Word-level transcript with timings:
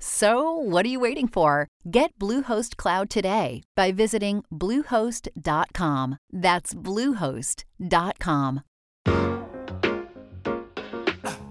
So, 0.00 0.52
what 0.52 0.86
are 0.86 0.88
you 0.88 1.00
waiting 1.00 1.26
for? 1.28 1.68
Get 1.90 2.16
Bluehost 2.18 2.76
Cloud 2.76 3.10
today 3.10 3.62
by 3.74 3.90
visiting 3.92 4.44
Bluehost.com. 4.52 6.18
That's 6.32 6.74
Bluehost.com. 6.74 8.62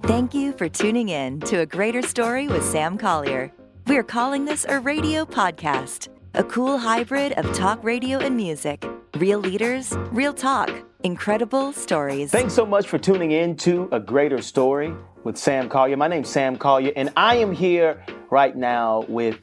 Thank 0.03 0.33
you 0.33 0.53
for 0.53 0.69
tuning 0.69 1.09
in 1.09 1.41
to 1.41 1.59
A 1.59 1.65
Greater 1.65 2.01
Story 2.01 2.47
with 2.47 2.63
Sam 2.63 2.97
Collier. 2.97 3.51
We're 3.87 4.03
calling 4.03 4.45
this 4.45 4.65
a 4.69 4.79
radio 4.79 5.25
podcast, 5.25 6.07
a 6.33 6.43
cool 6.45 6.77
hybrid 6.77 7.33
of 7.33 7.53
talk 7.53 7.83
radio 7.83 8.19
and 8.19 8.37
music. 8.37 8.85
Real 9.17 9.39
leaders, 9.39 9.91
real 10.11 10.33
talk, 10.33 10.69
incredible 11.03 11.73
stories. 11.73 12.31
Thanks 12.31 12.53
so 12.53 12.65
much 12.65 12.87
for 12.87 12.97
tuning 12.97 13.31
in 13.31 13.55
to 13.57 13.89
A 13.91 13.99
Greater 13.99 14.41
Story 14.41 14.93
with 15.23 15.37
Sam 15.37 15.69
Collier. 15.69 15.97
My 15.97 16.07
name's 16.07 16.29
Sam 16.29 16.57
Collier, 16.57 16.91
and 16.95 17.11
I 17.15 17.35
am 17.35 17.51
here 17.51 18.03
right 18.29 18.55
now 18.55 19.05
with 19.07 19.39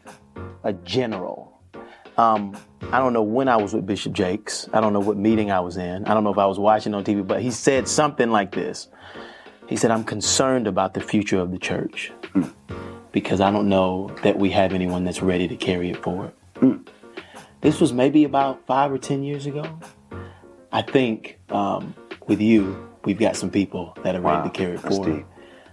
a 0.62 0.72
general. 0.72 1.60
Um, 2.16 2.56
I 2.92 2.98
don't 2.98 3.12
know 3.12 3.22
when 3.22 3.48
I 3.48 3.56
was 3.56 3.74
with 3.74 3.86
Bishop 3.86 4.12
Jakes. 4.12 4.68
I 4.72 4.80
don't 4.80 4.92
know 4.92 5.00
what 5.00 5.16
meeting 5.16 5.50
I 5.50 5.60
was 5.60 5.76
in. 5.76 6.04
I 6.06 6.14
don't 6.14 6.24
know 6.24 6.32
if 6.32 6.38
I 6.38 6.46
was 6.46 6.58
watching 6.58 6.94
on 6.94 7.04
TV, 7.04 7.26
but 7.26 7.42
he 7.42 7.50
said 7.50 7.88
something 7.88 8.30
like 8.30 8.52
this. 8.52 8.88
He 9.68 9.76
said, 9.76 9.90
I'm 9.90 10.04
concerned 10.04 10.66
about 10.66 10.94
the 10.94 11.00
future 11.00 11.38
of 11.38 11.50
the 11.50 11.58
church 11.58 12.12
because 13.12 13.40
I 13.40 13.50
don't 13.50 13.68
know 13.68 14.14
that 14.22 14.38
we 14.38 14.50
have 14.50 14.72
anyone 14.72 15.04
that's 15.04 15.22
ready 15.22 15.48
to 15.48 15.56
carry 15.56 15.90
it 15.90 16.02
forward. 16.02 16.32
This 17.62 17.80
was 17.80 17.92
maybe 17.94 18.24
about 18.24 18.66
five 18.66 18.92
or 18.92 18.98
10 18.98 19.22
years 19.22 19.46
ago. 19.46 19.64
I 20.74 20.82
think 20.82 21.38
um, 21.50 21.94
with 22.26 22.40
you, 22.40 22.88
we've 23.04 23.18
got 23.18 23.36
some 23.36 23.48
people 23.50 23.96
that 24.02 24.16
are 24.16 24.20
Wow, 24.20 24.38
ready 24.38 24.50
to 24.50 24.54
carry 24.58 24.74
it 24.74 24.80
forward. 24.80 25.18
deep. 25.18 25.26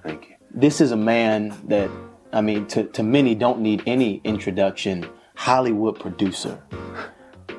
Thank 0.04 0.30
you. 0.30 0.36
This 0.52 0.80
is 0.80 0.92
a 0.92 0.96
man 0.98 1.58
that, 1.68 1.90
I 2.32 2.42
mean, 2.42 2.68
to, 2.68 2.84
to 2.84 3.02
many 3.02 3.34
don't 3.34 3.62
need 3.62 3.82
any 3.88 4.22
introduction. 4.24 5.08
Hollywood 5.36 6.00
producer, 6.00 6.62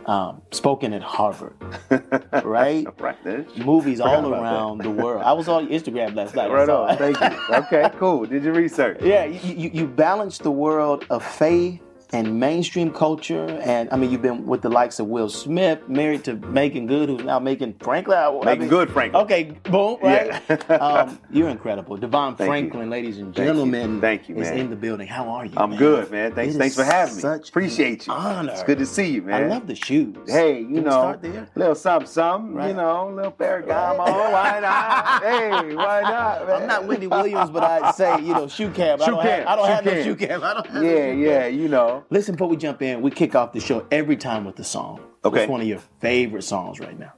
um, 0.07 0.41
spoken 0.53 0.93
at 0.93 1.03
Harvard, 1.03 1.55
right? 2.45 2.87
Right. 3.01 3.59
Movies 3.59 4.01
all 4.01 4.33
around 4.33 4.79
the 4.79 4.91
world. 4.91 5.23
I 5.25 5.33
was 5.33 5.49
on 5.49 5.67
Instagram 5.67 6.15
last 6.15 6.37
night. 6.37 6.49
Right 6.49 6.69
on. 6.69 6.97
Thank 6.97 7.19
you. 7.21 7.39
Okay, 7.57 7.91
cool. 7.99 8.25
Did 8.27 8.45
your 8.45 8.55
research? 8.55 8.99
Yeah, 9.03 9.25
you, 9.25 9.55
you, 9.55 9.71
you 9.75 9.87
balance 9.89 10.39
the 10.39 10.53
world 10.53 11.07
of 11.11 11.25
faith 11.25 11.81
and 12.13 12.39
mainstream 12.39 12.91
culture. 12.93 13.47
And 13.63 13.89
I 13.91 13.97
mean, 13.97 14.11
you've 14.11 14.23
been 14.23 14.47
with 14.47 14.63
the 14.63 14.69
likes 14.69 14.99
of 15.01 15.07
Will 15.07 15.29
Smith, 15.29 15.89
married 15.89 16.25
to 16.25 16.35
Meagan 16.35 16.87
Good, 16.87 17.09
who's 17.09 17.25
now 17.25 17.39
Meagan 17.39 17.75
Franklin. 17.81 18.19
I 18.19 18.31
Meagan 18.45 18.59
mean- 18.61 18.69
Good 18.69 18.91
Franklin. 18.91 19.23
Okay, 19.25 19.45
boom, 19.65 19.99
right? 20.03 20.41
Yeah. 20.49 20.57
um, 20.77 21.19
you're 21.31 21.49
incredible. 21.49 21.97
DeVon 21.99 22.37
Thank 22.37 22.49
Franklin, 22.49 22.85
you. 22.85 22.91
ladies 22.91 23.19
and 23.19 23.27
Thank 23.35 23.39
you. 23.39 23.45
gentlemen, 23.45 24.01
Thank 24.01 24.29
you, 24.29 24.37
is 24.37 24.49
in 24.51 24.71
the 24.71 24.77
building. 24.77 25.07
How 25.07 25.29
are 25.29 25.47
you? 25.47 25.53
I'm 25.57 25.71
man? 25.71 25.79
good, 25.79 26.11
man. 26.11 26.35
Thanks, 26.35 26.55
It 26.55 26.59
thanks 26.59 26.75
for 26.77 26.85
having 26.85 27.15
me. 27.17 27.21
Such 27.23 27.49
Appreciate 27.49 28.07
you. 28.07 28.13
an 28.13 28.19
honor. 28.21 28.53
It's 28.53 28.63
good 28.63 28.79
to 28.79 28.87
see 28.87 29.11
you, 29.11 29.23
man. 29.23 29.45
I 29.45 29.47
love 29.47 29.67
the 29.67 29.75
shoes. 29.75 30.17
Hey, 30.29 30.59
you 30.61 30.65
Can 30.67 30.75
we 30.75 30.81
know, 30.83 30.91
start 30.91 31.23
there? 31.23 31.49
little 31.55 31.75
something, 31.75 32.07
something. 32.09 32.55
Right. 32.55 32.69
You 32.69 32.75
know, 32.75 33.11
little 33.15 33.33
Ferragamo. 33.33 33.99
Why 33.99 34.59
not? 34.61 35.23
hey, 35.23 35.75
why 35.75 36.01
not? 36.03 36.47
Man? 36.47 36.63
I'm 36.63 36.69
not 36.69 36.87
Wendy 36.87 37.07
Williams, 37.07 37.51
but 37.51 37.63
I'd 37.65 37.95
say, 37.95 38.21
you 38.21 38.35
know, 38.35 38.49
shoe 38.49 38.71
cam. 38.71 39.01
I 39.01 39.05
Shoe 39.05 39.11
don't 39.13 39.23
cam, 39.23 39.39
have, 39.41 39.47
I 39.49 39.57
don't 39.57 39.67
shoe 39.67 39.73
have 39.73 39.85
no 39.85 40.03
shoe 40.03 40.17
cam. 40.17 40.45
I 40.45 40.55
don't 40.55 40.67
have 40.67 40.83
no 40.83 40.89
Yeah, 40.89 41.13
shoe 41.13 41.19
yeah. 41.19 41.43
cam. 41.49 41.59
You 41.59 41.69
know. 41.69 42.02
Listen, 42.11 42.35
before 42.35 42.49
we 42.49 42.57
jump 42.57 42.83
in, 42.83 43.01
we 43.03 43.11
kick 43.11 43.35
off 43.35 43.53
the 43.53 43.61
show 43.61 43.87
every 43.91 44.17
time 44.17 44.45
with 44.45 44.57
the 44.57 44.65
song. 44.65 45.01
Okay. 45.25 45.41
What's 45.41 45.51
one 45.51 45.61
of 45.61 45.67
your 45.67 45.81
favorite 46.01 46.43
songs 46.43 46.79
right 46.81 46.99
now? 46.99 47.13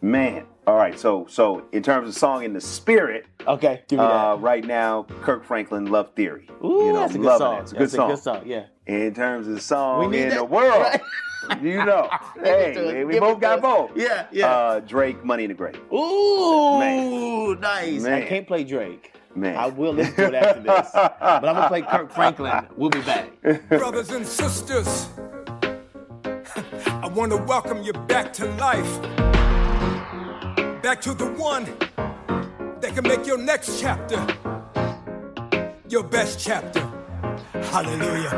Man. 0.00 0.44
All 0.66 0.76
right. 0.76 0.98
So, 0.98 1.26
so 1.28 1.64
in 1.72 1.82
terms 1.82 2.08
of 2.08 2.14
song 2.14 2.42
in 2.44 2.52
the 2.52 2.60
spirit, 2.60 3.26
Okay, 3.46 3.82
give 3.88 3.98
me 4.00 4.04
uh, 4.04 4.34
that. 4.36 4.42
right 4.42 4.64
now, 4.64 5.04
Kirk 5.22 5.44
Franklin, 5.44 5.86
"Love 5.86 6.10
Theory." 6.14 6.48
Ooh, 6.64 6.86
you 6.86 6.92
know, 6.92 7.00
that's 7.00 7.14
a 7.14 7.18
good 7.18 7.38
song. 7.38 7.58
it. 7.58 7.60
It's 7.62 7.72
a 7.72 7.74
good 7.76 7.82
that's 7.82 7.92
song. 7.94 8.10
a 8.10 8.14
good 8.14 8.22
song. 8.22 8.42
Yeah. 8.46 8.64
In 8.86 9.14
terms 9.14 9.46
of 9.48 9.62
song 9.62 10.12
in 10.14 10.28
that. 10.30 10.34
the 10.38 10.44
world, 10.44 10.82
Right. 11.48 11.62
you 11.62 11.76
know, 11.84 12.08
hey, 12.42 12.74
man, 12.76 13.06
we 13.06 13.12
Give 13.14 13.20
both 13.22 13.40
got 13.40 13.58
us. 13.58 13.62
both. 13.62 13.90
Yeah, 13.96 14.26
yeah. 14.32 14.46
Uh, 14.48 14.80
Drake, 14.80 15.24
"Money 15.24 15.44
in 15.44 15.48
the 15.50 15.54
Grave." 15.54 15.80
Ooh, 15.92 16.78
Man. 16.80 17.60
nice. 17.60 18.04
I 18.04 18.22
can't 18.22 18.46
play 18.48 18.64
Drake. 18.64 19.12
Man. 19.36 19.56
I 19.56 19.66
will 19.66 19.92
listen 19.92 20.14
to 20.16 20.26
it 20.28 20.34
after 20.34 20.62
this. 20.62 20.90
but 20.92 21.22
I'm 21.22 21.42
gonna 21.42 21.68
play 21.68 21.82
Kirk 21.82 22.10
Franklin. 22.10 22.66
We'll 22.76 22.90
be 22.90 23.02
back. 23.02 23.30
Brothers 23.68 24.10
and 24.10 24.26
sisters, 24.26 25.08
I 26.24 27.10
want 27.14 27.32
to 27.32 27.38
welcome 27.38 27.82
you 27.82 27.92
back 27.92 28.32
to 28.34 28.46
life. 28.56 29.02
Back 30.82 31.00
to 31.02 31.14
the 31.14 31.32
one 31.36 31.64
that 32.80 32.94
can 32.94 33.04
make 33.04 33.26
your 33.26 33.38
next 33.38 33.80
chapter 33.80 34.24
your 35.88 36.02
best 36.02 36.40
chapter. 36.40 36.80
Hallelujah. 37.52 38.30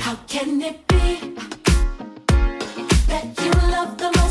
How 0.00 0.16
can 0.26 0.60
it 0.60 0.86
be 0.88 1.34
that 3.06 3.26
you 3.42 3.50
love 3.70 3.96
the 3.96 4.10
most 4.16 4.25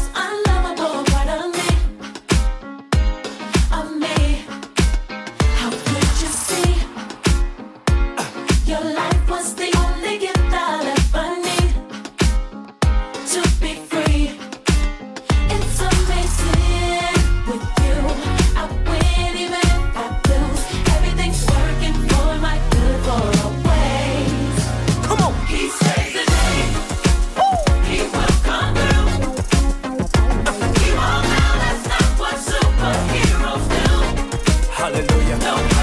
Hallelujah. 35.41 35.74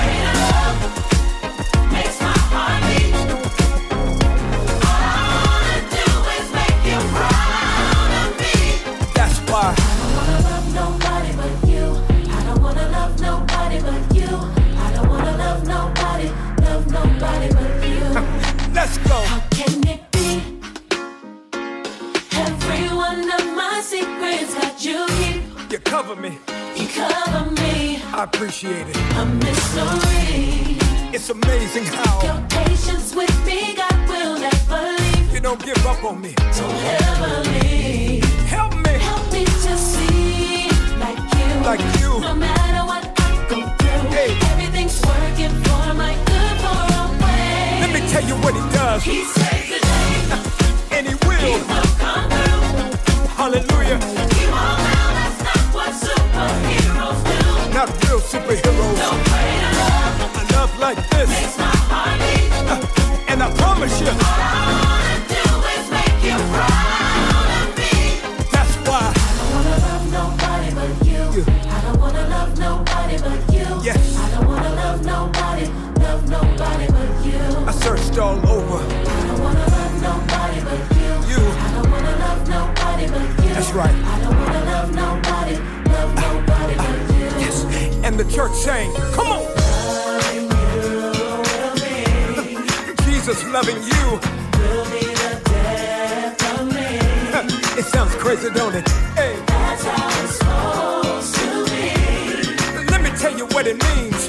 Appreciate 28.42 28.88
it. 28.88 28.96
a 28.96 29.24
mystery. 29.24 30.76
It's 31.14 31.30
amazing 31.30 31.84
how 31.84 32.22
Your 32.24 32.42
patience 32.48 33.14
with 33.14 33.46
me, 33.46 33.74
God 33.76 34.08
will 34.08 34.36
never 34.36 34.82
leave. 34.98 35.32
you 35.34 35.38
don't 35.40 35.64
give 35.64 35.78
up 35.86 36.02
on 36.02 36.20
me. 36.20 36.34
Ever 36.38 37.42
leave. 37.50 38.24
Help 38.50 38.74
me. 38.74 38.94
Help 38.98 39.32
me 39.32 39.44
to 39.44 39.76
see 39.78 40.66
like 40.98 41.18
you. 41.38 41.50
Like 41.70 41.84
you. 42.00 42.18
No 42.20 42.34
matter 42.34 42.82
what 42.84 43.04
I 43.20 43.46
go 43.48 43.60
through, 43.78 44.10
Hey. 44.10 44.36
everything's 44.50 45.00
working 45.02 45.54
for 45.62 45.94
my 45.94 46.14
good 46.26 46.56
for 46.62 46.78
always. 46.98 47.80
Let 47.82 47.90
me 47.94 48.00
tell 48.10 48.24
you 48.24 48.34
what 48.42 48.54
he 48.54 48.64
does. 48.74 49.04
He 49.04 49.22
all 78.18 78.38
over. 78.48 78.78
I 78.78 78.80
don't 79.26 79.40
wanna 79.42 79.66
love 79.66 80.02
nobody 80.02 80.60
but 80.62 80.78
you. 80.96 81.12
You. 81.32 81.40
I 81.40 81.72
don't 81.74 81.90
wanna 81.90 82.16
love 82.18 82.48
nobody 82.48 83.06
but 83.08 83.22
you. 83.44 83.50
That's 83.54 83.72
right. 83.72 83.94
I 83.94 84.20
don't 84.22 84.36
wanna 84.38 84.64
love 84.64 84.94
nobody, 84.94 85.56
love 85.90 86.14
nobody 86.14 86.74
but 86.76 86.98
you. 87.16 87.26
Yes. 87.44 87.64
And 88.04 88.16
the 88.18 88.24
church 88.30 88.52
saying, 88.52 88.92
Come 89.12 89.28
on. 89.28 89.42
Jesus 93.04 93.44
loving 93.48 93.76
you. 93.76 94.20
Will 94.60 94.84
be 94.90 95.04
the 95.14 95.40
death 95.44 96.60
of 96.60 96.66
me. 96.74 96.98
It 97.78 97.84
sounds 97.86 98.14
crazy, 98.16 98.50
don't 98.50 98.74
it? 98.74 98.88
Hey, 99.16 99.36
That's 99.46 99.84
how 99.84 100.24
it's 100.24 100.36
supposed 100.38 101.34
to 101.36 101.64
be. 101.70 101.94
let 102.90 103.00
me 103.02 103.10
tell 103.18 103.34
you 103.36 103.46
what 103.46 103.66
it 103.66 103.76
means. 103.82 104.21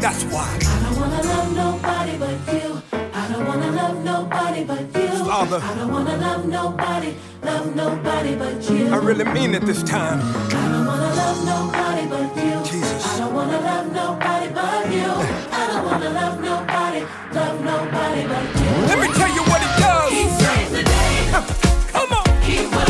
That's 0.00 0.22
why. 0.24 0.46
I 0.62 0.82
don't 0.84 0.96
wanna 1.00 1.22
love 1.22 1.56
nobody 1.56 2.16
but 2.18 2.54
you. 2.54 2.82
I 2.92 3.28
don't 3.32 3.46
wanna 3.46 3.70
love 3.72 4.04
nobody 4.04 4.64
but 4.64 4.80
you. 4.94 5.08
Father. 5.24 5.60
I 5.60 5.74
don't 5.74 5.92
wanna 5.92 6.16
love 6.16 6.46
nobody, 6.46 7.14
love 7.42 7.74
nobody 7.74 8.34
but 8.36 8.70
you. 8.70 8.88
I 8.94 8.96
really 8.98 9.24
mean 9.24 9.54
it 9.54 9.62
this 9.66 9.82
time. 9.82 10.20
I 10.22 10.68
don't 10.72 10.86
wanna 10.86 11.14
love 11.22 11.44
nobody 11.44 12.06
but 12.06 12.36
you. 12.36 12.56
Jesus. 12.70 13.04
I 13.06 13.18
don't 13.18 13.34
wanna 13.34 13.60
love 13.60 13.92
nobody 13.92 14.48
but 14.54 14.92
you. 14.92 15.10
I 15.60 15.66
don't 15.66 15.84
wanna 15.84 16.10
love 16.10 16.40
nobody, 16.40 17.00
love 17.32 17.60
nobody 17.64 18.22
but 18.32 18.46
you. 18.60 18.70
Let 18.90 18.98
me 19.00 19.08
tell 19.18 19.32
you 19.34 19.42
what 19.50 19.60
it 19.66 19.74
does. 19.82 20.10
He 20.12 20.24
saves 20.42 20.70
the 20.72 20.84
day. 20.84 21.28
Come 21.92 22.12
on. 22.12 22.42
He 22.42 22.66
will 22.66 22.87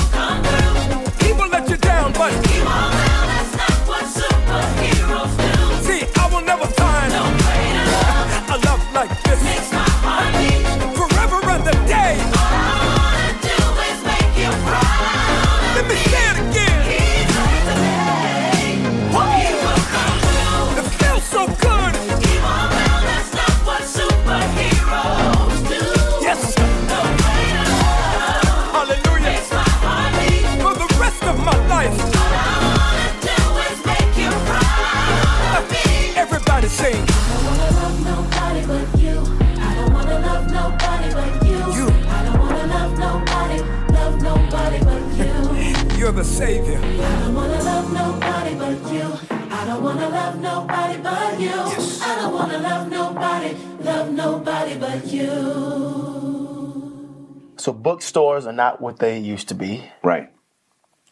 So 57.58 57.72
bookstores 57.72 58.46
are 58.46 58.52
not 58.52 58.80
what 58.80 58.98
they 58.98 59.18
used 59.18 59.48
to 59.48 59.54
be. 59.54 59.90
Right. 60.02 60.30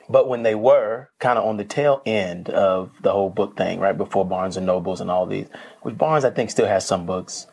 But 0.08 0.28
when 0.28 0.44
they 0.44 0.54
were 0.54 1.08
kind 1.18 1.38
of 1.38 1.44
on 1.44 1.56
the 1.56 1.64
tail 1.64 2.00
end 2.06 2.48
of 2.48 2.92
the 3.02 3.12
whole 3.12 3.30
book 3.30 3.56
thing, 3.56 3.80
right 3.80 3.96
before 3.96 4.24
Barnes 4.24 4.56
and 4.56 4.64
Nobles 4.64 5.00
and 5.00 5.10
all 5.10 5.26
these, 5.26 5.48
which 5.82 5.98
Barnes 5.98 6.24
I 6.24 6.30
think 6.30 6.50
still 6.50 6.66
has 6.66 6.86
some 6.86 7.06
books. 7.06 7.46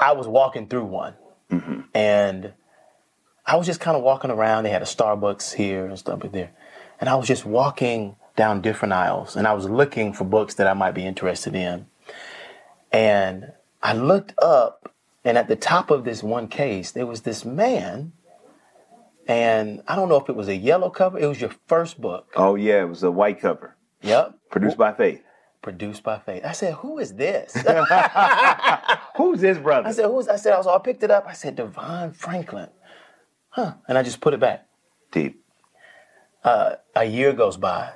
I 0.00 0.12
was 0.12 0.26
walking 0.26 0.66
through 0.66 0.86
one, 0.86 1.14
mm-hmm. 1.50 1.82
and 1.94 2.54
I 3.46 3.56
was 3.56 3.66
just 3.66 3.80
kind 3.80 3.96
of 3.96 4.02
walking 4.02 4.30
around. 4.30 4.64
They 4.64 4.70
had 4.70 4.82
a 4.82 4.86
Starbucks 4.86 5.54
here 5.54 5.86
and 5.86 5.98
stuff 5.98 6.20
there, 6.32 6.50
and 7.00 7.08
I 7.08 7.14
was 7.16 7.28
just 7.28 7.44
walking 7.44 8.16
down 8.34 8.62
different 8.62 8.94
aisles, 8.94 9.36
and 9.36 9.46
I 9.46 9.52
was 9.52 9.68
looking 9.68 10.12
for 10.12 10.24
books 10.24 10.54
that 10.54 10.66
I 10.66 10.72
might 10.72 10.92
be 10.92 11.06
interested 11.06 11.54
in. 11.54 11.86
And 12.90 13.52
I 13.82 13.92
looked 13.92 14.34
up, 14.38 14.93
and 15.24 15.38
at 15.38 15.48
the 15.48 15.56
top 15.56 15.90
of 15.90 16.04
this 16.04 16.22
one 16.22 16.48
case, 16.48 16.90
there 16.92 17.06
was 17.06 17.22
this 17.22 17.44
man. 17.44 18.12
And 19.26 19.82
I 19.88 19.96
don't 19.96 20.08
know 20.10 20.16
if 20.20 20.28
it 20.28 20.36
was 20.36 20.48
a 20.48 20.56
yellow 20.56 20.90
cover. 20.90 21.18
It 21.18 21.26
was 21.26 21.40
your 21.40 21.50
first 21.66 21.98
book. 22.00 22.30
Oh 22.36 22.56
yeah, 22.56 22.82
it 22.82 22.88
was 22.88 23.02
a 23.02 23.10
white 23.10 23.40
cover, 23.40 23.74
Yep. 24.02 24.34
produced 24.50 24.76
by 24.76 24.92
Faith. 24.92 25.22
Produced 25.62 26.02
by 26.02 26.18
Faith. 26.18 26.44
I 26.44 26.52
said, 26.52 26.74
"Who 26.74 26.98
is 26.98 27.14
this?" 27.14 27.54
Who's 29.16 29.40
this 29.40 29.56
brother? 29.56 29.88
I 29.88 29.92
said, 29.92 30.06
"Who's?" 30.06 30.28
I 30.28 30.36
said, 30.36 30.52
"I 30.52 30.58
was." 30.58 30.66
I 30.66 30.78
picked 30.78 31.02
it 31.02 31.10
up. 31.10 31.24
I 31.26 31.32
said, 31.32 31.56
"DeVon 31.56 32.14
Franklin," 32.14 32.68
huh? 33.48 33.74
And 33.88 33.96
I 33.96 34.02
just 34.02 34.20
put 34.20 34.34
it 34.34 34.40
back. 34.40 34.66
Deep. 35.10 35.42
Uh, 36.42 36.74
a 36.94 37.04
year 37.06 37.32
goes 37.32 37.56
by, 37.56 37.92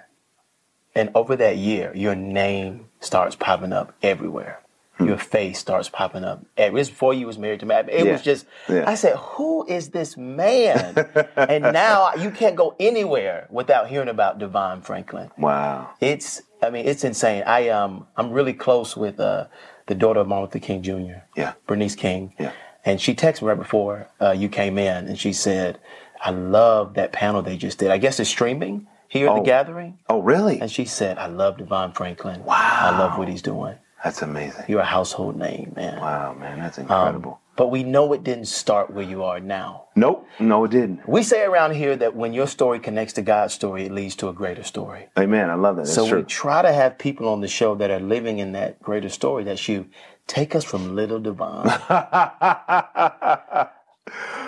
and 0.95 1.11
over 1.15 1.37
that 1.37 1.59
year, 1.59 1.93
your 1.95 2.15
name 2.15 2.87
starts 3.01 3.37
popping 3.37 3.75
up 3.75 3.93
everywhere. 4.03 4.63
Your 5.01 5.17
face 5.17 5.59
starts 5.61 5.89
popping 5.89 6.25
up. 6.25 6.45
It 6.57 6.73
was 6.73 6.91
before 6.91 7.15
you 7.15 7.27
was 7.27 7.39
married 7.39 7.61
to 7.61 7.67
me. 7.67 7.75
It 7.77 8.05
Yeah. 8.05 8.13
was 8.13 8.23
just. 8.23 8.47
Yeah. 8.69 8.85
I 8.87 8.95
said, 8.97 9.15
"Who 9.17 9.65
is 9.67 9.91
this 9.91 10.17
man?" 10.17 11.07
and 11.37 11.63
now 11.73 12.15
you 12.15 12.31
can't 12.31 12.57
go 12.57 12.75
anywhere 12.81 13.47
without 13.51 13.89
hearing 13.89 14.09
about 14.09 14.39
DeVon 14.41 14.83
Franklin. 14.83 15.31
Wow. 15.39 15.91
It's 16.01 16.43
I 16.63 16.71
mean 16.71 16.87
it's 16.87 17.05
insane. 17.05 17.45
I 17.47 17.69
um 17.69 18.07
I'm 18.17 18.33
really 18.33 18.53
close 18.55 18.97
with 18.97 19.21
uh 19.21 19.47
the 19.87 19.95
daughter 19.95 20.21
of 20.21 20.27
Martin 20.29 20.45
Luther 20.47 20.59
King 20.59 20.83
Jr. 20.83 21.21
Yeah. 21.37 21.53
Bernice 21.67 21.95
King. 21.95 22.35
Yeah. 22.39 22.51
And 22.85 23.01
she 23.01 23.15
texted 23.15 23.43
me 23.43 23.49
right 23.49 23.59
before 23.59 24.09
uh, 24.21 24.31
you 24.33 24.49
came 24.49 24.79
in, 24.79 25.07
and 25.09 25.19
she 25.19 25.33
said, 25.33 25.79
"I 26.25 26.31
love 26.31 26.95
that 26.95 27.13
panel 27.13 27.43
they 27.43 27.57
just 27.57 27.79
did. 27.79 27.91
I 27.91 27.99
guess 27.99 28.19
it's 28.19 28.31
streaming 28.31 28.87
here 29.09 29.29
at 29.29 29.35
the 29.35 29.41
Oh. 29.41 29.45
gathering." 29.45 29.99
Oh 30.09 30.21
really? 30.21 30.61
And 30.61 30.71
she 30.71 30.85
said, 30.87 31.19
"I 31.19 31.27
love 31.27 31.57
DeVon 31.59 31.95
Franklin. 31.95 32.45
Wow. 32.45 32.57
I 32.57 32.99
love 32.99 33.17
what 33.19 33.29
he's 33.29 33.43
doing. 33.43 33.77
That's 34.05 34.23
amazing. 34.23 34.65
You're 34.69 34.81
a 34.81 34.85
household 34.85 35.37
name, 35.37 35.73
man. 35.77 36.01
Wow, 36.01 36.35
man, 36.39 36.61
that's 36.61 36.79
Um, 36.79 36.83
incredible. 36.85 37.41
but 37.57 37.69
we 37.69 37.83
know 37.83 38.13
it 38.13 38.23
didn't 38.23 38.45
start 38.47 38.91
where 38.91 39.05
you 39.05 39.25
are 39.25 39.41
now. 39.41 39.87
nope. 39.97 40.25
No, 40.39 40.63
it 40.65 40.71
didn't. 40.71 41.09
We 41.09 41.25
say 41.25 41.43
around 41.45 41.73
here 41.75 41.97
that 41.97 42.15
when 42.15 42.33
your 42.33 42.47
story 42.47 42.79
connects 42.79 43.15
to 43.15 43.23
God's 43.23 43.55
story, 43.55 43.87
it 43.87 43.93
leads 43.93 44.15
to 44.17 44.29
a 44.29 44.33
greater 44.33 44.63
story. 44.63 45.09
Amen. 45.19 45.51
I 45.51 45.55
love 45.57 45.75
that. 45.77 45.83
That's 45.87 45.95
So 45.97 46.07
true. 46.09 46.19
we 46.19 46.25
try 46.25 46.63
to 46.63 46.73
have 46.73 46.97
people 46.99 47.29
on 47.29 47.41
the 47.41 47.49
show 47.49 47.75
that 47.75 47.91
are 47.91 47.99
living 47.99 48.39
in 48.39 48.53
that 48.53 48.81
greater 48.81 49.09
story. 49.09 49.43
That's 49.43 49.69
you. 49.69 49.87
Take 50.29 50.55
us 50.55 50.63
from 50.63 50.95
little 50.95 51.19
DeVon 51.21 51.65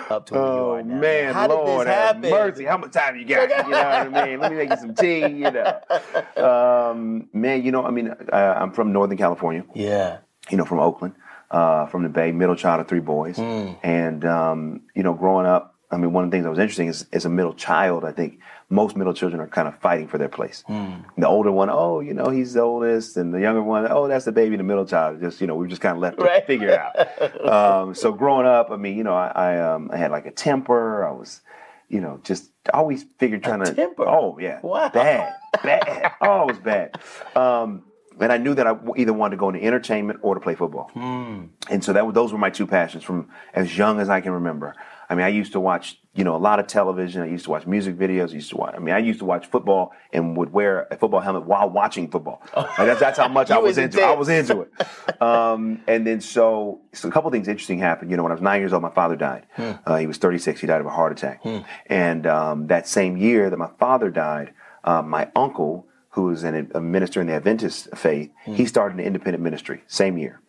up 0.09 0.25
to 0.27 0.33
where 0.33 0.43
you 0.43 0.49
Oh 0.49 0.71
are 0.73 0.83
now. 0.83 0.99
man, 0.99 1.33
how 1.33 1.47
Lord 1.47 1.85
did 1.87 1.93
this 1.93 1.95
have 1.95 2.19
mercy! 2.19 2.65
How 2.65 2.77
much 2.77 2.91
time 2.91 3.15
you 3.17 3.25
got? 3.25 3.49
You 3.49 3.71
know 3.71 3.77
what 4.09 4.17
I 4.19 4.25
mean? 4.27 4.39
Let 4.39 4.51
me 4.51 4.57
make 4.57 4.69
you 4.69 4.77
some 4.77 4.93
tea. 4.95 5.27
You 5.27 5.51
know, 5.51 5.79
um, 6.37 7.29
man. 7.33 7.63
You 7.63 7.71
know, 7.71 7.85
I 7.85 7.91
mean, 7.91 8.09
uh, 8.09 8.35
I'm 8.57 8.71
from 8.71 8.91
Northern 8.93 9.17
California. 9.17 9.63
Yeah, 9.75 10.17
You 10.49 10.57
know, 10.57 10.65
from 10.65 10.79
Oakland, 10.79 11.15
uh, 11.49 11.85
from 11.87 12.03
the 12.03 12.09
Bay, 12.09 12.31
middle 12.31 12.55
child 12.55 12.81
of 12.81 12.87
three 12.87 12.99
boys, 12.99 13.37
Hmm. 13.37 13.69
and 13.83 14.25
um, 14.25 14.81
you 14.95 15.03
know, 15.03 15.13
growing 15.13 15.45
up. 15.45 15.75
I 15.93 15.97
mean, 15.97 16.13
one 16.13 16.23
of 16.23 16.31
the 16.31 16.35
things 16.35 16.45
that 16.45 16.49
was 16.49 16.59
interesting 16.59 16.87
is, 16.87 17.05
as 17.11 17.25
a 17.25 17.29
middle 17.29 17.53
child, 17.53 18.05
I 18.05 18.13
think 18.13 18.39
most 18.71 18.95
middle 18.95 19.13
children 19.13 19.41
are 19.41 19.47
kind 19.47 19.67
of 19.67 19.77
fighting 19.79 20.07
for 20.07 20.17
their 20.17 20.29
place. 20.29 20.63
Hmm. 20.65 21.01
The 21.17 21.27
older 21.27 21.51
one, 21.51 21.69
oh, 21.69 21.99
you 21.99 22.13
know, 22.13 22.29
he's 22.29 22.53
the 22.53 22.61
oldest, 22.61 23.17
and 23.17 23.33
the 23.33 23.41
younger 23.41 23.61
one, 23.61 23.85
oh, 23.89 24.07
that's 24.07 24.25
the 24.25 24.31
baby. 24.31 24.55
The 24.55 24.63
middle 24.63 24.85
child, 24.85 25.19
just 25.19 25.41
you 25.41 25.47
know, 25.47 25.55
we've 25.55 25.69
just 25.69 25.81
kind 25.81 25.95
of 25.97 26.01
left 26.01 26.17
to 26.19 26.23
Right. 26.23 26.45
figure 26.47 26.69
it 26.69 26.79
out. 26.79 27.45
um, 27.85 27.93
so 27.95 28.11
growing 28.11 28.47
up, 28.47 28.71
I 28.71 28.77
mean, 28.77 28.97
you 28.97 29.03
know, 29.03 29.13
I 29.13 29.27
I, 29.27 29.59
um, 29.59 29.91
I 29.93 29.97
had 29.97 30.09
like 30.11 30.25
a 30.25 30.31
temper. 30.31 31.05
I 31.05 31.11
was, 31.11 31.41
you 31.89 31.99
know, 32.01 32.19
just 32.23 32.49
always 32.73 33.03
figured 33.19 33.43
trying 33.43 33.63
to. 33.63 33.73
temper? 33.73 34.07
Oh 34.07 34.37
yeah, 34.39 34.59
Wow. 34.63 34.89
bad, 34.89 35.33
bad. 35.61 36.13
oh, 36.21 36.43
it 36.43 36.47
was 36.47 36.59
bad. 36.59 36.97
Um, 37.35 37.83
and 38.19 38.31
I 38.31 38.37
knew 38.37 38.53
that 38.53 38.67
I 38.67 38.75
either 38.97 39.13
wanted 39.13 39.31
to 39.31 39.37
go 39.39 39.49
into 39.49 39.63
entertainment 39.63 40.19
or 40.21 40.35
to 40.35 40.39
play 40.41 40.53
football. 40.55 40.91
And 40.95 41.83
so 41.83 41.93
that 41.93 42.13
those 42.13 42.31
were 42.31 42.37
my 42.37 42.49
two 42.49 42.67
passions 42.67 43.03
from 43.03 43.29
as 43.53 43.75
young 43.77 43.99
as 43.99 44.09
I 44.09 44.21
can 44.21 44.31
remember. 44.33 44.75
I 45.11 45.15
mean, 45.15 45.25
I 45.25 45.29
used 45.29 45.51
to 45.51 45.59
watch, 45.59 45.99
you 46.15 46.23
know, 46.23 46.37
a 46.37 46.39
lot 46.39 46.59
of 46.61 46.67
television. 46.67 47.21
I 47.21 47.25
used 47.27 47.43
to 47.43 47.51
watch 47.51 47.67
music 47.67 47.97
videos. 47.97 48.29
I 48.31 48.35
used 48.35 48.49
to 48.51 48.55
watch. 48.57 48.73
I 48.75 48.79
mean, 48.79 48.95
I 48.95 48.99
used 48.99 49.19
to 49.19 49.25
watch 49.25 49.45
football 49.47 49.91
and 50.13 50.37
would 50.37 50.53
wear 50.53 50.87
a 50.89 50.95
football 50.95 51.19
helmet 51.19 51.43
while 51.45 51.69
watching 51.69 52.09
football. 52.09 52.41
Like, 52.55 52.77
that's, 52.77 52.99
that's 53.01 53.19
how 53.19 53.27
much 53.27 53.51
I 53.57 53.57
was 53.57 53.77
into. 53.77 54.01
I 54.01 54.13
was 54.15 54.29
into 54.29 54.61
it. 54.61 54.71
Um, 55.21 55.81
and 55.85 56.07
then 56.07 56.19
so, 56.21 56.81
so 56.93 57.07
a 57.07 57.11
couple 57.11 57.29
things 57.29 57.47
interesting 57.47 57.77
happened. 57.77 58.09
You 58.09 58.17
know, 58.17 58.23
when 58.23 58.31
I 58.31 58.35
was 58.35 58.41
nine 58.41 58.59
years 58.61 58.73
old, 58.73 58.81
my 58.81 58.89
father 58.89 59.15
died. 59.15 59.45
Hmm. 59.55 59.71
Uh, 59.85 59.97
he 59.97 60.07
was 60.07 60.17
36. 60.17 60.59
He 60.61 60.65
died 60.65 60.81
of 60.81 60.87
a 60.87 60.89
heart 60.89 61.11
attack. 61.11 61.45
And 61.85 62.25
um, 62.25 62.67
that 62.67 62.87
same 62.87 63.17
year 63.17 63.49
that 63.51 63.57
my 63.57 63.69
father 63.77 64.09
died, 64.09 64.53
uh, 64.83 65.01
my 65.03 65.29
uncle, 65.35 65.85
who 66.11 66.23
was 66.23 66.43
an, 66.43 66.71
a 66.73 66.81
minister 66.81 67.21
in 67.21 67.27
the 67.27 67.33
Adventist 67.33 67.89
faith, 67.95 68.31
Hmm. 68.45 68.53
he 68.55 68.65
started 68.65 68.97
an 68.97 69.05
independent 69.05 69.43
ministry 69.43 69.83
same 69.87 70.17
year. 70.17 70.39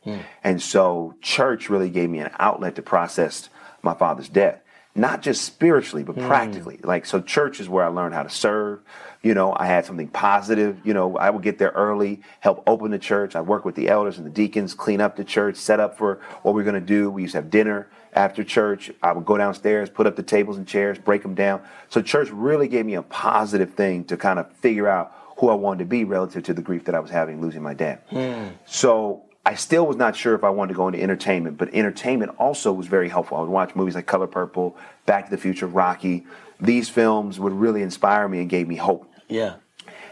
And 0.43 0.63
so 0.63 1.15
church 1.21 1.69
really 1.69 1.91
gave 1.91 2.09
me 2.11 2.21
an 2.21 2.31
outlet 2.39 2.77
to 2.77 2.83
process 2.83 3.51
my 3.83 3.95
father's 3.95 4.29
death. 4.29 4.61
not 4.95 5.23
just 5.23 5.47
spiritually, 5.47 6.03
but 6.03 6.17
hmm. 6.17 6.27
practically. 6.27 6.79
Like, 6.83 7.07
so 7.07 7.19
church 7.21 7.61
is 7.61 7.69
where 7.69 7.83
I 7.83 7.89
learned 7.89 8.15
how 8.15 8.25
to 8.25 8.29
serve. 8.29 8.81
You 9.23 9.33
know, 9.33 9.57
I 9.57 9.65
had 9.65 9.87
something 9.87 10.09
positive. 10.09 10.81
You 10.85 10.93
know, 10.93 11.17
I 11.17 11.31
would 11.31 11.43
get 11.43 11.57
there 11.57 11.71
early, 11.71 12.21
help 12.41 12.63
open 12.67 12.91
the 12.91 12.99
church. 12.99 13.35
I 13.35 13.41
work 13.41 13.65
with 13.65 13.75
the 13.75 13.89
elders 13.89 14.19
and 14.19 14.27
the 14.27 14.31
deacons, 14.31 14.75
clean 14.75 15.01
up 15.01 15.17
the 15.17 15.25
church, 15.25 15.57
set 15.57 15.81
up 15.81 15.97
for 15.97 16.21
what 16.43 16.55
we're 16.55 16.65
going 16.65 16.75
to 16.75 16.81
do. 16.81 17.11
We 17.11 17.23
used 17.23 17.33
to 17.33 17.39
have 17.39 17.49
dinner 17.49 17.89
after 18.13 18.45
church. 18.45 18.91
I 19.03 19.13
would 19.13 19.25
go 19.25 19.39
downstairs, 19.39 19.89
put 19.89 20.07
up 20.07 20.17
the 20.17 20.23
tables 20.23 20.59
and 20.59 20.67
chairs, 20.67 20.99
break 20.99 21.23
them 21.23 21.35
down. 21.35 21.63
So 21.89 22.03
church 22.03 22.29
really 22.31 22.69
gave 22.69 22.85
me 22.85 22.95
a 22.95 23.03
positive 23.03 23.73
thing 23.73 24.05
to 24.05 24.19
kind 24.19 24.39
of 24.39 24.53
figure 24.57 24.89
out 24.89 25.15
who 25.39 25.49
I 25.49 25.55
wanted 25.55 25.79
to 25.79 25.85
be 25.87 26.05
relative 26.05 26.43
to 26.45 26.55
the 26.55 26.63
grief 26.63 26.85
that 26.85 26.95
I 26.95 27.01
was 27.01 27.11
having 27.11 27.41
losing 27.41 27.63
my 27.63 27.75
dad. 27.75 28.01
Hmm. 28.11 28.49
So 28.67 29.25
I 29.45 29.55
still 29.55 29.87
was 29.87 29.97
not 29.97 30.15
sure 30.15 30.35
if 30.35 30.45
I 30.45 30.51
wanted 30.51 30.69
to 30.69 30.77
go 30.77 30.87
into 30.87 31.03
entertainment, 31.03 31.59
but 31.59 31.75
entertainment 31.75 32.33
also 32.39 32.73
was 32.73 32.87
very 32.87 33.09
helpful. 33.09 33.39
I 33.39 33.41
would 33.41 33.51
watch 33.51 33.75
movies 33.75 33.97
like 33.97 34.07
Color 34.07 34.29
Purple, 34.29 34.77
Back 35.05 35.25
to 35.25 35.31
the 35.31 35.37
Future, 35.37 35.67
Rocky. 35.67 36.25
These 36.61 36.89
films 36.89 37.41
would 37.41 37.53
really 37.53 37.83
inspire 37.83 38.29
me 38.29 38.39
and 38.39 38.49
gave 38.49 38.69
me 38.69 38.77
hope. 38.77 39.11
Yeah. 39.29 39.57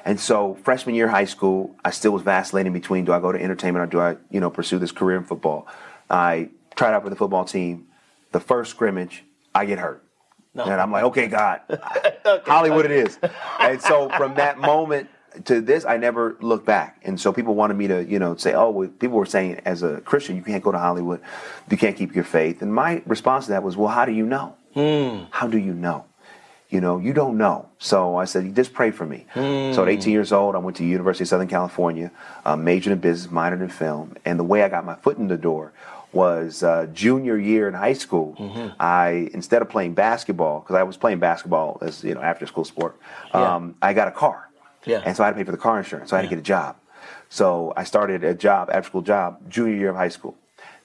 And 0.04 0.18
so 0.18 0.54
freshman 0.64 0.96
year 0.96 1.04
of 1.04 1.12
high 1.12 1.26
school, 1.26 1.76
I 1.84 1.90
still 1.90 2.10
was 2.10 2.22
vacillating 2.22 2.72
between 2.72 3.04
do 3.04 3.12
I 3.12 3.20
go 3.20 3.30
to 3.30 3.40
entertainment 3.40 3.84
or 3.84 3.86
do 3.86 4.00
I, 4.00 4.16
you 4.30 4.40
know, 4.40 4.50
pursue 4.50 4.78
this 4.78 4.90
career 4.90 5.18
in 5.18 5.24
football? 5.24 5.68
I 6.08 6.50
tried 6.74 6.94
out 6.94 7.04
for 7.04 7.10
the 7.10 7.16
football 7.16 7.44
team. 7.44 7.86
The 8.32 8.40
first 8.40 8.70
scrimmage, 8.70 9.22
I 9.54 9.64
get 9.64 9.78
hurt. 9.78 10.02
And 10.54 10.80
I'm 10.80 10.90
like, 10.90 11.04
okay, 11.04 11.28
God, 11.28 11.60
Hollywood 12.44 12.84
it 12.84 12.90
is. 12.90 13.18
And 13.60 13.80
so 13.80 14.08
from 14.16 14.34
that 14.34 14.58
moment 14.58 15.08
to 15.44 15.60
this, 15.60 15.84
I 15.84 15.96
never 15.96 16.36
looked 16.40 16.66
back. 16.66 17.00
And 17.04 17.20
so 17.20 17.32
people 17.32 17.54
wanted 17.54 17.74
me 17.74 17.86
to, 17.88 18.04
you 18.04 18.18
know, 18.18 18.36
say, 18.36 18.54
oh, 18.54 18.70
well, 18.70 18.88
people 18.88 19.16
were 19.16 19.26
saying 19.26 19.60
as 19.64 19.82
a 19.82 20.00
Christian, 20.00 20.36
you 20.36 20.42
can't 20.42 20.62
go 20.62 20.72
to 20.72 20.78
Hollywood, 20.78 21.20
you 21.70 21.76
can't 21.76 21.96
keep 21.96 22.14
your 22.14 22.24
faith. 22.24 22.62
And 22.62 22.74
my 22.74 23.02
response 23.06 23.46
to 23.46 23.52
that 23.52 23.62
was, 23.62 23.76
well, 23.76 23.88
how 23.88 24.04
do 24.04 24.12
you 24.12 24.26
know? 24.26 24.56
How 25.30 25.46
do 25.46 25.58
you 25.58 25.72
know? 25.74 26.04
You 26.68 26.80
know, 26.80 26.98
you 26.98 27.12
don't 27.12 27.36
know. 27.36 27.68
So 27.78 28.16
I 28.16 28.24
said, 28.26 28.54
just 28.54 28.72
pray 28.72 28.92
for 28.92 29.04
me. 29.04 29.26
So 29.74 29.82
at 29.82 29.88
18 29.88 30.12
years 30.12 30.32
old, 30.32 30.54
I 30.54 30.58
went 30.58 30.76
to 30.76 30.84
University 30.84 31.24
of 31.24 31.28
Southern 31.28 31.48
California, 31.48 32.12
uh, 32.44 32.54
majored 32.54 32.92
in 32.92 33.00
business, 33.00 33.32
minored 33.32 33.60
in 33.60 33.68
film. 33.68 34.14
And 34.24 34.38
the 34.38 34.44
way 34.44 34.62
I 34.62 34.68
got 34.68 34.84
my 34.84 34.94
foot 34.94 35.18
in 35.18 35.26
the 35.26 35.36
door 35.36 35.72
was 36.12 36.62
uh, 36.64 36.86
junior 36.92 37.36
year 37.36 37.66
in 37.68 37.74
high 37.74 37.92
school. 37.92 38.34
I 38.80 39.30
instead 39.32 39.62
of 39.62 39.68
playing 39.68 39.94
basketball, 39.94 40.60
because 40.60 40.76
I 40.76 40.82
was 40.84 40.96
playing 40.96 41.18
basketball 41.20 41.78
as 41.82 42.04
you 42.04 42.14
know 42.14 42.20
after 42.20 42.46
school 42.46 42.64
sport, 42.64 42.96
um, 43.32 43.74
I 43.82 43.92
got 43.92 44.08
a 44.08 44.12
car. 44.12 44.48
Yeah. 44.84 45.02
And 45.04 45.16
so 45.16 45.22
I 45.22 45.26
had 45.26 45.32
to 45.32 45.38
pay 45.38 45.44
for 45.44 45.52
the 45.52 45.58
car 45.58 45.78
insurance. 45.78 46.10
So 46.10 46.16
I 46.16 46.20
had 46.20 46.28
to 46.28 46.34
get 46.36 46.38
a 46.38 46.42
job. 46.42 46.76
So 47.28 47.72
I 47.76 47.84
started 47.84 48.24
a 48.24 48.34
job, 48.34 48.70
after 48.72 48.88
school 48.88 49.02
job, 49.02 49.38
junior 49.48 49.76
year 49.76 49.90
of 49.90 49.96
high 49.96 50.08
school. 50.08 50.36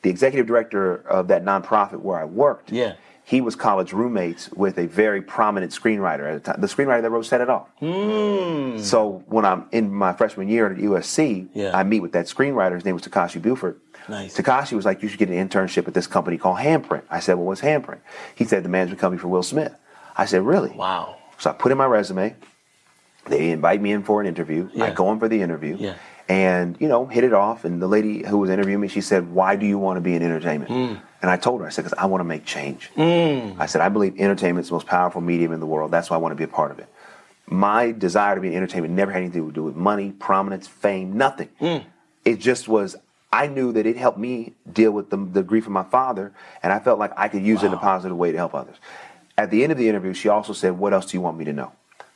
The 0.04 0.10
executive 0.10 0.46
director 0.46 0.96
of 1.08 1.28
that 1.30 1.44
nonprofit 1.44 2.02
where 2.02 2.20
I 2.20 2.26
worked, 2.26 2.72
Yeah. 2.72 2.94
he 3.24 3.42
was 3.42 3.56
college 3.56 3.92
roommates 3.94 4.52
with 4.52 4.78
a 4.78 4.86
very 4.86 5.22
prominent 5.22 5.72
screenwriter 5.72 6.30
at 6.36 6.44
the 6.44 6.52
time, 6.52 6.62
the 6.62 6.68
screenwriter 6.68 7.02
that 7.02 7.10
wrote 7.10 7.26
Set 7.26 7.42
It 7.42 7.50
Off. 7.50 7.68
Hmm. 7.80 8.78
So 8.78 9.24
when 9.28 9.46
I'm 9.46 9.66
in 9.72 9.92
my 9.92 10.14
freshman 10.14 10.48
year 10.48 10.68
at 10.72 10.78
USC, 10.78 11.48
Yeah. 11.54 11.76
I 11.76 11.84
meet 11.84 12.02
with 12.02 12.12
that 12.12 12.26
screenwriter. 12.28 12.76
His 12.76 12.86
name 12.86 12.94
was 12.94 13.04
Takashi 13.04 13.42
Bufford. 13.42 13.80
Nice. 14.08 14.38
Takashi 14.38 14.74
was 14.74 14.86
like, 14.86 15.02
you 15.02 15.10
should 15.10 15.18
get 15.18 15.30
an 15.30 15.50
internship 15.50 15.88
at 15.88 15.96
this 15.96 16.06
company 16.06 16.38
called 16.38 16.60
Handprint. 16.60 17.02
I 17.10 17.20
said, 17.20 17.34
well, 17.36 17.46
what's 17.48 17.62
Handprint? 17.62 18.00
He 18.36 18.46
said, 18.46 18.64
the 18.64 18.70
management 18.70 19.00
company 19.00 19.20
for 19.20 19.30
Will 19.30 19.42
Smith. 19.42 19.74
I 20.16 20.26
said, 20.26 20.44
really? 20.44 20.70
Wow. 20.70 21.16
So 21.40 21.50
I 21.50 21.54
put 21.54 21.72
in 21.72 21.78
my 21.80 21.86
resume. 21.88 22.36
They 23.26 23.52
invite 23.52 23.82
me 23.82 23.92
in 23.92 24.04
for 24.04 24.22
an 24.22 24.28
interview. 24.28 24.70
I 24.80 24.92
go 24.92 25.12
in 25.12 25.20
for 25.20 25.28
the 25.28 25.42
interview. 25.42 25.78
Yeah. 25.80 25.96
And, 26.28 26.76
you 26.80 26.88
know, 26.88 27.06
hit 27.06 27.24
it 27.24 27.34
off. 27.34 27.66
And 27.66 27.82
the 27.82 27.88
lady 27.88 28.26
who 28.26 28.40
was 28.40 28.50
interviewing 28.50 28.82
me, 28.82 28.88
she 28.88 29.02
said, 29.02 29.32
why 29.32 29.56
do 29.56 29.66
you 29.66 29.78
want 29.78 29.98
to 29.98 30.02
be 30.02 30.16
in 30.16 30.24
entertainment? 30.24 30.72
Hmm. 30.72 30.96
And 31.22 31.30
I 31.30 31.38
told 31.38 31.62
her, 31.62 31.68
I 31.68 31.70
said, 31.70 31.84
because 31.84 31.98
I 31.98 32.06
want 32.06 32.22
to 32.22 32.26
make 32.26 32.46
change. 32.46 32.88
Hmm. 32.96 33.60
I 33.60 33.66
said, 33.68 33.82
I 33.82 33.90
believe 33.90 34.20
entertainment 34.20 34.66
is 34.66 34.70
the 34.70 34.76
most 34.76 34.88
powerful 34.88 35.22
medium 35.22 35.54
in 35.54 35.60
the 35.60 35.66
world. 35.66 35.92
That's 35.92 36.10
why 36.10 36.16
I 36.16 36.20
want 36.20 36.32
to 36.32 36.36
be 36.36 36.44
a 36.44 36.48
part 36.48 36.72
of 36.72 36.80
it. 36.80 36.88
My 37.48 37.92
desire 37.92 38.34
to 38.36 38.42
be 38.42 38.48
in 38.48 38.56
entertainment 38.56 38.94
never 38.94 39.12
had 39.12 39.22
anything 39.22 39.46
to 39.46 39.52
do 39.52 39.64
with 39.64 39.76
money, 39.76 40.12
prominence, 40.12 40.68
fame, 40.68 41.16
nothing. 41.16 41.50
Hmm. 41.60 41.88
It 42.24 42.40
just 42.40 42.68
was, 42.68 42.96
I 43.32 43.46
knew 43.46 43.72
that 43.74 43.86
it 43.86 43.98
helped 43.98 44.18
me 44.18 44.54
deal 44.72 44.92
with 44.92 45.12
the, 45.12 45.18
the 45.18 45.44
grief 45.44 45.68
of 45.68 45.72
my 45.72 45.84
father, 45.84 46.34
and 46.64 46.74
I 46.74 46.80
felt 46.80 46.98
like 46.98 47.12
I 47.16 47.28
could 47.28 47.44
use 47.44 47.62
it 47.62 47.68
in 47.68 47.74
a 47.74 47.78
positive 47.78 48.18
way 48.18 48.32
to 48.32 48.38
help 48.38 48.56
others. 48.56 48.78
At 49.38 49.52
the 49.52 49.62
end 49.62 49.72
of 49.72 49.78
the 49.78 49.90
interview, 49.90 50.14
she 50.14 50.30
also 50.30 50.54
said, 50.54 50.80
What 50.80 50.94
else 50.94 51.06
do 51.08 51.18
you 51.18 51.22
want 51.22 51.38
me 51.38 51.46
to 51.46 51.54
know? 51.54 51.72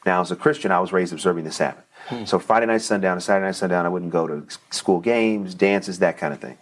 Now, 0.06 0.22
as 0.22 0.32
a 0.32 0.36
Christian, 0.36 0.72
I 0.72 0.80
was 0.80 0.94
raised 0.94 1.14
observing 1.14 1.44
the 1.44 1.52
Sabbath. 1.52 1.84
Hmm. 2.08 2.26
So 2.26 2.40
Friday 2.40 2.66
night, 2.66 2.82
sundown, 2.82 3.14
and 3.14 3.24
Saturday 3.24 3.48
night, 3.48 3.56
sundown, 3.56 3.86
I 3.86 3.90
wouldn't 3.90 4.12
go 4.12 4.28
to 4.28 4.46
school 4.70 5.00
games, 5.00 5.54
dances, 5.54 6.00
that 6.00 6.18
kind 6.18 6.34
of 6.34 6.40
thing. 6.40 6.58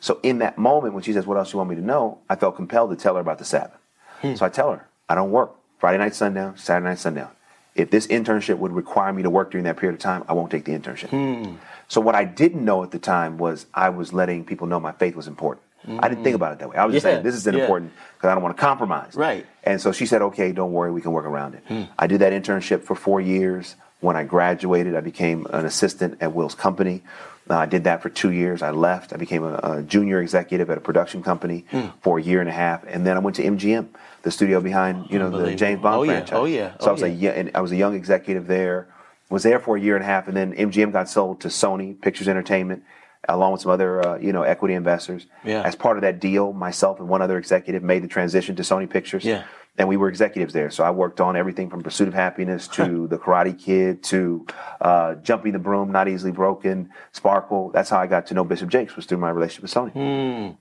So 0.00 0.20
in 0.22 0.38
that 0.38 0.58
moment, 0.58 0.94
when 0.94 1.02
she 1.02 1.12
says, 1.12 1.26
What 1.26 1.38
else 1.38 1.50
do 1.50 1.54
you 1.54 1.58
want 1.58 1.70
me 1.70 1.76
to 1.76 1.82
know? 1.82 2.18
I 2.28 2.36
felt 2.36 2.56
compelled 2.56 2.90
to 2.90 2.96
tell 2.96 3.14
her 3.14 3.20
about 3.20 3.38
the 3.38 3.44
Sabbath. 3.44 3.78
Hmm. 4.20 4.34
So 4.34 4.44
I 4.44 4.48
tell 4.50 4.70
her, 4.72 4.86
I 5.08 5.14
don't 5.14 5.30
work. 5.30 5.54
Friday 5.78 5.98
night, 5.98 6.14
sundown, 6.14 6.56
Saturday 6.56 6.90
night, 6.90 6.98
sundown. 6.98 7.30
If 7.74 7.90
this 7.90 8.06
internship 8.06 8.58
would 8.58 8.72
require 8.72 9.12
me 9.12 9.22
to 9.22 9.30
work 9.30 9.50
during 9.50 9.64
that 9.64 9.76
period 9.76 9.94
of 9.94 10.00
time, 10.00 10.24
I 10.28 10.32
won't 10.32 10.50
take 10.50 10.64
the 10.64 10.72
internship. 10.72 11.08
Hmm. 11.08 11.56
So 11.88 12.00
what 12.00 12.14
I 12.14 12.24
didn't 12.24 12.64
know 12.64 12.82
at 12.82 12.90
the 12.90 12.98
time 12.98 13.38
was 13.38 13.66
I 13.74 13.88
was 13.88 14.12
letting 14.12 14.44
people 14.44 14.66
know 14.66 14.78
my 14.78 14.92
faith 14.92 15.16
was 15.16 15.26
important. 15.26 15.63
I 15.88 16.08
didn't 16.08 16.24
think 16.24 16.34
about 16.36 16.52
it 16.52 16.58
that 16.60 16.68
way. 16.68 16.76
I 16.76 16.84
was 16.84 16.94
just 16.94 17.04
Yeah, 17.04 17.12
saying, 17.14 17.24
this 17.24 17.34
is 17.34 17.46
yeah. 17.46 17.52
important 17.60 17.92
because 18.16 18.28
I 18.30 18.34
don't 18.34 18.42
want 18.42 18.56
to 18.56 18.60
compromise. 18.60 19.14
Right. 19.14 19.46
And 19.64 19.80
so 19.80 19.92
she 19.92 20.06
said, 20.06 20.22
okay, 20.22 20.52
don't 20.52 20.72
worry, 20.72 20.90
we 20.92 21.00
can 21.00 21.12
work 21.12 21.26
around 21.26 21.54
it. 21.54 21.88
I 21.98 22.06
did 22.06 22.20
that 22.20 22.32
internship 22.32 22.82
for 22.82 22.94
four 22.94 23.20
years. 23.20 23.76
When 24.00 24.16
I 24.16 24.24
graduated, 24.24 24.94
I 24.96 25.00
became 25.00 25.46
an 25.50 25.64
assistant 25.64 26.18
at 26.20 26.32
Will's 26.34 26.54
company. 26.54 27.02
Uh, 27.48 27.56
I 27.58 27.66
did 27.66 27.84
that 27.84 28.02
for 28.02 28.08
two 28.10 28.32
years. 28.32 28.62
I 28.62 28.70
left. 28.70 29.12
I 29.12 29.16
became 29.16 29.44
a, 29.44 29.54
a 29.62 29.82
junior 29.82 30.20
executive 30.20 30.68
at 30.70 30.78
a 30.78 30.80
production 30.80 31.22
company 31.22 31.64
for 32.02 32.18
a 32.18 32.22
year 32.22 32.40
and 32.40 32.48
a 32.48 32.52
half, 32.52 32.84
and 32.86 33.06
then 33.06 33.16
I 33.16 33.20
went 33.20 33.36
to 33.36 33.42
MGM, 33.42 33.88
the 34.22 34.30
studio 34.30 34.60
behind 34.60 35.10
you 35.10 35.18
know 35.18 35.28
the 35.30 35.54
James 35.54 35.82
Bond 35.82 35.96
Oh, 35.96 36.02
yeah. 36.04 36.12
franchise. 36.12 36.36
Oh, 36.38 36.44
yeah. 36.46 36.72
So 36.80 36.86
Oh, 36.86 36.88
I 36.88 36.92
was 36.92 37.02
a 37.02 37.08
yeah. 37.10 37.48
I 37.54 37.60
was 37.60 37.72
a 37.72 37.76
young 37.76 37.94
executive 37.94 38.46
there. 38.46 38.88
Was 39.30 39.42
there 39.42 39.58
for 39.58 39.76
a 39.76 39.80
year 39.80 39.94
and 39.96 40.02
a 40.02 40.06
half, 40.06 40.26
and 40.28 40.36
then 40.36 40.54
MGM 40.54 40.92
got 40.92 41.08
sold 41.08 41.40
to 41.42 41.48
Sony 41.48 41.98
Pictures 42.00 42.28
Entertainment, 42.28 42.82
along 43.28 43.52
with 43.52 43.62
some 43.62 43.70
other 43.70 44.06
uh, 44.06 44.18
you 44.18 44.32
know 44.32 44.42
equity 44.42 44.74
investors. 44.74 45.26
Yeah. 45.44 45.62
As 45.62 45.74
part 45.74 45.96
of 45.96 46.02
that 46.02 46.20
deal, 46.20 46.52
myself 46.52 47.00
and 47.00 47.08
one 47.08 47.22
other 47.22 47.38
executive 47.38 47.82
made 47.82 48.02
the 48.02 48.08
transition 48.08 48.56
to 48.56 48.62
Sony 48.62 48.88
Pictures. 48.88 49.24
Yeah. 49.24 49.44
And 49.76 49.88
we 49.88 49.96
were 49.96 50.08
executives 50.08 50.52
there, 50.52 50.70
so 50.70 50.84
I 50.84 50.92
worked 50.92 51.20
on 51.20 51.36
everything 51.36 51.68
from 51.68 51.82
Pursuit 51.82 52.06
of 52.06 52.14
Happiness 52.14 52.68
to 52.68 53.06
The 53.08 53.18
Karate 53.18 53.58
Kid 53.58 54.04
to 54.04 54.46
uh, 54.80 55.16
Jumping 55.16 55.52
the 55.52 55.58
Broom, 55.58 55.90
Not 55.90 56.06
Easily 56.06 56.30
Broken, 56.30 56.90
Sparkle. 57.10 57.70
That's 57.72 57.90
how 57.90 57.98
I 57.98 58.06
got 58.06 58.26
to 58.26 58.34
know 58.34 58.44
Bishop 58.44 58.68
Jakes 58.68 58.94
was 58.94 59.06
through 59.06 59.18
my 59.18 59.30
relationship 59.30 59.62
with 59.62 59.74
Sony. 59.74 60.56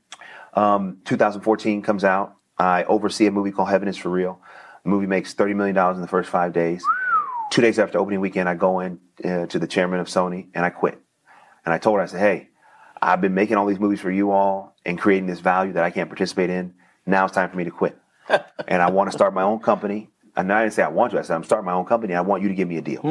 Um, 0.55 0.98
2014 1.05 1.84
comes 1.84 2.03
out. 2.03 2.36
I 2.58 2.84
oversee 2.86 3.27
a 3.27 3.32
movie 3.32 3.51
called 3.51 3.70
Heaven 3.70 3.88
is 3.88 3.98
for 3.98 4.10
Real. 4.10 4.39
The 4.84 4.89
movie 4.89 5.08
makes 5.08 5.34
$30 5.34 5.55
million 5.55 5.77
in 5.96 6.01
the 6.01 6.08
first 6.08 6.29
five 6.29 6.53
days. 6.53 6.84
Two 7.51 7.62
days 7.62 7.79
after 7.79 8.00
opening 8.00 8.20
weekend, 8.20 8.50
I 8.50 8.55
go 8.55 8.79
in 8.79 9.00
uh, 9.24 9.46
to 9.48 9.60
the 9.60 9.67
chairman 9.67 10.00
of 10.00 10.08
Sony 10.08 10.48
and 10.53 10.65
I 10.65 10.70
quit. 10.70 11.00
And 11.65 11.74
I 11.74 11.77
told 11.77 11.98
her, 11.98 12.03
I 12.03 12.08
said, 12.08 12.20
hey, 12.20 12.50
I've 13.03 13.22
been 13.22 13.33
making 13.33 13.57
all 13.57 13.65
these 13.65 13.79
movies 13.79 14.00
for 14.00 14.12
you 14.12 14.31
all 14.31 14.75
and 14.86 14.98
creating 14.98 15.27
this 15.27 15.39
value 15.39 15.74
that 15.74 15.83
I 15.83 15.91
can't 15.91 16.10
participate 16.10 16.50
in. 16.50 16.74
Now 17.05 17.25
it's 17.25 17.33
time 17.33 17.50
for 17.50 17.57
me 17.57 17.65
to 17.65 17.72
quit. 17.72 17.98
and 18.67 18.81
I 18.81 18.89
want 18.89 19.12
to 19.12 19.12
start 19.12 19.33
my 19.33 19.43
own 19.43 19.60
company. 19.60 20.10
And 20.36 20.51
I 20.51 20.63
didn't 20.63 20.74
say 20.74 20.83
I 20.83 20.88
want 20.88 21.12
to. 21.12 21.19
I 21.19 21.22
said, 21.22 21.36
I'm 21.36 21.43
starting 21.43 21.65
my 21.65 21.74
own 21.74 21.86
company. 21.86 22.15
I 22.15 22.22
want 22.22 22.41
you 22.41 22.50
to 22.50 22.55
give 22.55 22.67
me 22.67 22.77
a 22.77 22.81
deal. 22.81 23.01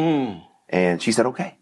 And 0.70 1.00
she 1.02 1.12
said, 1.12 1.26
okay. 1.26 1.58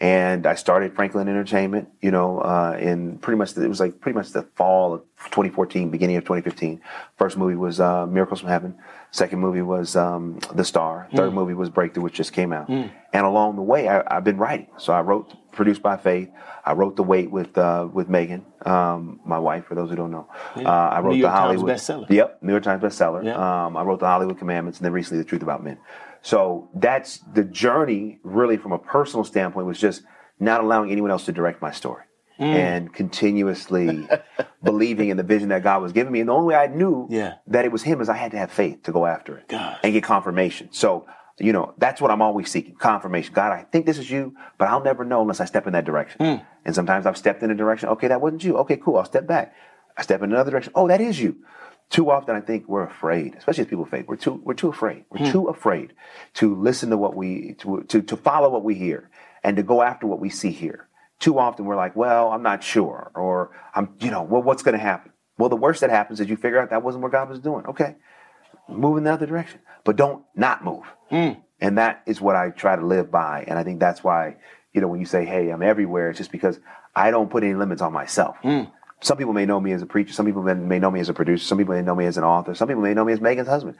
And 0.00 0.46
I 0.46 0.56
started 0.56 0.96
Franklin 0.96 1.28
Entertainment, 1.28 1.88
you 2.00 2.10
know, 2.10 2.40
uh, 2.40 2.76
in 2.80 3.18
pretty 3.18 3.38
much, 3.38 3.54
the, 3.54 3.64
it 3.64 3.68
was 3.68 3.78
like 3.78 4.00
pretty 4.00 4.16
much 4.16 4.30
the 4.30 4.42
fall 4.56 4.94
of 4.94 5.02
2014, 5.26 5.90
beginning 5.90 6.16
of 6.16 6.24
2015. 6.24 6.80
First 7.16 7.36
movie 7.36 7.54
was 7.54 7.78
uh, 7.78 8.06
Miracles 8.06 8.40
from 8.40 8.48
Heaven. 8.48 8.76
Second 9.12 9.38
movie 9.38 9.62
was 9.62 9.94
um, 9.94 10.40
The 10.52 10.64
Star. 10.64 11.06
Third 11.14 11.32
movie 11.34 11.54
was 11.54 11.70
Breakthrough, 11.70 12.02
which 12.02 12.14
just 12.14 12.32
came 12.32 12.52
out. 12.52 12.68
And 12.68 13.24
along 13.24 13.54
the 13.54 13.62
way, 13.62 13.88
I, 13.88 14.02
I've 14.16 14.24
been 14.24 14.38
writing. 14.38 14.66
So 14.76 14.92
I 14.92 15.02
wrote 15.02 15.32
Produced 15.52 15.82
by 15.82 15.96
Faith. 15.96 16.30
I 16.64 16.72
wrote 16.72 16.96
The 16.96 17.02
Wait 17.02 17.30
with 17.30 17.56
uh, 17.58 17.88
with 17.92 18.08
Meagan, 18.08 18.44
um, 18.64 19.20
my 19.24 19.38
wife, 19.38 19.66
for 19.66 19.74
those 19.74 19.90
who 19.90 19.96
don't 19.96 20.10
know. 20.10 20.28
Uh, 20.56 20.60
I 20.62 21.00
wrote 21.00 21.10
New 21.10 21.16
the 21.16 21.20
York 21.20 21.32
Times 21.34 21.60
Hollywood. 21.60 21.76
bestseller. 21.76 22.10
Yep, 22.10 22.42
New 22.42 22.52
York 22.52 22.62
Times 22.64 22.82
bestseller. 22.82 23.24
Yeah. 23.24 23.66
Um, 23.66 23.76
I 23.76 23.82
wrote 23.82 24.00
the 24.00 24.06
Hollywood 24.06 24.38
Commandments, 24.38 24.78
and 24.78 24.84
then 24.86 24.92
recently 24.92 25.22
the 25.22 25.28
Truth 25.28 25.42
About 25.42 25.62
Men. 25.62 25.78
So 26.22 26.70
that's 26.74 27.18
the 27.34 27.44
journey, 27.44 28.18
really, 28.22 28.56
from 28.56 28.72
a 28.72 28.78
personal 28.78 29.24
standpoint, 29.24 29.66
was 29.66 29.78
just 29.78 30.02
not 30.40 30.60
allowing 30.62 30.90
anyone 30.90 31.10
else 31.10 31.24
to 31.26 31.32
direct 31.32 31.60
my 31.62 31.70
story 31.70 32.04
Mm. 32.40 32.44
and 32.54 32.92
continuously 32.94 34.08
believing 34.64 35.10
in 35.10 35.16
the 35.18 35.22
vision 35.22 35.50
that 35.50 35.62
God 35.62 35.82
was 35.82 35.92
giving 35.92 36.10
me. 36.12 36.20
And 36.20 36.28
the 36.30 36.32
only 36.32 36.46
way 36.54 36.56
I 36.56 36.66
knew 36.66 37.06
Yeah. 37.10 37.34
that 37.48 37.66
it 37.66 37.70
was 37.70 37.82
Him 37.82 38.00
is 38.00 38.08
I 38.08 38.16
had 38.16 38.30
to 38.32 38.38
have 38.38 38.50
faith 38.50 38.84
to 38.84 38.92
go 38.92 39.04
after 39.04 39.36
it 39.38 39.52
and 39.52 39.92
get 39.92 40.02
confirmation. 40.02 40.68
So, 40.72 41.06
you 41.38 41.52
know, 41.52 41.74
that's 41.78 42.00
what 42.00 42.10
I'm 42.10 42.22
always 42.22 42.50
seeking 42.50 42.74
confirmation. 42.74 43.34
God, 43.34 43.52
I 43.52 43.62
think 43.62 43.86
this 43.86 43.98
is 43.98 44.10
you, 44.10 44.36
but 44.58 44.68
I'll 44.68 44.82
never 44.82 45.04
know 45.04 45.22
unless 45.22 45.40
I 45.40 45.44
step 45.44 45.66
in 45.66 45.72
that 45.72 45.84
direction. 45.84 46.20
Mm. 46.20 46.46
And 46.64 46.74
sometimes 46.74 47.06
I've 47.06 47.16
stepped 47.16 47.42
in 47.42 47.50
a 47.50 47.54
direction. 47.54 47.88
Okay, 47.90 48.08
that 48.08 48.20
wasn't 48.20 48.44
you. 48.44 48.58
Okay, 48.58 48.76
cool. 48.76 48.96
I'll 48.96 49.04
step 49.04 49.26
back. 49.26 49.54
I 49.96 50.02
step 50.02 50.22
in 50.22 50.32
another 50.32 50.50
direction. 50.50 50.72
Oh, 50.74 50.88
that 50.88 51.00
is 51.00 51.20
you. 51.20 51.36
Too 51.90 52.10
often, 52.10 52.34
I 52.34 52.40
think 52.40 52.68
we're 52.68 52.86
afraid, 52.86 53.34
especially 53.34 53.64
as 53.64 53.68
people 53.68 53.84
of 53.84 53.90
faith. 53.90 54.06
We're 54.08 54.16
too 54.16 54.40
we're 54.42 54.54
too 54.54 54.70
afraid. 54.70 55.04
We're 55.10 55.30
too 55.30 55.48
afraid 55.48 55.92
to 56.34 56.54
listen 56.54 56.88
to 56.88 56.96
what 56.96 57.14
we 57.14 57.54
to, 57.58 57.82
to 57.88 58.00
to 58.00 58.16
follow 58.16 58.48
what 58.48 58.64
we 58.64 58.74
hear 58.74 59.10
and 59.44 59.58
to 59.58 59.62
go 59.62 59.82
after 59.82 60.06
what 60.06 60.18
we 60.18 60.30
see 60.30 60.52
here. 60.52 60.88
Too 61.18 61.38
often, 61.38 61.66
we're 61.66 61.76
like, 61.76 61.94
well, 61.94 62.32
I'm 62.32 62.42
not 62.42 62.64
sure, 62.64 63.12
or 63.14 63.50
I'm, 63.74 63.90
you 64.00 64.10
know, 64.10 64.22
well, 64.22 64.42
what's 64.42 64.62
going 64.62 64.76
to 64.76 64.82
happen? 64.82 65.12
Well, 65.38 65.50
the 65.50 65.56
worst 65.56 65.82
that 65.82 65.90
happens 65.90 66.18
is 66.18 66.28
you 66.28 66.36
figure 66.36 66.58
out 66.58 66.70
that 66.70 66.82
wasn't 66.82 67.02
what 67.02 67.12
God 67.12 67.28
was 67.28 67.38
doing. 67.38 67.66
Okay, 67.66 67.96
move 68.78 68.98
in 68.98 69.04
the 69.04 69.12
other 69.12 69.26
direction, 69.26 69.60
but 69.84 69.96
don't 69.96 70.24
not 70.34 70.64
move. 70.64 70.84
Mm. 71.10 71.40
And 71.60 71.78
that 71.78 72.02
is 72.06 72.20
what 72.20 72.36
I 72.36 72.50
try 72.50 72.76
to 72.76 72.84
live 72.84 73.10
by. 73.10 73.44
And 73.46 73.58
I 73.58 73.64
think 73.64 73.80
that's 73.80 74.02
why, 74.02 74.36
you 74.72 74.80
know, 74.80 74.88
when 74.88 75.00
you 75.00 75.06
say, 75.06 75.24
hey, 75.24 75.50
I'm 75.50 75.62
everywhere, 75.62 76.10
it's 76.10 76.18
just 76.18 76.32
because 76.32 76.58
I 76.94 77.10
don't 77.10 77.30
put 77.30 77.44
any 77.44 77.54
limits 77.54 77.82
on 77.82 77.92
myself. 77.92 78.36
Mm. 78.42 78.70
Some 79.00 79.18
people 79.18 79.32
may 79.32 79.46
know 79.46 79.60
me 79.60 79.72
as 79.72 79.82
a 79.82 79.86
preacher. 79.86 80.12
Some 80.12 80.26
people 80.26 80.42
may, 80.42 80.78
know 80.78 80.90
me 80.90 81.00
as 81.00 81.08
a 81.08 81.14
producer. 81.14 81.44
Some 81.44 81.58
people 81.58 81.74
may 81.74 81.82
know 81.82 81.94
me 81.94 82.06
as 82.06 82.16
an 82.16 82.24
author. 82.24 82.54
Some 82.54 82.68
people 82.68 82.82
may 82.82 82.94
know 82.94 83.04
me 83.04 83.12
as 83.12 83.20
Meagan's 83.20 83.48
husband. 83.48 83.76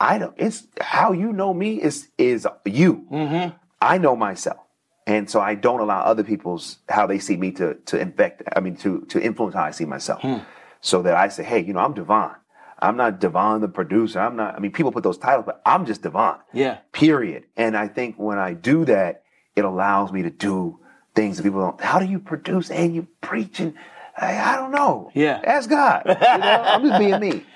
I 0.00 0.18
don't, 0.18 0.34
it's 0.36 0.66
how 0.80 1.12
you 1.12 1.32
know 1.32 1.52
me 1.52 1.82
is, 1.82 2.08
is 2.18 2.46
you. 2.64 3.06
Mm-hmm. 3.10 3.56
I 3.80 3.98
know 3.98 4.14
myself. 4.14 4.58
And 5.06 5.28
so 5.28 5.40
I 5.40 5.54
don't 5.54 5.80
allow 5.80 6.02
other 6.02 6.22
people's, 6.22 6.78
how 6.88 7.06
they 7.06 7.18
see 7.18 7.36
me 7.36 7.50
to, 7.52 7.74
to 7.86 7.98
infect, 7.98 8.42
I 8.54 8.60
mean, 8.60 8.76
to, 8.76 9.06
to 9.08 9.20
influence 9.20 9.54
how 9.54 9.62
I 9.62 9.70
see 9.70 9.86
myself. 9.86 10.20
Hmm. 10.20 10.38
So 10.80 11.02
that 11.02 11.14
I 11.14 11.28
say, 11.28 11.44
hey, 11.44 11.64
you 11.64 11.72
know, 11.72 11.80
I'm 11.80 11.94
DeVon. 11.94 12.36
I'm 12.78 12.96
not 12.96 13.20
DeVon 13.20 13.60
the 13.60 13.68
producer. 13.68 14.20
I'm 14.20 14.36
not, 14.36 14.54
I 14.54 14.58
mean, 14.60 14.72
people 14.72 14.92
put 14.92 15.02
those 15.02 15.18
titles, 15.18 15.44
but 15.46 15.60
I'm 15.66 15.84
just 15.86 16.02
DeVon. 16.02 16.38
Yeah. 16.52 16.78
Period. 16.92 17.44
And 17.56 17.76
I 17.76 17.88
think 17.88 18.16
when 18.16 18.38
I 18.38 18.54
do 18.54 18.84
that, 18.84 19.24
it 19.56 19.64
allows 19.64 20.12
me 20.12 20.22
to 20.22 20.30
do 20.30 20.78
things 21.14 21.36
that 21.36 21.42
people 21.42 21.60
don't. 21.60 21.80
How 21.80 21.98
do 21.98 22.06
you 22.06 22.20
produce 22.20 22.70
and 22.70 22.94
you 22.94 23.08
preach 23.20 23.58
and 23.60 23.74
I, 24.16 24.54
I 24.54 24.56
don't 24.56 24.72
know. 24.72 25.10
Yeah. 25.14 25.40
Ask 25.44 25.70
God. 25.70 26.02
You 26.06 26.14
know, 26.14 26.62
I'm 26.64 26.82
just 26.82 26.98
being 26.98 27.20
me. 27.20 27.44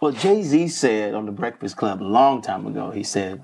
Well, 0.00 0.12
Jay 0.12 0.42
Z 0.42 0.68
said 0.68 1.14
on 1.14 1.24
the 1.24 1.32
Breakfast 1.32 1.78
Club 1.78 2.02
a 2.02 2.04
long 2.04 2.42
time 2.42 2.66
ago, 2.66 2.90
he 2.90 3.02
said, 3.02 3.42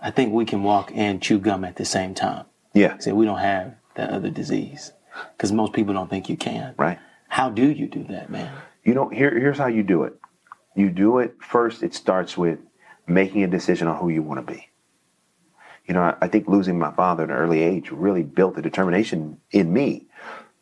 I 0.00 0.12
think 0.12 0.32
we 0.32 0.44
can 0.44 0.62
walk 0.62 0.92
and 0.94 1.20
chew 1.20 1.40
gum 1.40 1.64
at 1.64 1.74
the 1.74 1.84
same 1.84 2.14
time. 2.14 2.44
Yeah. 2.74 2.94
He 2.94 3.02
said, 3.02 3.14
we 3.14 3.24
don't 3.24 3.38
have 3.38 3.74
that 3.96 4.10
other 4.10 4.30
disease 4.30 4.92
because 5.36 5.50
most 5.50 5.72
people 5.72 5.94
don't 5.94 6.08
think 6.08 6.28
you 6.28 6.36
can. 6.36 6.74
Right. 6.76 7.00
How 7.28 7.50
do 7.50 7.68
you 7.68 7.88
do 7.88 8.04
that, 8.04 8.30
man? 8.30 8.52
You 8.84 8.94
know, 8.94 9.08
here, 9.08 9.36
here's 9.36 9.58
how 9.58 9.66
you 9.66 9.82
do 9.82 10.04
it. 10.04 10.16
You 10.76 10.90
do 10.90 11.18
it 11.18 11.36
first, 11.40 11.82
it 11.82 11.94
starts 11.94 12.36
with 12.36 12.60
making 13.06 13.42
a 13.42 13.48
decision 13.48 13.88
on 13.88 13.98
who 13.98 14.08
you 14.10 14.22
want 14.22 14.46
to 14.46 14.52
be. 14.52 14.68
You 15.86 15.94
know, 15.94 16.02
I, 16.02 16.16
I 16.20 16.28
think 16.28 16.48
losing 16.48 16.78
my 16.78 16.92
father 16.92 17.24
at 17.24 17.30
an 17.30 17.36
early 17.36 17.62
age 17.62 17.90
really 17.90 18.22
built 18.22 18.58
a 18.58 18.62
determination 18.62 19.38
in 19.50 19.72
me 19.72 20.06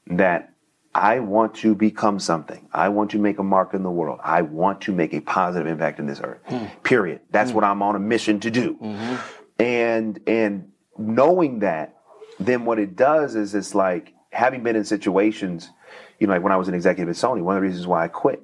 that 0.06 0.54
I 0.94 1.18
want 1.18 1.54
to 1.56 1.74
become 1.74 2.20
something. 2.20 2.68
I 2.72 2.88
want 2.90 3.10
to 3.12 3.18
make 3.18 3.38
a 3.38 3.42
mark 3.42 3.74
in 3.74 3.82
the 3.82 3.90
world. 3.90 4.20
I 4.22 4.42
want 4.42 4.82
to 4.82 4.92
make 4.92 5.12
a 5.12 5.20
positive 5.20 5.66
impact 5.66 5.98
in 5.98 6.06
this 6.06 6.20
earth. 6.22 6.40
Hmm. 6.46 6.66
Period. 6.84 7.20
That's 7.30 7.50
hmm. 7.50 7.56
what 7.56 7.64
I'm 7.64 7.82
on 7.82 7.96
a 7.96 7.98
mission 7.98 8.38
to 8.40 8.50
do. 8.50 8.74
Mm-hmm. 8.74 9.16
And 9.58 10.20
and 10.26 10.72
knowing 10.96 11.60
that, 11.60 11.96
then 12.38 12.64
what 12.64 12.78
it 12.78 12.94
does 12.94 13.34
is 13.34 13.54
it's 13.54 13.74
like 13.74 14.12
having 14.30 14.62
been 14.62 14.76
in 14.76 14.84
situations, 14.84 15.70
you 16.20 16.26
know, 16.26 16.34
like 16.34 16.42
when 16.42 16.52
I 16.52 16.56
was 16.56 16.68
an 16.68 16.74
executive 16.74 17.08
at 17.08 17.16
Sony, 17.16 17.42
one 17.42 17.56
of 17.56 17.62
the 17.62 17.68
reasons 17.68 17.86
why 17.86 18.04
I 18.04 18.08
quit 18.08 18.42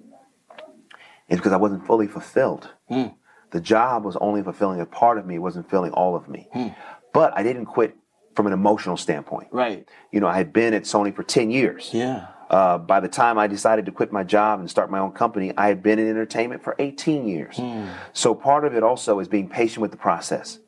is 1.31 1.39
because 1.39 1.53
I 1.53 1.57
wasn't 1.57 1.87
fully 1.87 2.07
fulfilled. 2.07 2.69
Hmm. 2.89 3.07
The 3.53 3.61
job 3.61 4.05
was 4.05 4.17
only 4.17 4.43
fulfilling 4.43 4.81
a 4.81 4.87
part 4.87 5.19
of 5.19 5.27
me, 5.27 5.39
wasn't 5.39 5.71
filling 5.71 5.93
all 5.93 6.15
of 6.15 6.29
me. 6.29 6.49
Hmm. 6.53 6.69
But 7.13 7.37
I 7.37 7.43
didn't 7.43 7.67
quit 7.67 7.97
from 8.35 8.47
an 8.47 8.53
emotional 8.53 8.97
standpoint. 8.97 9.49
Right. 9.51 9.89
You 10.13 10.21
know, 10.21 10.29
I 10.29 10.37
had 10.37 10.53
been 10.53 10.75
at 10.75 10.83
Sony 10.83 11.15
for 11.15 11.23
10 11.23 11.51
years. 11.51 11.91
Yeah. 11.93 12.27
Uh, 12.49 12.79
by 12.79 12.99
the 13.01 13.09
time 13.09 13.39
I 13.39 13.47
decided 13.47 13.87
to 13.87 13.93
quit 13.93 14.13
my 14.13 14.25
job 14.25 14.61
and 14.61 14.69
start 14.69 14.91
my 14.91 14.99
own 14.99 15.13
company, 15.13 15.53
I 15.57 15.69
had 15.69 15.83
been 15.83 15.99
in 15.99 16.09
entertainment 16.09 16.63
for 16.63 16.75
18 16.79 17.27
years. 17.27 17.57
Hmm. 17.57 17.87
So 18.13 18.35
part 18.35 18.65
of 18.65 18.75
it 18.75 18.83
also 18.83 19.21
is 19.21 19.29
being 19.29 19.49
patient 19.49 19.81
with 19.81 19.93
the 19.93 19.97
process. 19.97 20.59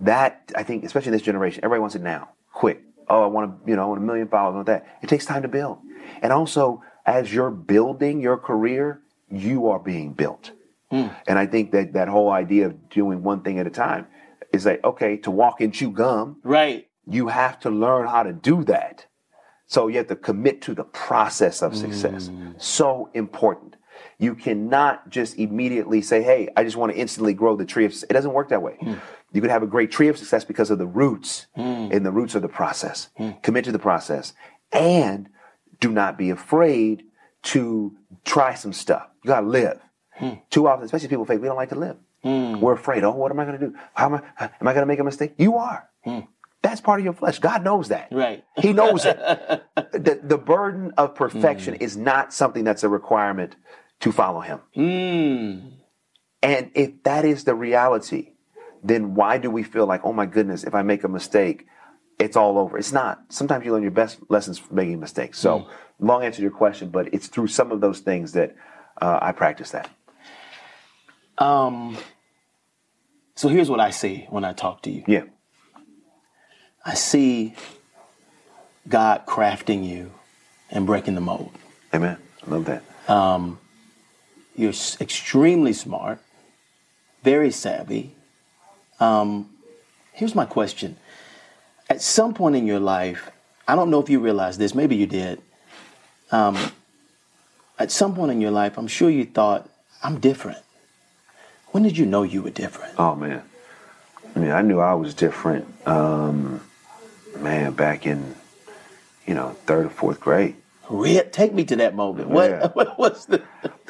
That 0.00 0.52
I 0.54 0.62
think, 0.62 0.84
especially 0.84 1.08
in 1.08 1.12
this 1.12 1.22
generation, 1.22 1.64
everybody 1.64 1.80
wants 1.80 1.94
it 1.94 2.02
now, 2.02 2.30
quick. 2.52 2.82
Oh, 3.08 3.22
I 3.22 3.26
want 3.26 3.64
to, 3.64 3.70
you 3.70 3.76
know, 3.76 3.82
I 3.82 3.86
want 3.86 4.02
a 4.02 4.04
million 4.04 4.28
followers. 4.28 4.52
I 4.52 4.56
want 4.56 4.66
that. 4.66 4.98
It 5.02 5.08
takes 5.08 5.24
time 5.24 5.42
to 5.42 5.48
build. 5.48 5.78
And 6.20 6.32
also, 6.32 6.82
as 7.04 7.32
you're 7.32 7.50
building 7.50 8.20
your 8.20 8.36
career, 8.36 9.00
you 9.32 9.68
are 9.68 9.78
being 9.78 10.12
built. 10.12 10.52
Hmm. 10.90 11.08
And 11.26 11.38
I 11.38 11.46
think 11.46 11.72
that 11.72 11.94
that 11.94 12.08
whole 12.08 12.30
idea 12.30 12.66
of 12.66 12.90
doing 12.90 13.22
one 13.22 13.40
thing 13.42 13.58
at 13.58 13.66
a 13.66 13.70
time 13.70 14.06
is 14.52 14.66
like, 14.66 14.84
okay, 14.84 15.16
to 15.18 15.30
walk 15.30 15.60
and 15.60 15.72
chew 15.72 15.90
gum, 15.90 16.36
Right. 16.44 16.88
you 17.06 17.28
have 17.28 17.58
to 17.60 17.70
learn 17.70 18.06
how 18.06 18.22
to 18.22 18.32
do 18.32 18.62
that. 18.64 19.06
So 19.66 19.88
you 19.88 19.96
have 19.96 20.08
to 20.08 20.16
commit 20.16 20.60
to 20.62 20.74
the 20.74 20.84
process 20.84 21.62
of 21.62 21.74
success. 21.74 22.28
Hmm. 22.28 22.50
So 22.58 23.10
important. 23.14 23.76
You 24.18 24.34
cannot 24.34 25.08
just 25.08 25.38
immediately 25.38 26.02
say, 26.02 26.22
hey, 26.22 26.48
I 26.56 26.62
just 26.64 26.76
want 26.76 26.92
to 26.92 26.98
instantly 26.98 27.32
grow 27.32 27.56
the 27.56 27.64
tree 27.64 27.86
of 27.86 27.92
success. 27.92 28.10
It 28.10 28.12
doesn't 28.12 28.34
work 28.34 28.50
that 28.50 28.60
way. 28.62 28.76
Hmm. 28.80 28.94
You 29.32 29.40
can 29.40 29.48
have 29.48 29.62
a 29.62 29.66
great 29.66 29.90
tree 29.90 30.08
of 30.08 30.18
success 30.18 30.44
because 30.44 30.70
of 30.70 30.78
the 30.78 30.86
roots, 30.86 31.46
and 31.56 32.04
the 32.04 32.12
roots 32.12 32.36
are 32.36 32.40
the 32.40 32.48
process. 32.48 33.08
Commit 33.42 33.64
to 33.64 33.72
the 33.72 33.78
process. 33.78 34.34
And 34.72 35.30
do 35.80 35.90
not 35.90 36.18
be 36.18 36.28
afraid 36.28 37.04
to 37.44 37.96
try 38.26 38.52
some 38.52 38.74
stuff. 38.74 39.08
You 39.22 39.28
gotta 39.28 39.46
live. 39.46 39.80
Hmm. 40.12 40.34
Too 40.50 40.68
often, 40.68 40.84
especially 40.84 41.08
people 41.08 41.24
think 41.24 41.40
we 41.40 41.48
don't 41.48 41.56
like 41.56 41.70
to 41.70 41.78
live. 41.78 41.96
Hmm. 42.22 42.60
We're 42.60 42.74
afraid. 42.74 43.04
Oh, 43.04 43.12
what 43.12 43.30
am 43.30 43.40
I 43.40 43.44
to 43.46 43.58
do? 43.58 43.74
How 43.94 44.06
am 44.06 44.14
I? 44.38 44.50
Am 44.60 44.68
I 44.68 44.72
to 44.74 44.86
make 44.86 44.98
a 44.98 45.04
mistake? 45.04 45.34
You 45.38 45.56
are. 45.56 45.88
Hmm. 46.04 46.20
That's 46.62 46.80
part 46.80 47.00
of 47.00 47.04
your 47.04 47.14
flesh. 47.14 47.40
God 47.40 47.64
knows 47.64 47.88
that. 47.88 48.08
Right. 48.12 48.44
He 48.56 48.72
knows 48.72 49.04
it. 49.04 49.18
the, 49.92 50.20
the 50.22 50.38
burden 50.38 50.92
of 50.96 51.14
perfection 51.16 51.74
is 51.74 51.96
not 51.96 52.32
something 52.32 52.62
that's 52.62 52.84
a 52.84 52.88
requirement 52.88 53.56
to 54.00 54.12
follow 54.12 54.40
Him. 54.40 54.60
And 56.42 56.70
if 56.74 57.02
that 57.02 57.24
is 57.24 57.44
the 57.44 57.54
reality, 57.54 58.30
then 58.82 59.14
why 59.14 59.38
do 59.38 59.50
we 59.50 59.62
feel 59.64 59.86
like, 59.86 60.02
oh 60.04 60.12
my 60.12 60.26
goodness, 60.26 60.64
if 60.64 60.74
I 60.74 60.82
make 60.82 61.04
a 61.04 61.08
mistake, 61.08 61.66
it's 62.18 62.36
all 62.36 62.58
over? 62.58 62.78
It's 62.78 62.92
not. 62.92 63.20
Sometimes 63.28 63.64
you 63.64 63.72
learn 63.72 63.82
your 63.82 63.90
best 63.90 64.18
lessons 64.28 64.58
from 64.58 64.76
making 64.76 65.00
mistakes. 65.00 65.38
So, 65.38 65.68
long 65.98 66.24
answer 66.24 66.36
to 66.36 66.42
your 66.42 66.50
question, 66.52 66.90
but 66.90 67.12
it's 67.12 67.26
through 67.26 67.48
some 67.48 67.72
of 67.72 67.80
those 67.80 68.00
things 68.00 68.32
that 68.32 68.54
uh, 69.00 69.18
I 69.22 69.32
practice 69.32 69.70
that. 69.72 69.90
Um, 71.38 71.96
so 73.34 73.48
here's 73.48 73.70
what 73.70 73.80
I 73.80 73.90
see 73.90 74.26
when 74.30 74.44
I 74.44 74.52
talk 74.52 74.82
to 74.82 74.90
you. 74.90 75.04
Yeah. 75.06 75.24
I 76.84 76.94
see 76.94 77.54
God 78.88 79.26
crafting 79.26 79.84
you 79.88 80.12
and 80.70 80.86
breaking 80.86 81.14
the 81.14 81.20
mold. 81.20 81.52
Amen. 81.94 82.18
I 82.46 82.50
love 82.50 82.64
that. 82.66 82.82
You're 84.56 84.70
s- 84.70 85.00
extremely 85.00 85.72
smart, 85.72 86.20
very 87.22 87.50
savvy. 87.50 88.14
Um, 89.00 89.50
here's 90.12 90.34
my 90.34 90.44
question. 90.44 90.96
At 91.88 92.02
some 92.02 92.34
point 92.34 92.56
in 92.56 92.66
your 92.66 92.80
life, 92.80 93.30
I 93.66 93.74
don't 93.76 93.90
know 93.90 94.00
if 94.00 94.10
you 94.10 94.20
realize 94.20 94.58
this, 94.58 94.74
maybe 94.74 94.96
you 94.96 95.06
did. 95.06 95.40
Um, 96.30 96.56
at 97.78 97.90
some 97.90 98.14
point 98.14 98.30
in 98.32 98.40
your 98.40 98.50
life, 98.50 98.78
I'm 98.78 98.86
sure 98.86 99.10
you 99.10 99.24
thought, 99.24 99.68
I'm 100.02 100.20
different. 100.20 100.58
When 101.68 101.82
did 101.82 101.96
you 101.96 102.06
know 102.06 102.22
you 102.22 102.42
were 102.42 102.50
different? 102.50 102.94
Oh 102.98 103.14
man, 103.14 103.42
I 104.34 104.38
mean, 104.38 104.50
I 104.50 104.60
knew 104.62 104.80
I 104.80 104.94
was 104.94 105.14
different. 105.14 105.66
Um, 105.86 106.60
man, 107.38 107.72
back 107.72 108.06
in 108.06 108.34
you 109.26 109.34
know 109.34 109.56
third 109.66 109.86
or 109.86 109.90
fourth 109.90 110.20
grade, 110.20 110.56
Re- 110.90 111.22
Take 111.32 111.54
me 111.54 111.64
to 111.64 111.76
that 111.76 111.94
moment. 111.94 112.28
What, 112.28 112.50
Yeah. 112.50 112.68
what 112.74 112.98
was 112.98 113.26
the. 113.26 113.42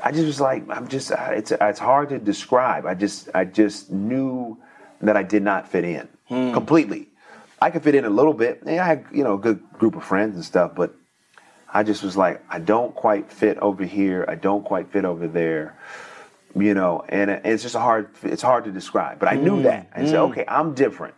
I 0.04 0.12
just 0.12 0.26
was 0.26 0.40
like, 0.40 0.68
I'm 0.70 0.86
just. 0.86 1.10
It's 1.10 1.50
it's 1.50 1.80
hard 1.80 2.10
to 2.10 2.18
describe. 2.18 2.86
I 2.86 2.94
just 2.94 3.28
I 3.34 3.44
just 3.44 3.90
knew 3.90 4.58
that 5.00 5.16
I 5.16 5.24
did 5.24 5.42
not 5.42 5.68
fit 5.68 5.84
in 5.84 6.08
completely. 6.28 7.08
I 7.60 7.70
could 7.70 7.82
fit 7.82 7.94
in 7.96 8.04
a 8.04 8.10
little 8.10 8.34
bit. 8.34 8.62
Yeah, 8.64 8.84
I 8.84 8.86
had 8.86 9.04
you 9.12 9.24
know 9.24 9.34
a 9.34 9.38
good 9.38 9.60
group 9.78 9.96
of 9.96 10.04
friends 10.04 10.36
and 10.36 10.44
stuff, 10.44 10.72
but 10.76 10.94
I 11.72 11.82
just 11.82 12.02
was 12.02 12.16
like, 12.16 12.42
I 12.50 12.58
don't 12.58 12.94
quite 12.94 13.30
fit 13.32 13.58
over 13.58 13.84
here. 13.84 14.24
I 14.28 14.34
don't 14.34 14.64
quite 14.64 14.90
fit 14.92 15.04
over 15.04 15.26
there. 15.26 15.76
You 16.54 16.74
know, 16.74 17.02
and 17.08 17.30
it's 17.30 17.62
just 17.62 17.74
a 17.74 17.80
hard. 17.80 18.10
It's 18.22 18.42
hard 18.42 18.64
to 18.64 18.70
describe. 18.70 19.18
But 19.18 19.28
I 19.30 19.36
knew 19.36 19.62
that. 19.62 19.88
I 19.96 20.04
said, 20.04 20.16
okay, 20.16 20.44
I'm 20.46 20.74
different. 20.74 21.14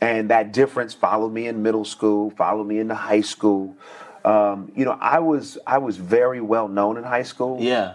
and 0.00 0.28
that 0.30 0.52
difference 0.52 0.92
followed 0.92 1.32
me 1.32 1.46
in 1.46 1.62
middle 1.62 1.84
school, 1.84 2.30
followed 2.30 2.66
me 2.66 2.78
into 2.80 2.94
high 2.94 3.20
school. 3.22 3.76
Um, 4.24 4.72
you 4.74 4.84
know, 4.84 4.98
I 5.00 5.20
was 5.20 5.56
I 5.66 5.78
was 5.78 5.96
very 5.98 6.40
well 6.40 6.66
known 6.66 6.96
in 6.96 7.04
high 7.04 7.22
school, 7.22 7.58
Yeah. 7.60 7.94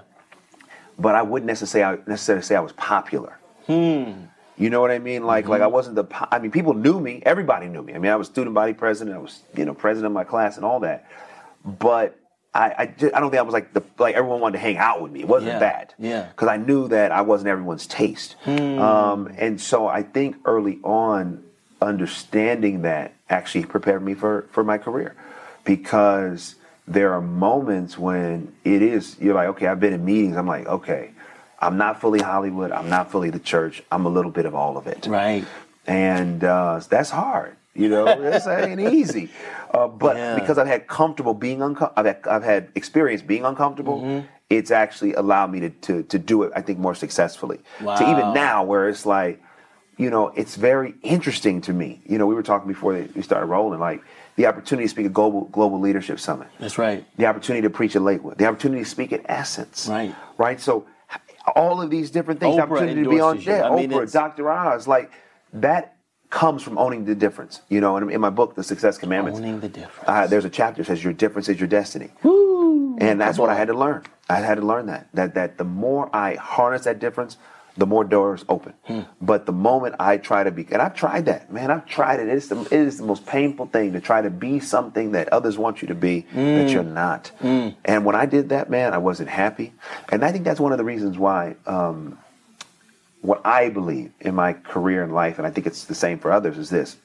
but 0.98 1.14
I 1.14 1.22
wouldn't 1.24 1.48
necessarily 1.48 2.02
necessarily 2.08 2.42
say 2.44 2.56
I 2.56 2.62
was 2.62 2.72
popular. 2.74 3.38
Hmm. 3.68 4.14
You 4.58 4.70
know 4.70 4.80
what 4.80 4.92
I 4.92 5.00
mean? 5.00 5.26
Like 5.26 5.50
like 5.50 5.62
I 5.62 5.68
wasn't 5.68 5.96
the. 5.96 6.06
po- 6.06 6.28
I 6.32 6.40
mean, 6.40 6.52
people 6.52 6.74
knew 6.74 7.02
me. 7.02 7.22
Everybody 7.26 7.68
knew 7.68 7.82
me. 7.84 7.94
I 7.96 7.98
mean, 7.98 8.12
I 8.12 8.16
was 8.16 8.28
student 8.28 8.54
body 8.56 8.74
president. 8.74 9.16
I 9.16 9.20
was 9.20 9.42
you 9.58 9.66
know 9.66 9.74
president 9.74 10.06
of 10.08 10.14
my 10.14 10.24
class 10.24 10.56
and 10.56 10.64
all 10.66 10.80
that. 10.82 11.06
But 11.66 12.18
I 12.54 12.74
I, 12.78 12.86
ju- 12.88 13.12
I 13.14 13.20
don't 13.20 13.30
think 13.32 13.40
I 13.40 13.44
was 13.44 13.54
like 13.54 13.74
the 13.74 13.84
like 13.98 14.16
everyone 14.16 14.40
wanted 14.42 14.54
to 14.54 14.60
hang 14.60 14.78
out 14.78 15.02
with 15.02 15.12
me. 15.12 15.22
It 15.22 15.28
wasn't 15.28 15.54
Yeah, 15.54 15.60
that. 15.60 15.94
yeah. 16.00 16.24
Because 16.28 16.48
I 16.50 16.58
knew 16.58 16.88
that 16.90 17.12
I 17.12 17.22
wasn't 17.22 17.50
everyone's 17.50 17.88
taste. 17.88 18.36
Um, 18.48 19.34
and 19.38 19.60
so 19.62 19.88
I 19.88 20.04
think 20.04 20.38
early 20.46 20.80
on, 20.84 21.44
understanding 21.82 22.82
that 22.84 23.14
actually 23.30 23.66
prepared 23.66 24.04
me 24.04 24.14
for 24.14 24.48
for 24.52 24.64
my 24.64 24.78
career, 24.78 25.16
because 25.64 26.56
there 26.88 27.14
are 27.14 27.22
moments 27.22 27.98
when 27.98 28.54
it 28.64 28.82
is 28.82 29.16
you're 29.20 29.36
like, 29.36 29.48
okay, 29.50 29.68
I've 29.68 29.80
been 29.80 29.94
in 29.94 30.04
meetings. 30.04 30.36
I'm 30.36 30.48
like, 30.48 30.68
okay, 30.68 31.12
I'm 31.60 31.78
not 31.78 32.02
fully 32.02 32.20
Hollywood. 32.20 32.72
I'm 32.72 32.90
not 32.90 33.12
fully 33.12 33.30
the 33.30 33.40
church. 33.40 33.84
I'm 33.92 34.06
a 34.06 34.10
little 34.10 34.32
bit 34.32 34.46
of 34.46 34.56
all 34.56 34.78
of 34.78 34.88
it 34.88 35.06
Right. 35.08 35.46
and 35.88 36.44
uh, 36.44 36.82
that's 36.90 37.12
hard. 37.12 37.56
You 37.74 37.90
know, 37.90 38.06
that's 38.22 38.48
ain't 38.48 38.80
easy. 38.80 39.30
Uh, 39.74 39.88
but 39.88 40.18
Yeah. 40.18 40.36
because 40.36 40.58
I've 40.58 40.68
had 40.68 40.88
comfortable 40.88 41.34
being 41.34 41.62
uncomfortable, 41.62 41.94
I've 41.98 42.06
had, 42.06 42.28
I've 42.28 42.44
had 42.44 42.70
experience 42.76 43.22
being 43.22 43.46
uncomfortable. 43.46 44.24
it's 44.50 44.72
actually 44.72 45.14
allowed 45.14 45.50
me 45.52 45.62
to 45.62 45.70
to, 45.70 46.04
to 46.04 46.20
do 46.20 46.44
it. 46.44 46.52
I 46.56 46.62
think 46.62 46.78
more 46.80 46.96
successfully. 46.96 47.60
To 47.80 48.10
even 48.10 48.34
now, 48.34 48.64
where 48.64 48.90
it's 48.90 49.06
like, 49.06 49.42
you 49.98 50.10
know, 50.10 50.28
it's 50.36 50.56
very 50.56 50.96
interesting 51.04 51.62
to 51.62 51.74
me. 51.74 52.02
You 52.06 52.18
know, 52.18 52.26
we 52.26 52.36
were 52.36 52.44
talking 52.44 52.68
before 52.68 52.94
we 53.16 53.22
started 53.22 53.46
rolling, 53.46 53.80
like 53.80 54.02
the 54.36 54.48
opportunity 54.48 54.86
to 54.86 54.90
speak 54.90 55.06
at 55.06 55.14
global 55.14 55.46
global 55.46 55.80
leadership 55.80 56.20
summit 56.20 56.48
That's 56.60 56.78
right. 56.78 57.06
the 57.18 57.26
opportunity 57.28 57.62
to 57.64 57.70
preach 57.70 57.96
at 57.96 58.02
Lakewood, 58.02 58.38
the 58.38 58.46
opportunity 58.46 58.84
to 58.84 58.90
speak 58.90 59.14
at 59.14 59.22
Essence, 59.26 59.88
Right. 59.88 60.14
Right. 60.38 60.60
So 60.60 60.86
all 61.56 61.82
of 61.82 61.90
these 61.90 62.12
different 62.12 62.40
things, 62.40 62.56
Oprah 62.56 62.64
opportunity 62.64 63.04
to 63.04 63.10
be 63.10 63.20
on, 63.20 63.40
yeah, 63.42 63.70
I 63.70 63.76
mean, 63.76 63.92
Oprah, 63.92 64.12
Dr. 64.12 64.50
Oz, 64.50 64.88
like 64.88 65.12
that 65.54 65.96
comes 66.32 66.64
from 66.64 66.78
owning 66.80 67.06
the 67.06 67.14
difference. 67.14 67.62
You 67.70 67.80
know, 67.82 67.98
and 67.98 68.10
in 68.12 68.20
my 68.20 68.32
book, 68.32 68.56
The 68.56 68.64
Success 68.64 68.98
Commandments, 68.98 69.40
Owning 69.40 69.60
the 69.60 69.70
difference. 69.70 70.10
uh, 70.10 70.26
there's 70.26 70.46
a 70.46 70.50
chapter 70.50 70.82
that 70.82 70.88
says 70.88 71.04
your 71.04 71.14
difference 71.14 71.48
is 71.50 71.60
your 71.60 71.68
destiny. 71.68 72.10
and 72.24 73.22
that's 73.22 73.38
what 73.38 73.50
I 73.50 73.56
had 73.56 73.68
to 73.68 73.74
learn. 73.78 74.04
I 74.30 74.36
had 74.38 74.56
to 74.56 74.66
learn 74.66 74.88
that 74.88 75.08
that 75.14 75.36
that 75.36 75.58
the 75.60 75.64
more 75.66 76.10
I 76.16 76.36
harness 76.36 76.86
that 76.86 77.00
difference, 77.00 77.38
the 77.78 77.86
more 77.86 78.04
doors 78.04 78.44
open. 78.50 78.74
Hmm. 78.84 79.02
But 79.22 79.46
the 79.46 79.52
moment 79.54 79.96
I 80.00 80.18
try 80.18 80.44
to 80.44 80.52
be, 80.52 80.68
and 80.72 80.82
I've 80.82 80.94
tried 80.96 81.26
that, 81.26 81.52
man, 81.54 81.72
I've 81.72 81.86
tried 81.86 82.20
it. 82.20 82.28
It's 82.28 82.48
the, 82.50 82.62
it 82.62 82.74
is 82.74 82.98
the 82.98 83.06
most 83.06 83.26
painful 83.26 83.68
thing 83.68 83.94
to 83.94 84.02
try 84.02 84.22
to 84.22 84.30
be 84.30 84.60
something 84.60 85.12
that 85.14 85.30
others 85.34 85.58
want 85.58 85.82
you 85.82 85.88
to 85.90 85.96
be 85.96 86.22
that 86.34 86.64
Hmm. 86.68 86.74
you're 86.74 86.84
not. 86.84 87.32
And 87.42 88.06
when 88.06 88.16
I 88.16 88.26
did 88.26 88.50
that, 88.50 88.70
man, 88.70 88.94
I 88.94 88.98
wasn't 89.00 89.30
happy. 89.30 89.74
And 90.12 90.24
I 90.24 90.32
think 90.32 90.44
that's 90.46 90.60
one 90.60 90.72
of 90.74 90.78
the 90.78 90.84
reasons 90.86 91.18
why. 91.18 91.56
Um, 91.66 92.18
what 93.22 93.46
I 93.46 93.70
believe 93.70 94.12
in 94.20 94.36
my 94.36 94.54
career 94.54 95.04
and 95.04 95.14
life, 95.14 95.38
and 95.38 95.48
I 95.48 95.52
think 95.52 95.68
it's 95.68 95.86
the 95.86 95.96
same 95.96 96.20
for 96.20 96.32
others, 96.32 96.58
is 96.58 96.70
this. 96.70 96.98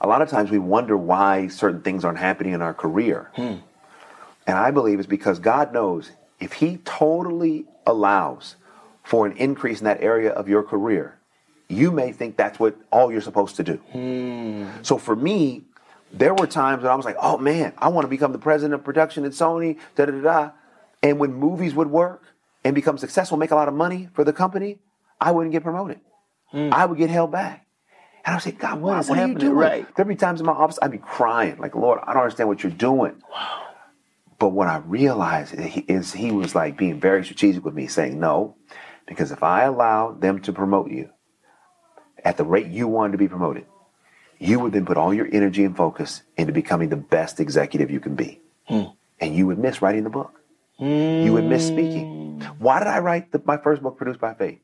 A 0.00 0.06
lot 0.06 0.22
of 0.22 0.28
times 0.28 0.50
we 0.50 0.58
wonder 0.58 0.96
why 0.96 1.48
certain 1.48 1.82
things 1.82 2.04
aren't 2.04 2.18
happening 2.18 2.52
in 2.52 2.62
our 2.62 2.74
career. 2.74 3.30
Hmm. 3.34 3.56
And 4.46 4.58
I 4.58 4.70
believe 4.70 4.98
it's 4.98 5.08
because 5.08 5.38
God 5.38 5.72
knows 5.72 6.10
if 6.40 6.54
He 6.54 6.78
totally 6.84 7.64
allows 7.86 8.56
for 9.02 9.26
an 9.26 9.36
increase 9.36 9.80
in 9.80 9.84
that 9.84 10.00
area 10.02 10.30
of 10.30 10.48
your 10.48 10.62
career, 10.62 11.18
you 11.68 11.90
may 11.90 12.12
think 12.12 12.36
that's 12.36 12.58
what 12.58 12.76
all 12.90 13.10
you're 13.10 13.20
supposed 13.20 13.56
to 13.56 13.64
do. 13.64 13.76
Hmm. 13.92 14.68
So 14.82 14.98
for 14.98 15.16
me, 15.16 15.62
there 16.12 16.34
were 16.34 16.46
times 16.46 16.82
when 16.82 16.92
I 16.92 16.94
was 16.94 17.04
like, 17.04 17.16
oh 17.20 17.38
man, 17.38 17.72
I 17.78 17.88
want 17.88 18.04
to 18.04 18.08
become 18.08 18.32
the 18.32 18.38
president 18.38 18.74
of 18.74 18.84
production 18.84 19.24
at 19.24 19.32
Sony, 19.32 19.78
da 19.96 20.06
da 20.06 20.12
da 20.12 20.20
da. 20.20 20.50
And 21.02 21.18
when 21.18 21.34
movies 21.34 21.74
would 21.74 21.90
work 21.90 22.33
and 22.64 22.74
become 22.74 22.98
successful, 22.98 23.36
make 23.36 23.50
a 23.50 23.54
lot 23.54 23.68
of 23.68 23.74
money 23.74 24.08
for 24.14 24.24
the 24.24 24.32
company, 24.32 24.78
I 25.20 25.30
wouldn't 25.30 25.52
get 25.52 25.62
promoted. 25.62 26.00
Mm. 26.52 26.72
I 26.72 26.86
would 26.86 26.98
get 26.98 27.10
held 27.10 27.30
back. 27.30 27.66
And 28.24 28.32
I 28.32 28.36
would 28.36 28.42
say, 28.42 28.52
God, 28.52 28.80
what, 28.80 28.98
is 29.00 29.08
what 29.08 29.18
are 29.18 29.28
you 29.28 29.34
doing? 29.34 29.54
Right. 29.54 29.86
There'd 29.94 30.08
be 30.08 30.16
times 30.16 30.40
in 30.40 30.46
my 30.46 30.52
office 30.52 30.78
I'd 30.80 30.90
be 30.90 30.98
crying, 30.98 31.58
like, 31.58 31.74
Lord, 31.74 32.00
I 32.02 32.14
don't 32.14 32.22
understand 32.22 32.48
what 32.48 32.62
you're 32.62 32.72
doing. 32.72 33.22
But 34.38 34.48
what 34.48 34.66
I 34.66 34.78
realized 34.78 35.54
is 35.54 36.12
he, 36.12 36.32
was 36.32 36.54
like 36.54 36.76
being 36.76 37.00
very 37.00 37.24
strategic 37.24 37.64
with 37.64 37.74
me, 37.74 37.86
saying, 37.86 38.18
no, 38.18 38.56
because 39.06 39.30
if 39.30 39.42
I 39.42 39.64
allow 39.64 40.12
them 40.12 40.40
to 40.42 40.52
promote 40.52 40.90
you 40.90 41.10
at 42.24 42.36
the 42.36 42.44
rate 42.44 42.66
you 42.66 42.88
wanted 42.88 43.12
to 43.12 43.18
be 43.18 43.28
promoted, 43.28 43.66
you 44.38 44.58
would 44.58 44.72
then 44.72 44.86
put 44.86 44.96
all 44.96 45.14
your 45.14 45.28
energy 45.30 45.64
and 45.64 45.76
focus 45.76 46.22
into 46.36 46.52
becoming 46.52 46.88
the 46.88 46.96
best 46.96 47.40
executive 47.40 47.90
you 47.90 48.00
can 48.00 48.14
be. 48.14 48.40
Hmm. 48.64 48.84
And 49.20 49.34
you 49.36 49.46
would 49.46 49.58
miss 49.58 49.80
writing 49.80 50.04
the 50.04 50.10
book. 50.10 50.40
You 50.78 51.32
would 51.32 51.44
miss 51.44 51.66
speaking. 51.66 52.40
Why 52.58 52.78
did 52.80 52.88
I 52.88 52.98
write 52.98 53.32
the, 53.32 53.40
my 53.44 53.56
first 53.56 53.82
book, 53.82 53.96
Produced 53.96 54.20
by 54.20 54.34
Faith? 54.34 54.58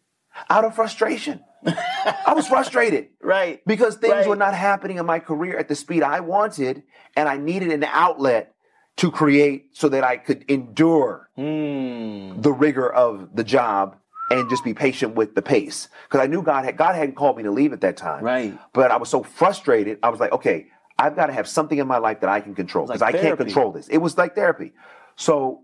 Out 0.48 0.64
of 0.64 0.74
frustration. 0.74 1.40
I 1.64 2.32
was 2.34 2.46
frustrated. 2.46 3.08
Right. 3.22 3.62
Because 3.64 3.94
things 3.96 4.12
Right. 4.12 4.26
were 4.28 4.34
not 4.36 4.54
happening 4.54 4.96
in 4.96 5.06
my 5.06 5.20
career 5.20 5.56
at 5.56 5.68
the 5.68 5.76
speed 5.76 6.02
I 6.02 6.18
wanted, 6.20 6.82
and 7.14 7.28
I 7.28 7.36
needed 7.36 7.70
an 7.70 7.84
outlet 7.84 8.54
to 8.96 9.10
create 9.12 9.68
so 9.72 9.88
that 9.88 10.02
I 10.02 10.16
could 10.16 10.44
endure 10.48 11.28
Hmm. 11.36 12.40
the 12.40 12.52
rigor 12.52 12.90
of 12.92 13.28
the 13.36 13.44
job 13.44 13.96
and 14.32 14.48
just 14.50 14.64
be 14.64 14.74
patient 14.74 15.14
with 15.14 15.34
the 15.36 15.42
pace. 15.42 15.88
Because 16.08 16.20
I 16.20 16.26
knew 16.26 16.42
God 16.42 16.64
had 16.64 16.76
God 16.76 16.96
hadn't 16.96 17.14
called 17.14 17.36
me 17.36 17.44
to 17.44 17.52
leave 17.52 17.72
at 17.72 17.82
that 17.82 17.96
time. 17.96 18.24
Right. 18.24 18.58
But 18.72 18.90
I 18.90 18.96
was 18.96 19.08
so 19.08 19.22
frustrated. 19.22 19.98
I 20.02 20.08
was 20.08 20.18
like, 20.18 20.32
okay, 20.32 20.66
I've 20.98 21.14
got 21.14 21.26
to 21.26 21.32
have 21.32 21.46
something 21.46 21.78
in 21.78 21.86
my 21.86 21.98
life 21.98 22.20
that 22.20 22.30
I 22.30 22.40
can 22.40 22.54
control 22.56 22.86
because 22.86 23.00
like 23.00 23.14
I 23.14 23.18
can't 23.18 23.36
control 23.38 23.70
this. 23.70 23.86
It 23.88 23.98
was 23.98 24.18
like 24.18 24.34
therapy. 24.34 24.72
So 25.16 25.62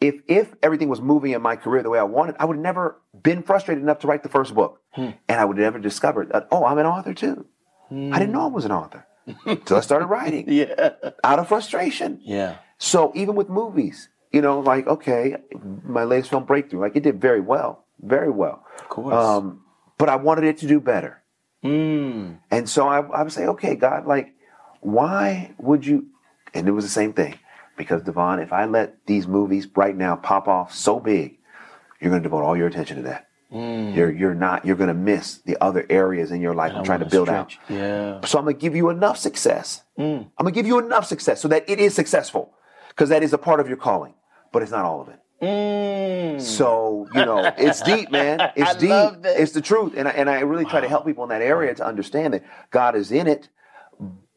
if 0.00 0.16
if 0.28 0.54
everything 0.62 0.88
was 0.88 1.00
moving 1.00 1.32
in 1.32 1.42
my 1.42 1.56
career 1.56 1.82
the 1.82 1.90
way 1.90 1.98
I 1.98 2.02
wanted, 2.04 2.36
I 2.38 2.44
would 2.44 2.56
have 2.56 2.62
never 2.62 3.00
been 3.22 3.42
frustrated 3.42 3.82
enough 3.82 4.00
to 4.00 4.06
write 4.06 4.22
the 4.22 4.28
first 4.28 4.54
book, 4.54 4.80
Hmm. 4.92 5.10
and 5.28 5.40
I 5.40 5.44
would 5.44 5.56
have 5.58 5.64
never 5.64 5.78
discovered 5.78 6.30
that. 6.32 6.48
Oh, 6.50 6.64
I'm 6.64 6.78
an 6.78 6.86
author 6.86 7.14
too. 7.14 7.46
I 7.90 8.18
didn't 8.18 8.32
know 8.32 8.44
I 8.44 8.48
was 8.48 8.64
an 8.64 8.72
author 8.72 9.06
until 9.46 9.76
I 9.76 9.80
started 9.80 10.06
writing 10.06 10.44
Yeah. 10.48 10.90
out 11.22 11.38
of 11.38 11.48
frustration. 11.48 12.18
Yeah. 12.22 12.56
So 12.78 13.12
even 13.14 13.34
with 13.36 13.48
movies, 13.48 14.08
you 14.32 14.42
know, 14.42 14.58
like 14.60 14.86
okay, 14.86 15.36
my 15.84 16.04
latest 16.04 16.30
film 16.30 16.44
Breakthrough, 16.44 16.80
like 16.80 16.96
it 16.96 17.02
did 17.04 17.20
very 17.20 17.40
well, 17.40 17.84
very 18.00 18.30
well. 18.30 18.64
Of 18.80 18.88
course. 18.88 19.14
Um, 19.14 19.60
but 19.96 20.08
I 20.08 20.16
wanted 20.16 20.44
it 20.44 20.58
to 20.58 20.66
do 20.66 20.80
better, 20.80 21.22
Mm. 21.62 22.38
and 22.50 22.68
so 22.68 22.88
I, 22.88 22.98
I 23.00 23.22
would 23.22 23.32
say, 23.32 23.46
okay, 23.46 23.74
God, 23.76 24.06
like, 24.06 24.34
why 24.80 25.54
would 25.58 25.86
you? 25.86 26.06
And 26.52 26.68
it 26.68 26.72
was 26.72 26.84
the 26.84 26.90
same 26.90 27.12
thing, 27.12 27.34
because 27.76 28.02
DeVon, 28.02 28.42
if 28.42 28.52
I 28.52 28.64
let 28.66 29.06
these 29.06 29.26
movies 29.26 29.66
right 29.74 29.96
now 29.96 30.16
pop 30.16 30.48
off 30.48 30.74
so 30.74 31.00
big, 31.00 31.38
you're 32.00 32.10
going 32.10 32.22
to 32.22 32.26
devote 32.28 32.42
all 32.42 32.56
your 32.56 32.66
attention 32.66 32.96
to 32.98 33.02
that. 33.04 33.28
You're 33.50 34.10
you're 34.10 34.34
not. 34.34 34.64
You're 34.66 34.74
going 34.74 34.88
to 34.88 34.94
miss 34.94 35.38
the 35.38 35.56
other 35.62 35.86
areas 35.88 36.32
in 36.32 36.40
your 36.40 36.54
life 36.54 36.72
I'm 36.74 36.82
trying 36.82 36.98
to 37.00 37.06
build 37.06 37.28
out. 37.28 37.56
Yeah. 37.68 38.20
So 38.24 38.38
I'm 38.38 38.46
gonna 38.46 38.54
give 38.54 38.74
you 38.74 38.88
enough 38.90 39.16
success. 39.16 39.82
I'm 39.96 40.30
gonna 40.36 40.50
give 40.50 40.66
you 40.66 40.78
enough 40.80 41.06
success 41.06 41.40
so 41.40 41.46
that 41.48 41.68
it 41.70 41.78
is 41.78 41.94
successful, 41.94 42.52
because 42.88 43.10
that 43.10 43.22
is 43.22 43.32
a 43.32 43.38
part 43.38 43.60
of 43.60 43.68
your 43.68 43.76
calling, 43.76 44.14
but 44.50 44.62
it's 44.62 44.72
not 44.72 44.84
all 44.84 45.00
of 45.00 45.08
it. 45.08 45.20
Mm. 45.40 46.40
So 46.40 47.06
you 47.14 47.24
know, 47.24 47.52
it's 47.56 47.80
deep, 47.82 48.10
man. 48.10 48.40
It's 48.56 48.74
deep. 48.74 49.22
this. 49.22 49.38
It's 49.38 49.52
the 49.52 49.60
truth, 49.60 49.94
and 49.96 50.08
I, 50.08 50.12
and 50.12 50.28
I 50.28 50.40
really 50.40 50.64
try 50.64 50.80
to 50.80 50.88
help 50.88 51.06
people 51.06 51.22
in 51.22 51.30
that 51.30 51.42
area 51.42 51.74
to 51.76 51.86
understand 51.86 52.34
that 52.34 52.42
God 52.72 52.96
is 52.96 53.12
in 53.12 53.28
it, 53.28 53.48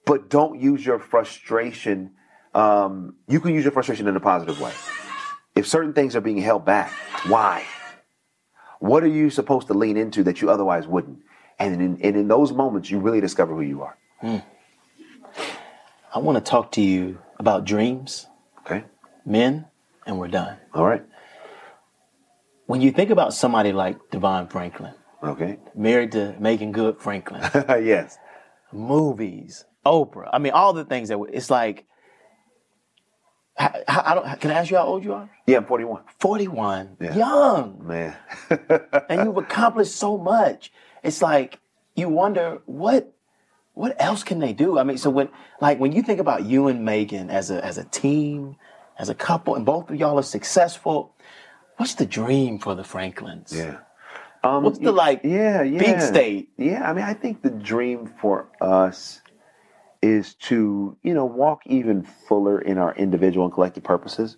but 0.05 0.29
don't 0.29 0.59
use 0.59 0.85
your 0.85 0.99
frustration. 0.99 2.11
Um, 2.57 3.15
you 3.27 3.39
can 3.39 3.53
use 3.53 3.63
your 3.63 3.71
frustration 3.71 4.07
in 4.07 4.15
a 4.15 4.19
positive 4.19 4.59
way. 4.59 4.73
If 5.55 5.67
certain 5.67 5.93
things 5.93 6.15
are 6.15 6.21
being 6.21 6.39
held 6.39 6.65
back, 6.65 6.91
why? 7.27 7.63
What 8.79 9.03
are 9.03 9.07
you 9.07 9.29
supposed 9.29 9.67
to 9.67 9.73
lean 9.75 9.95
into 9.95 10.23
that 10.23 10.41
you 10.41 10.49
otherwise 10.49 10.87
wouldn't? 10.87 11.19
And 11.59 11.75
in, 11.81 12.01
and 12.01 12.15
in 12.15 12.27
those 12.27 12.51
moments, 12.51 12.89
you 12.89 12.97
really 12.99 13.21
discover 13.21 13.53
who 13.53 13.61
you 13.61 13.83
are. 13.83 13.95
I 14.23 16.19
want 16.19 16.43
to 16.43 16.49
talk 16.49 16.71
to 16.73 16.81
you 16.81 17.19
about 17.37 17.63
dreams, 17.63 18.25
Okay. 18.65 18.83
men, 19.25 19.67
and 20.07 20.17
we're 20.17 20.27
done. 20.27 20.57
All 20.73 20.85
right. 20.85 21.03
When 22.65 22.81
you 22.81 22.91
think 22.91 23.11
about 23.11 23.33
somebody 23.35 23.71
like 23.71 23.97
DeVon 24.11 24.49
Franklin, 24.51 24.93
Okay. 25.23 25.57
married 25.75 26.11
to 26.13 26.35
Meagan 26.39 26.71
Good 26.71 26.99
Franklin, 26.99 27.41
yes. 27.85 28.17
movies, 28.73 29.65
Oprah, 29.85 30.29
I 30.33 30.39
mean, 30.39 30.53
all 30.53 30.73
the 30.73 30.85
things 30.85 31.09
that 31.09 31.19
it's 31.31 31.51
like. 31.51 31.85
I, 33.59 33.83
I 33.87 34.13
don't. 34.15 34.39
Can 34.41 34.51
I 34.51 34.55
ask 34.55 34.69
you 34.71 34.77
how 34.77 34.85
old 34.85 35.03
you 35.03 35.13
are? 35.13 35.29
Yeah, 35.47 35.57
I'm 35.57 35.65
41. 35.65 36.01
Forty-one, 36.19 36.97
Yeah. 36.99 37.15
young, 37.15 37.79
Man. 37.87 38.15
and 39.09 39.25
you've 39.25 39.37
accomplished 39.37 39.95
so 39.95 40.17
much. 40.17 40.71
It's 41.03 41.21
like 41.21 41.59
you 41.95 42.09
wonder 42.09 42.61
what 42.65 43.13
what 43.73 43.95
else 43.99 44.23
can 44.23 44.39
they 44.39 44.53
do? 44.53 44.77
I 44.79 44.83
mean, 44.83 44.97
so 44.97 45.09
when 45.09 45.29
like 45.61 45.79
when 45.79 45.91
you 45.91 46.01
think 46.03 46.19
about 46.19 46.43
you 46.45 46.67
and 46.67 46.83
Meagan 46.85 47.29
as 47.29 47.49
a 47.51 47.63
as 47.65 47.77
a 47.77 47.83
team, 47.85 48.57
as 48.97 49.09
a 49.09 49.15
couple, 49.15 49.55
and 49.55 49.65
both 49.65 49.89
of 49.89 49.95
y'all 49.95 50.19
are 50.19 50.23
successful, 50.23 51.15
what's 51.77 51.95
the 51.95 52.05
dream 52.05 52.59
for 52.59 52.75
the 52.75 52.83
Franklins? 52.83 53.53
yeah. 53.55 53.77
Um, 54.43 54.63
What's 54.63 54.77
the 54.77 54.91
like 54.91 55.21
yeah, 55.23 55.63
yeah. 55.63 55.79
big 55.79 55.99
state? 55.99 56.49
Yeah, 56.57 56.87
I 56.87 56.93
mean, 56.93 57.03
I 57.03 57.15
think 57.15 57.41
the 57.41 57.49
dream 57.49 58.13
for 58.21 58.47
us 58.61 59.21
is 60.01 60.35
to, 60.35 60.97
you 61.03 61.13
know, 61.13 61.25
walk 61.25 61.61
even 61.65 62.03
fuller 62.03 62.59
in 62.59 62.77
our 62.77 62.95
individual 62.95 63.45
and 63.45 63.53
collective 63.53 63.83
purposes. 63.83 64.37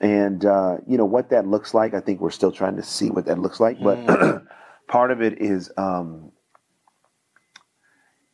And, 0.00 0.44
uh, 0.44 0.78
you 0.86 0.96
know, 0.96 1.04
what 1.04 1.30
that 1.30 1.46
looks 1.46 1.74
like, 1.74 1.94
I 1.94 2.00
think 2.00 2.20
we're 2.20 2.30
still 2.30 2.52
trying 2.52 2.76
to 2.76 2.82
see 2.82 3.10
what 3.10 3.26
that 3.26 3.38
looks 3.38 3.60
like. 3.60 3.80
But 3.82 3.98
Mm. 3.98 4.46
part 4.88 5.10
of 5.10 5.22
it 5.22 5.40
is, 5.40 5.70
um, 5.76 6.30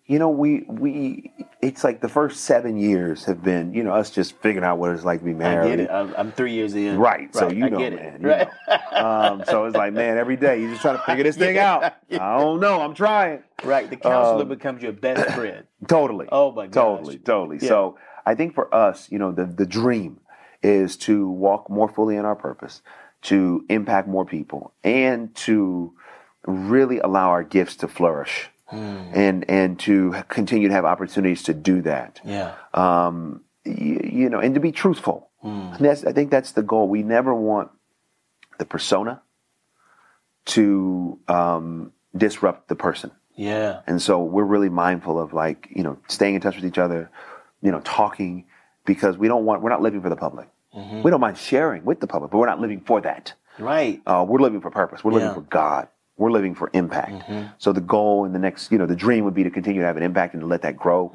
you 0.07 0.19
know, 0.19 0.29
we, 0.29 0.65
we, 0.69 1.33
it's 1.63 1.83
like 1.83 2.01
the 2.03 2.09
first 2.11 2.43
seven 2.43 2.77
years 2.79 3.25
have 3.25 3.43
been, 3.43 3.73
you 3.73 3.83
know, 3.83 3.93
us 3.95 4.11
just 4.11 4.37
figuring 4.41 4.65
out 4.65 4.77
what 4.79 4.91
it's 4.91 5.03
like 5.05 5.21
to 5.21 5.25
be 5.25 5.31
I 5.31 5.35
married. 5.35 5.71
get 5.71 5.81
it. 5.81 5.91
I'm, 5.91 6.15
I'm 6.17 6.33
three 6.33 6.53
years 6.53 6.75
in. 6.75 6.99
Right. 6.99 7.35
So 7.35 7.49
you 7.51 7.65
I 7.65 7.69
know, 7.71 7.79
man. 7.79 7.93
It. 7.93 8.21
you 8.21 8.29
Right. 8.29 8.49
know. 8.69 8.99
Um, 8.99 9.45
so 9.47 9.65
it's 9.65 9.75
like, 9.75 9.95
man, 9.95 10.19
every 10.19 10.37
day 10.37 10.61
you 10.61 10.69
just 10.71 10.83
trying 10.83 10.99
to 10.99 11.03
figure 11.05 11.25
this 11.25 11.37
thing 11.37 11.55
Yeah. 11.57 11.73
out. 11.75 11.95
I 12.21 12.39
don't 12.39 12.61
know. 12.61 12.81
I'm 12.83 12.95
trying. 12.95 13.43
right. 13.65 13.89
The 13.89 13.97
counselor 13.97 14.43
Um, 14.43 14.49
becomes 14.49 14.83
your 14.83 14.93
best 14.93 15.35
friend. 15.35 15.65
Totally. 15.89 16.27
Oh 16.31 16.53
my 16.53 16.67
gosh. 16.67 16.75
Totally. 16.99 17.19
Totally. 17.19 17.59
Yeah. 17.63 17.69
So 17.69 17.99
I 18.27 18.35
think 18.35 18.55
for 18.55 18.75
us, 18.75 19.11
you 19.11 19.19
know, 19.19 19.33
the 19.33 19.47
the 19.47 19.67
dream 19.67 20.21
is 20.63 20.97
to 20.97 21.29
walk 21.29 21.71
more 21.71 21.89
fully 21.89 22.17
in 22.17 22.25
our 22.27 22.37
purpose, 22.37 22.83
to 23.23 23.65
impact 23.71 24.07
more 24.09 24.25
people, 24.27 24.73
and 24.85 25.35
to 25.37 25.93
really 26.47 26.99
allow 26.99 27.29
our 27.31 27.43
gifts 27.43 27.77
to 27.77 27.89
flourish, 27.89 28.51
Hmm. 28.75 29.15
and 29.15 29.49
and 29.49 29.79
to 29.81 30.25
continue 30.29 30.69
to 30.69 30.75
have 30.75 30.85
opportunities 30.85 31.45
to 31.45 31.55
do 31.55 31.83
that. 31.83 32.21
Yeah. 32.25 32.55
Um, 32.73 33.43
you, 33.65 34.01
you 34.03 34.29
know, 34.29 34.41
and 34.41 34.55
to 34.55 34.61
be 34.61 34.73
truthful. 34.73 35.31
And 35.45 35.85
that's, 35.85 36.07
I 36.07 36.13
think 36.13 36.31
that's 36.31 36.53
the 36.53 36.63
goal. 36.63 36.89
We 36.89 37.03
never 37.03 37.35
want 37.35 37.71
the 38.59 38.65
persona 38.65 39.21
to 40.47 41.19
um, 41.29 41.93
disrupt 42.17 42.69
the 42.69 42.75
person. 42.75 43.11
Yeah. 43.35 43.81
And 43.87 44.01
so 44.01 44.23
we're 44.23 44.45
really 44.45 44.71
mindful 44.71 45.21
of 45.21 45.35
like, 45.35 45.69
you 45.71 45.83
know, 45.83 45.99
staying 46.09 46.35
in 46.35 46.41
touch 46.41 46.57
with 46.57 46.65
each 46.65 46.79
other, 46.79 47.11
you 47.61 47.71
know, 47.71 47.81
talking 47.81 48.47
because 48.87 49.19
we 49.19 49.29
don't 49.29 49.45
want, 49.45 49.61
we're 49.61 49.69
not 49.69 49.83
living 49.83 50.01
for 50.01 50.09
the 50.09 50.17
public. 50.17 50.49
Mm-hmm. 50.75 51.03
We 51.03 51.11
don't 51.11 51.21
mind 51.21 51.37
sharing 51.37 51.85
with 51.85 52.01
the 52.01 52.07
public, 52.07 52.31
but 52.31 52.39
we're 52.39 52.47
not 52.47 52.61
living 52.61 52.81
for 52.81 53.03
that. 53.03 53.35
Right. 53.59 54.01
Uh, 54.07 54.25
we're 54.27 54.41
living 54.41 54.63
for 54.63 54.71
purpose. 54.71 55.05
We're 55.05 55.13
living 55.13 55.35
for 55.35 55.43
God. 55.43 55.89
We're 56.17 56.31
living 56.31 56.55
for 56.55 56.71
impact. 56.75 57.25
So 57.59 57.73
the 57.73 57.81
goal 57.81 58.25
and 58.25 58.33
the 58.33 58.39
next, 58.39 58.71
you 58.71 58.79
know, 58.79 58.87
the 58.87 58.95
dream 58.95 59.25
would 59.25 59.35
be 59.35 59.43
to 59.43 59.51
continue 59.51 59.81
to 59.81 59.87
have 59.87 59.97
an 59.97 60.05
impact 60.05 60.35
and 60.35 60.41
to 60.43 60.47
let 60.47 60.63
that 60.63 60.77
grow. 60.77 61.13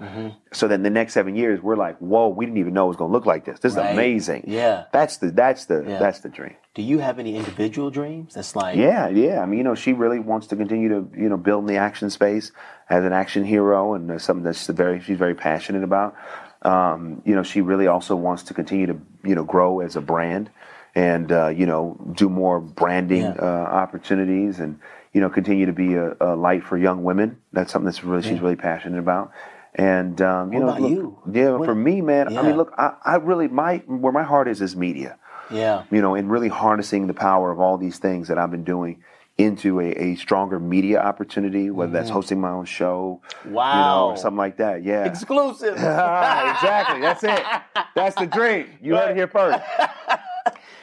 So 0.51 0.67
that 0.67 0.73
in 0.75 0.83
the 0.83 0.89
next 0.89 1.13
seven 1.13 1.37
years, 1.37 1.61
we're 1.61 1.77
like, 1.77 1.97
whoa, 1.99 2.27
we 2.27 2.45
didn't 2.45 2.57
even 2.57 2.73
know 2.73 2.85
it 2.85 2.87
was 2.89 2.97
going 2.97 3.09
to 3.09 3.13
look 3.13 3.25
like 3.25 3.45
this. 3.45 3.59
This 3.59 3.75
Right. 3.75 3.85
is 3.85 3.93
amazing. 3.93 4.43
Yeah. 4.47 4.85
That's 4.91 5.15
the, 5.17 5.31
that's 5.31 5.65
the, 5.65 5.85
Yeah. 5.87 5.99
that's 5.99 6.19
the 6.19 6.27
dream. 6.27 6.55
Do 6.73 6.81
you 6.81 6.99
have 6.99 7.17
any 7.17 7.37
individual 7.37 7.89
dreams? 7.89 8.33
That's 8.33 8.57
like 8.57 8.75
Yeah, 8.75 9.07
yeah. 9.07 9.39
I 9.41 9.45
mean, 9.45 9.59
you 9.59 9.63
know, 9.63 9.73
she 9.75 9.93
really 9.93 10.19
wants 10.19 10.47
to 10.47 10.57
continue 10.57 10.89
to, 10.89 11.09
you 11.17 11.29
know, 11.29 11.37
build 11.37 11.61
in 11.63 11.67
the 11.67 11.77
action 11.77 12.09
space 12.09 12.51
as 12.89 13.05
an 13.05 13.13
action 13.13 13.45
hero, 13.45 13.93
and 13.93 14.09
that's 14.09 14.25
something 14.25 14.43
that's 14.43 14.67
very, 14.67 14.99
she's 14.99 15.17
very 15.17 15.33
passionate 15.35 15.83
about. 15.83 16.13
Um, 16.63 17.21
you 17.25 17.35
know, 17.35 17.43
she 17.43 17.61
really 17.61 17.87
also 17.87 18.17
wants 18.17 18.43
to 18.43 18.53
continue 18.53 18.87
to, 18.87 18.99
you 19.23 19.33
know, 19.35 19.45
grow 19.45 19.79
as 19.79 19.95
a 19.95 20.01
brand, 20.01 20.49
and 20.99 21.31
uh, 21.31 21.47
you 21.47 21.65
know, 21.65 21.83
do 22.15 22.27
more 22.29 22.59
branding 22.59 23.21
Yeah. 23.21 23.35
uh, 23.41 23.67
opportunities, 23.83 24.59
and 24.59 24.79
you 25.13 25.21
know, 25.21 25.29
continue 25.29 25.65
to 25.65 25.73
be 25.73 25.95
a, 25.95 26.15
a 26.19 26.35
light 26.35 26.63
for 26.63 26.77
young 26.77 27.03
women. 27.03 27.37
That's 27.53 27.71
something 27.71 27.85
that's 27.85 28.03
really 28.03 28.23
she's 28.23 28.39
really 28.41 28.55
passionate 28.57 28.99
about. 28.99 29.31
And 29.75 30.19
um, 30.21 30.51
you 30.51 30.59
What 30.59 30.65
know, 30.65 30.69
about 30.71 30.81
look- 30.81 30.91
you? 30.91 31.17
yeah, 31.41 31.51
What- 31.51 31.65
for 31.65 31.75
me, 31.75 32.01
man. 32.01 32.37
I 32.37 32.41
mean, 32.41 32.57
look, 32.57 32.73
I, 32.77 32.87
I 33.05 33.15
really 33.15 33.47
my 33.47 33.77
where 33.87 34.11
my 34.21 34.23
heart 34.23 34.47
is 34.47 34.61
is 34.61 34.75
media 34.75 35.17
Yeah. 35.51 35.83
you 35.91 36.01
know, 36.01 36.15
and 36.15 36.29
really 36.29 36.49
harnessing 36.49 37.07
the 37.07 37.13
power 37.13 37.51
of 37.51 37.59
all 37.59 37.77
these 37.77 37.97
things 37.99 38.27
that 38.29 38.37
I've 38.37 38.51
been 38.51 38.65
doing 38.65 39.01
into 39.37 39.79
a, 39.79 39.85
a 40.07 40.15
stronger 40.15 40.59
media 40.59 40.99
opportunity, 40.99 41.69
whether 41.69 41.93
that's 41.93 42.09
hosting 42.09 42.41
my 42.41 42.49
own 42.49 42.65
show, 42.65 43.21
you 43.45 43.51
know, 43.51 43.55
Wow. 43.57 44.09
or 44.09 44.17
something 44.17 44.37
like 44.45 44.57
that. 44.57 44.83
Yeah. 44.83 45.05
Exclusive. 45.05 45.75
exactly. 46.53 46.99
That's 46.99 47.23
it. 47.23 47.41
That's 47.95 48.15
the 48.19 48.27
dream. 48.27 48.65
You 48.81 48.95
heard 48.97 49.11
it 49.11 49.15
here 49.15 49.29
first. 49.29 49.59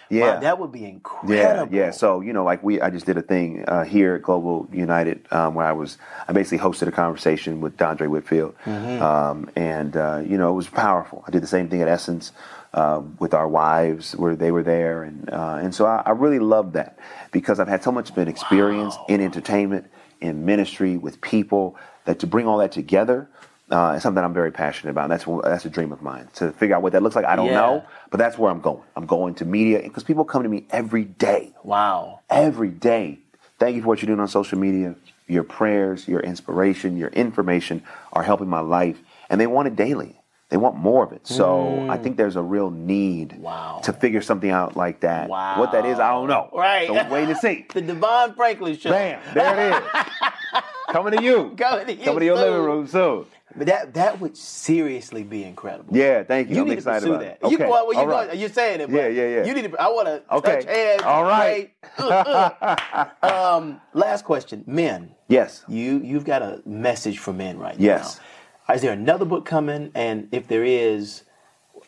Yeah. 0.09 0.35
Wow, 0.35 0.41
that 0.41 0.59
would 0.59 0.73
be 0.73 0.85
incredible. 0.85 1.75
yeah. 1.75 1.87
yeah. 1.87 1.91
So 1.91 2.21
you 2.21 2.33
know, 2.33 2.45
like 2.45 2.63
we, 2.63 2.81
I 2.81 2.91
just 2.91 3.07
did 3.07 3.17
a 3.17 3.23
thing 3.23 3.65
uh, 3.67 3.85
here 3.85 4.15
at 4.15 4.23
Global 4.23 4.69
United 4.73 5.27
um, 5.33 5.55
where 5.55 5.67
I 5.67 5.73
was, 5.73 5.99
I 6.29 6.33
basically 6.33 6.59
hosted 6.59 6.87
a 6.89 6.93
conversation 6.93 7.61
with 7.61 7.77
Dondre 7.77 8.09
Whitfield, 8.09 8.55
Mm-hmm. 8.65 9.03
um, 9.03 9.51
and 9.57 9.97
uh, 9.97 10.23
you 10.25 10.39
know, 10.39 10.51
it 10.51 10.55
was 10.55 10.69
powerful. 10.69 11.25
I 11.27 11.31
did 11.31 11.43
the 11.43 11.47
same 11.49 11.69
thing 11.69 11.83
at 11.83 11.89
Essence 11.89 12.33
uh, 12.75 13.03
with 13.19 13.35
our 13.35 13.49
wives, 13.49 14.15
where 14.17 14.37
they 14.37 14.51
were 14.51 14.63
there, 14.63 15.03
and 15.03 15.29
uh, 15.33 15.59
and 15.63 15.75
so 15.75 15.87
I, 15.87 16.03
I 16.07 16.11
really 16.11 16.39
loved 16.39 16.75
that 16.75 16.99
because 17.33 17.59
I've 17.59 17.69
had 17.69 17.83
so 17.83 17.91
much 17.91 18.11
of 18.11 18.19
an 18.19 18.29
experience 18.29 18.95
in 19.09 19.21
entertainment, 19.21 19.91
in 20.21 20.45
ministry, 20.45 20.97
with 20.97 21.21
people 21.21 21.77
that 22.05 22.21
to 22.21 22.27
bring 22.27 22.47
all 22.47 22.59
that 22.59 22.73
together. 22.73 23.29
Uh, 23.69 23.95
is 23.97 24.03
something 24.05 24.23
I'm 24.23 24.33
very 24.33 24.53
passionate 24.53 24.93
about. 24.93 25.09
That's 25.09 25.25
that's 25.43 25.65
a 25.65 25.71
dream 25.71 25.91
of 25.91 26.01
mine 26.01 26.29
to 26.35 26.53
figure 26.53 26.77
out 26.77 26.83
what 26.83 26.93
that 26.93 27.03
looks 27.03 27.17
like. 27.17 27.25
I 27.25 27.35
don't 27.35 27.47
Yeah. 27.47 27.55
know, 27.55 27.85
but 28.11 28.19
that's 28.19 28.39
where 28.39 28.51
I'm 28.51 28.61
going. 28.61 28.83
I'm 28.95 29.07
going 29.07 29.35
to 29.37 29.45
media 29.45 29.81
because 29.83 30.05
people 30.05 30.25
come 30.25 30.45
to 30.45 30.49
me 30.49 30.67
every 30.71 31.05
day 31.05 31.53
Wow. 31.65 32.21
every 32.31 32.69
day. 32.69 33.19
Thank 33.59 33.75
you 33.75 33.83
for 33.83 33.89
what 33.89 34.01
you're 34.03 34.07
doing 34.07 34.21
on 34.21 34.29
social 34.29 34.57
media. 34.59 34.95
Your 35.27 35.43
prayers, 35.43 36.07
your 36.07 36.21
inspiration, 36.21 36.97
your 36.97 37.09
information 37.09 37.83
are 38.13 38.23
helping 38.23 38.49
my 38.49 38.61
life, 38.61 39.01
and 39.29 39.41
they 39.41 39.49
want 39.49 39.67
it 39.67 39.75
daily. 39.75 40.21
They 40.49 40.59
want 40.59 40.77
more 40.77 41.03
of 41.05 41.11
it. 41.11 41.27
So 41.27 41.87
I 41.91 41.97
think 41.97 42.17
there's 42.17 42.37
a 42.37 42.43
real 42.43 42.71
need 42.71 43.31
Mm. 43.31 43.39
Wow. 43.41 43.81
to 43.83 43.93
figure 43.93 44.23
something 44.23 44.51
out 44.51 44.77
like 44.77 45.01
that. 45.01 45.29
Wow. 45.29 45.59
What 45.59 45.73
that 45.73 45.85
is, 45.87 45.99
I 45.99 46.11
don't 46.13 46.29
know. 46.29 46.51
Right. 46.55 46.87
So 46.87 46.95
wait 47.11 47.29
and 47.29 47.37
see. 47.39 47.67
The 47.75 47.83
DeVon 47.83 48.37
Franklin 48.37 48.77
show. 48.79 48.91
Bam, 48.91 49.21
there 49.35 49.59
it 49.59 49.83
is. 49.83 49.83
Coming 50.93 51.19
to 51.19 51.23
you. 51.25 51.53
Coming 51.59 51.87
to 51.87 51.93
you 51.95 52.05
Coming 52.05 52.21
to 52.21 52.25
your 52.27 52.37
soon. 52.37 52.45
living 52.53 52.65
room 52.65 52.87
soon. 52.87 53.27
But 53.55 53.69
that 53.69 53.95
that 53.95 54.21
would 54.21 54.37
seriously 54.37 55.23
be 55.23 55.45
incredible. 55.45 55.97
Yeah, 55.97 56.25
thank 56.25 56.49
you. 56.49 56.57
You 56.57 56.63
I'm 56.63 56.69
need 56.69 56.75
to 56.75 56.79
excited 56.79 57.03
pursue 57.03 57.15
about 57.15 57.41
that. 57.41 57.47
it. 57.47 57.51
You, 57.51 57.57
Okay, 57.57 57.69
well, 57.69 57.95
you 57.95 58.03
right. 58.03 58.37
you're 58.37 58.49
saying 58.49 58.81
it, 58.81 58.91
but 58.91 58.97
Yeah, 58.97 59.07
yeah, 59.07 59.29
yeah. 59.37 59.45
You 59.45 59.55
need 59.55 59.71
to. 59.71 59.81
I 59.81 59.89
want 59.89 60.09
to 60.09 60.23
Okay. 60.37 60.57
touch 60.57 60.65
hands. 60.65 61.03
All 61.03 61.23
right. 61.25 61.73
Uh, 61.99 62.51
uh. 62.61 63.07
um, 63.57 63.81
last 63.95 64.25
question, 64.25 64.65
men. 64.67 65.13
Yes. 65.29 65.65
You 65.69 66.01
you've 66.03 66.25
got 66.25 66.43
a 66.43 66.61
message 66.67 67.19
for 67.19 67.33
men 67.33 67.59
right 67.59 67.79
Yes. 67.79 68.19
now. 68.19 68.23
Yes. 68.69 68.77
Is 68.79 68.83
there 68.83 68.93
another 68.93 69.25
book 69.25 69.45
coming? 69.47 69.93
And 69.95 70.27
if 70.33 70.49
there 70.49 70.65
is, 70.65 71.23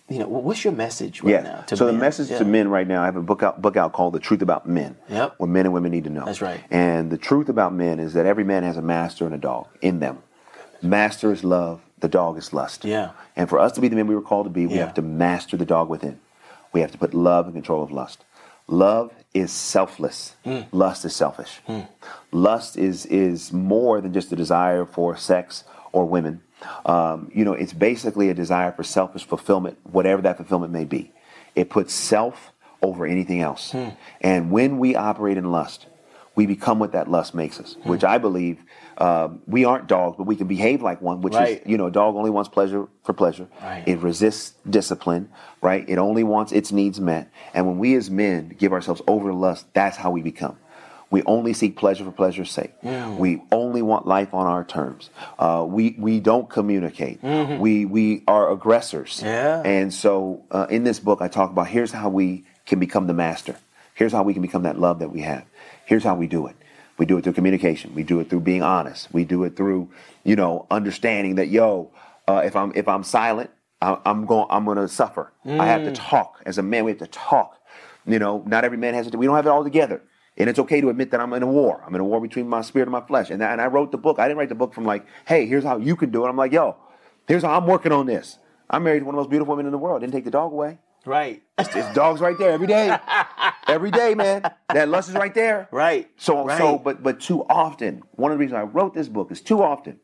you 0.09 0.21
know, 0.21 0.29
what's 0.29 0.63
your 0.65 0.73
message 0.73 1.23
right 1.23 1.31
Yes. 1.33 1.45
now? 1.45 1.61
To 1.63 1.77
so 1.77 1.87
the 1.87 1.93
message 1.93 2.31
Yeah. 2.31 2.39
to 2.39 2.45
men 2.45 2.69
right 2.69 2.87
now, 2.87 3.03
I 3.03 3.07
have 3.07 3.17
a 3.17 3.23
book 3.23 3.43
out 3.43 3.61
book 3.61 3.77
out 3.77 3.93
called 3.93 4.15
The 4.15 4.21
Truth 4.21 4.43
About 4.43 4.69
Men. 4.69 4.97
Yep. 5.09 5.35
What 5.39 5.49
men 5.49 5.67
and 5.67 5.75
women 5.75 5.91
need 5.91 6.05
to 6.05 6.11
know. 6.11 6.25
That's 6.25 6.41
right. 6.41 6.61
And 6.71 7.11
the 7.11 7.19
truth 7.19 7.49
about 7.49 7.75
men 7.75 7.99
is 7.99 8.15
that 8.15 8.27
every 8.27 8.45
man 8.45 8.63
has 8.63 8.77
a 8.77 8.83
master 8.83 9.27
and 9.27 9.35
a 9.35 9.39
dog 9.39 9.67
in 9.83 9.99
them. 9.99 10.19
Master 10.83 11.33
is 11.33 11.45
love, 11.45 11.81
the 11.99 12.09
dog 12.09 12.39
is 12.39 12.53
lust. 12.53 12.85
Yeah. 12.85 13.11
And 13.37 13.49
for 13.49 13.59
us 13.59 13.73
to 13.73 13.81
be 13.81 13.89
the 13.89 13.97
men 13.97 14.07
we 14.07 14.15
were 14.15 14.23
called 14.23 14.47
to 14.47 14.51
be, 14.51 14.67
we 14.67 14.75
Yeah. 14.75 14.87
have 14.87 14.95
to 14.95 15.03
master 15.03 15.57
the 15.57 15.65
dog 15.65 15.89
within. 15.89 16.21
We 16.73 16.81
have 16.81 16.93
to 16.93 16.99
put 16.99 17.15
love 17.15 17.47
in 17.47 17.53
control 17.55 17.83
of 17.83 17.91
lust. 17.91 18.25
Love 18.67 19.13
is 19.33 19.51
selfless. 19.51 20.35
Hmm. 20.45 20.61
Lust 20.73 21.05
is 21.05 21.17
selfish. 21.17 21.61
Lust 22.33 22.77
is 22.77 23.07
is 23.07 23.53
more 23.53 24.01
than 24.01 24.13
just 24.13 24.31
a 24.33 24.37
desire 24.37 24.85
for 24.85 25.17
sex 25.17 25.65
or 25.93 26.05
women. 26.05 26.43
Um, 26.85 27.31
you 27.35 27.45
know, 27.45 27.53
it's 27.55 27.73
basically 27.73 28.29
a 28.29 28.35
desire 28.35 28.73
for 28.73 28.83
selfish 28.83 29.25
fulfillment, 29.25 29.79
whatever 29.85 30.21
that 30.23 30.37
fulfillment 30.37 30.73
may 30.73 30.85
be. 30.85 31.13
It 31.55 31.71
puts 31.71 31.95
self 31.95 32.53
over 32.83 33.07
anything 33.07 33.41
else. 33.41 33.73
Hmm. 33.73 33.89
And 34.21 34.51
when 34.51 34.79
we 34.79 34.95
operate 34.95 35.39
in 35.39 35.51
lust, 35.51 35.87
we 36.35 36.47
become 36.47 36.79
what 36.79 36.93
that 36.93 37.09
lust 37.11 37.35
makes 37.35 37.59
us, 37.59 37.77
which 37.85 38.05
I 38.05 38.19
believe 38.19 38.59
um, 38.99 39.41
we 39.47 39.65
aren't 39.65 39.87
dogs, 39.87 40.17
but 40.19 40.25
we 40.25 40.35
can 40.37 40.47
behave 40.49 40.83
like 40.83 41.01
one, 41.01 41.21
which 41.21 41.35
Right. 41.35 41.61
is, 41.63 41.67
you 41.67 41.79
know, 41.79 41.87
a 41.87 41.91
dog 41.91 42.17
only 42.17 42.31
wants 42.31 42.49
pleasure 42.49 42.87
for 43.05 43.13
pleasure. 43.13 43.47
Right. 43.63 43.85
It 43.87 43.99
resists 44.01 44.55
discipline, 44.69 45.29
right? 45.63 45.85
It 45.89 45.99
only 45.99 46.25
wants 46.25 46.53
its 46.53 46.73
needs 46.73 47.01
met. 47.01 47.29
And 47.55 47.67
when 47.67 47.79
we 47.79 47.95
as 47.95 48.11
men 48.11 48.55
give 48.59 48.73
ourselves 48.73 49.01
over 49.07 49.31
to 49.31 49.35
lust, 49.37 49.67
that's 49.73 49.97
how 49.97 50.11
we 50.11 50.21
become. 50.23 50.57
We 51.11 51.23
only 51.25 51.55
seek 51.55 51.77
pleasure 51.79 52.05
for 52.05 52.11
pleasure's 52.11 52.51
sake. 52.51 52.73
We 52.83 53.41
only 53.51 53.81
want 53.81 54.07
life 54.07 54.35
on 54.35 54.47
our 54.47 54.63
terms. 54.63 55.09
Uh, 55.39 55.65
we 55.67 55.97
we 55.99 56.21
don't 56.21 56.51
communicate. 56.51 57.23
We 57.23 57.87
we 57.87 58.25
are 58.29 58.51
aggressors. 58.53 59.23
Yeah. 59.25 59.63
And 59.65 59.95
so 59.95 60.43
uh, 60.51 60.67
in 60.69 60.85
this 60.85 61.01
book, 61.01 61.23
I 61.23 61.29
talk 61.29 61.51
about 61.51 61.69
here's 61.69 61.93
how 61.93 62.11
we 62.11 62.45
can 62.67 62.79
become 62.79 63.07
the 63.07 63.15
master. 63.15 63.57
Here's 63.95 64.13
how 64.13 64.23
we 64.23 64.35
can 64.35 64.43
become 64.43 64.65
that 64.65 64.79
love 64.79 64.99
that 64.99 65.11
we 65.11 65.23
have. 65.23 65.45
Here's 65.87 66.05
how 66.05 66.15
we 66.15 66.27
do 66.27 66.47
it. 66.47 66.57
We 66.99 67.07
do 67.07 67.17
it 67.19 67.25
through 67.25 67.33
communication. 67.35 67.95
We 67.95 68.03
do 68.03 68.21
it 68.21 68.29
through 68.29 68.41
being 68.41 68.63
honest. 68.63 69.09
We 69.13 69.25
do 69.25 69.45
it 69.45 69.57
through, 69.57 69.91
you 70.25 70.37
know, 70.37 70.67
understanding 70.71 71.37
that 71.37 71.49
yo, 71.49 71.91
uh, 72.27 72.43
if 72.45 72.57
I'm 72.57 72.73
if 72.75 72.89
I'm 72.89 73.05
silent, 73.05 73.51
I, 73.81 73.99
I'm 74.05 74.27
going 74.27 74.47
I'm 74.51 74.65
going 74.65 74.79
to 74.79 74.89
suffer. 74.89 75.33
I 75.47 75.67
have 75.67 75.85
to 75.85 75.91
talk 75.93 76.43
as 76.45 76.59
a 76.59 76.63
man. 76.63 76.85
We 76.85 76.91
have 76.91 76.99
to 76.99 77.07
talk. 77.07 77.55
You 78.07 78.19
know, 78.19 78.43
not 78.47 78.65
every 78.65 78.79
man 78.79 78.95
has 78.95 79.07
it. 79.07 79.15
We 79.17 79.27
don't 79.27 79.37
have 79.37 79.47
it 79.47 79.51
all 79.51 79.65
together. 79.65 80.03
And 80.37 80.49
it's 80.49 80.59
okay 80.61 80.81
to 80.81 80.89
admit 80.89 81.11
that 81.11 81.21
I'm 81.21 81.33
in 81.33 81.43
a 81.43 81.47
war. 81.47 81.83
I'm 81.87 81.95
in 81.95 82.01
a 82.01 82.05
war 82.05 82.21
between 82.21 82.49
my 82.49 82.63
spirit 82.63 82.85
and 82.85 82.93
my 82.93 83.01
flesh. 83.01 83.29
And, 83.31 83.43
I- 83.43 83.51
and 83.53 83.61
I 83.61 83.67
wrote 83.67 83.91
the 83.91 83.99
book. 83.99 84.19
I 84.19 84.29
didn't 84.29 84.39
write 84.39 84.49
the 84.49 84.55
book 84.55 84.73
from 84.73 84.85
like, 84.85 85.05
hey, 85.27 85.47
here's 85.47 85.65
how 85.65 85.79
you 85.79 85.97
can 85.97 86.11
do 86.11 86.25
it. 86.25 86.29
I'm 86.29 86.37
like, 86.37 86.53
yo, 86.53 86.77
here's 87.27 87.43
how 87.43 87.57
I'm 87.59 87.67
working 87.67 87.91
on 87.93 88.07
this. 88.07 88.39
I 88.71 88.79
married 88.79 89.03
one 89.03 89.15
of 89.15 89.17
the 89.19 89.23
most 89.23 89.31
beautiful 89.31 89.53
women 89.55 89.67
in 89.67 89.73
the 89.73 89.79
world. 89.79 90.01
Didn't 90.01 90.13
take 90.13 90.25
the 90.25 90.31
dog 90.31 90.53
away. 90.53 90.79
Right. 91.09 91.43
It's 91.59 91.95
dogs 91.95 92.21
right 92.21 92.37
there 92.39 92.51
every 92.51 92.67
day. 92.67 92.95
every 93.67 93.91
day, 93.91 94.15
man. 94.15 94.43
That 94.75 94.91
lust 94.91 95.09
is 95.09 95.15
right 95.15 95.35
there. 95.35 95.67
Right. 95.73 96.11
So 96.19 96.45
Right. 96.45 96.59
so 96.59 96.79
but 96.79 97.03
but 97.03 97.19
too 97.19 97.45
often, 97.49 98.03
one 98.13 98.31
of 98.31 98.37
the 98.37 98.41
reasons 98.41 98.59
I 98.59 98.65
wrote 98.65 98.93
this 98.93 99.09
book 99.09 99.33
is 99.33 99.41
too 99.41 99.63
often 99.63 100.01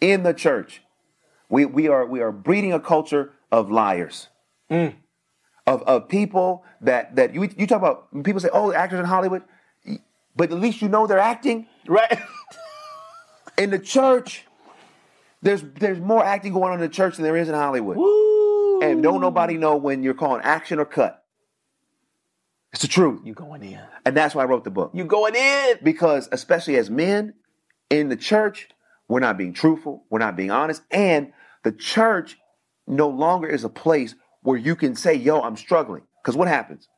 in 0.00 0.24
the 0.24 0.34
church, 0.34 0.82
we 1.48 1.64
we 1.64 1.88
are 1.88 2.04
we 2.04 2.20
are 2.20 2.30
breeding 2.32 2.74
a 2.74 2.80
culture 2.80 3.32
of 3.50 3.70
liars. 3.70 4.28
Mm. 4.70 4.94
Of 5.66 5.82
of 5.84 6.08
people 6.08 6.64
that 6.82 7.16
that 7.16 7.34
you 7.34 7.48
you 7.56 7.66
talk 7.66 7.78
about 7.78 8.12
when 8.12 8.22
people 8.22 8.40
say, 8.40 8.50
oh, 8.52 8.72
actors 8.72 9.00
in 9.00 9.06
Hollywood, 9.06 9.42
but 10.36 10.52
at 10.52 10.60
least 10.60 10.82
you 10.82 10.88
know 10.88 11.06
they're 11.06 11.18
acting. 11.18 11.66
Right. 11.88 12.20
In 13.56 13.70
the 13.70 13.78
church, 13.78 14.44
there's 15.40 15.62
there's 15.62 15.98
more 15.98 16.22
acting 16.22 16.52
going 16.52 16.72
on 16.72 16.74
in 16.74 16.80
the 16.80 16.90
church 16.90 17.16
than 17.16 17.24
there 17.24 17.38
is 17.38 17.48
in 17.48 17.54
Hollywood. 17.54 17.96
Woo. 17.96 18.35
And 18.82 19.02
don't 19.02 19.20
nobody 19.20 19.56
know 19.56 19.76
when 19.76 20.02
you're 20.02 20.14
calling 20.14 20.42
action 20.42 20.78
or 20.78 20.84
cut. 20.84 21.24
It's 22.72 22.82
the 22.82 22.88
truth. 22.88 23.22
You 23.24 23.32
going 23.32 23.62
in? 23.62 23.80
And 24.04 24.16
that's 24.16 24.34
why 24.34 24.42
I 24.42 24.46
wrote 24.46 24.64
the 24.64 24.70
book. 24.70 24.90
You 24.92 25.04
going 25.04 25.34
in? 25.34 25.78
Because 25.82 26.28
especially 26.30 26.76
as 26.76 26.90
men 26.90 27.34
in 27.88 28.08
the 28.08 28.16
church, 28.16 28.68
we're 29.08 29.20
not 29.20 29.38
being 29.38 29.52
truthful, 29.52 30.04
we're 30.10 30.18
not 30.18 30.36
being 30.36 30.50
honest, 30.50 30.82
and 30.90 31.32
the 31.62 31.72
church 31.72 32.36
no 32.86 33.08
longer 33.08 33.48
is 33.48 33.64
a 33.64 33.68
place 33.68 34.14
where 34.42 34.58
you 34.58 34.76
can 34.76 34.94
say, 34.94 35.14
"Yo, 35.14 35.40
I'm 35.40 35.56
struggling." 35.56 36.02
Because 36.22 36.36
what 36.36 36.48
happens? 36.48 36.88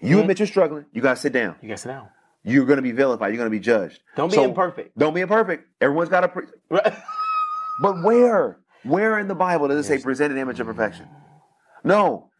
You 0.00 0.08
mm-hmm. 0.08 0.20
admit 0.20 0.38
you're 0.40 0.48
struggling, 0.48 0.86
you 0.92 1.02
gotta 1.02 1.20
sit 1.20 1.32
down. 1.32 1.56
You 1.62 1.68
gotta 1.68 1.78
sit 1.78 1.88
down. 1.88 2.08
You're 2.44 2.66
gonna 2.66 2.82
be 2.82 2.92
vilified. 2.92 3.32
You're 3.32 3.38
gonna 3.38 3.50
be 3.50 3.60
judged. 3.60 4.00
Don't 4.16 4.32
be 4.32 4.42
imperfect. 4.42 4.98
Don't 4.98 5.14
be 5.14 5.20
imperfect. 5.20 5.68
Everyone's 5.80 6.08
got 6.08 6.20
to. 6.22 6.28
Pre- 6.28 6.46
Right. 6.70 6.94
but 7.80 8.02
where? 8.02 8.58
Where 8.84 9.18
in 9.18 9.28
the 9.28 9.34
Bible 9.34 9.68
does 9.68 9.84
it 9.84 9.88
say 9.88 10.02
present 10.02 10.32
an 10.32 10.38
image 10.38 10.60
of 10.60 10.66
mm. 10.66 10.70
perfection? 10.70 11.08
No. 11.84 12.30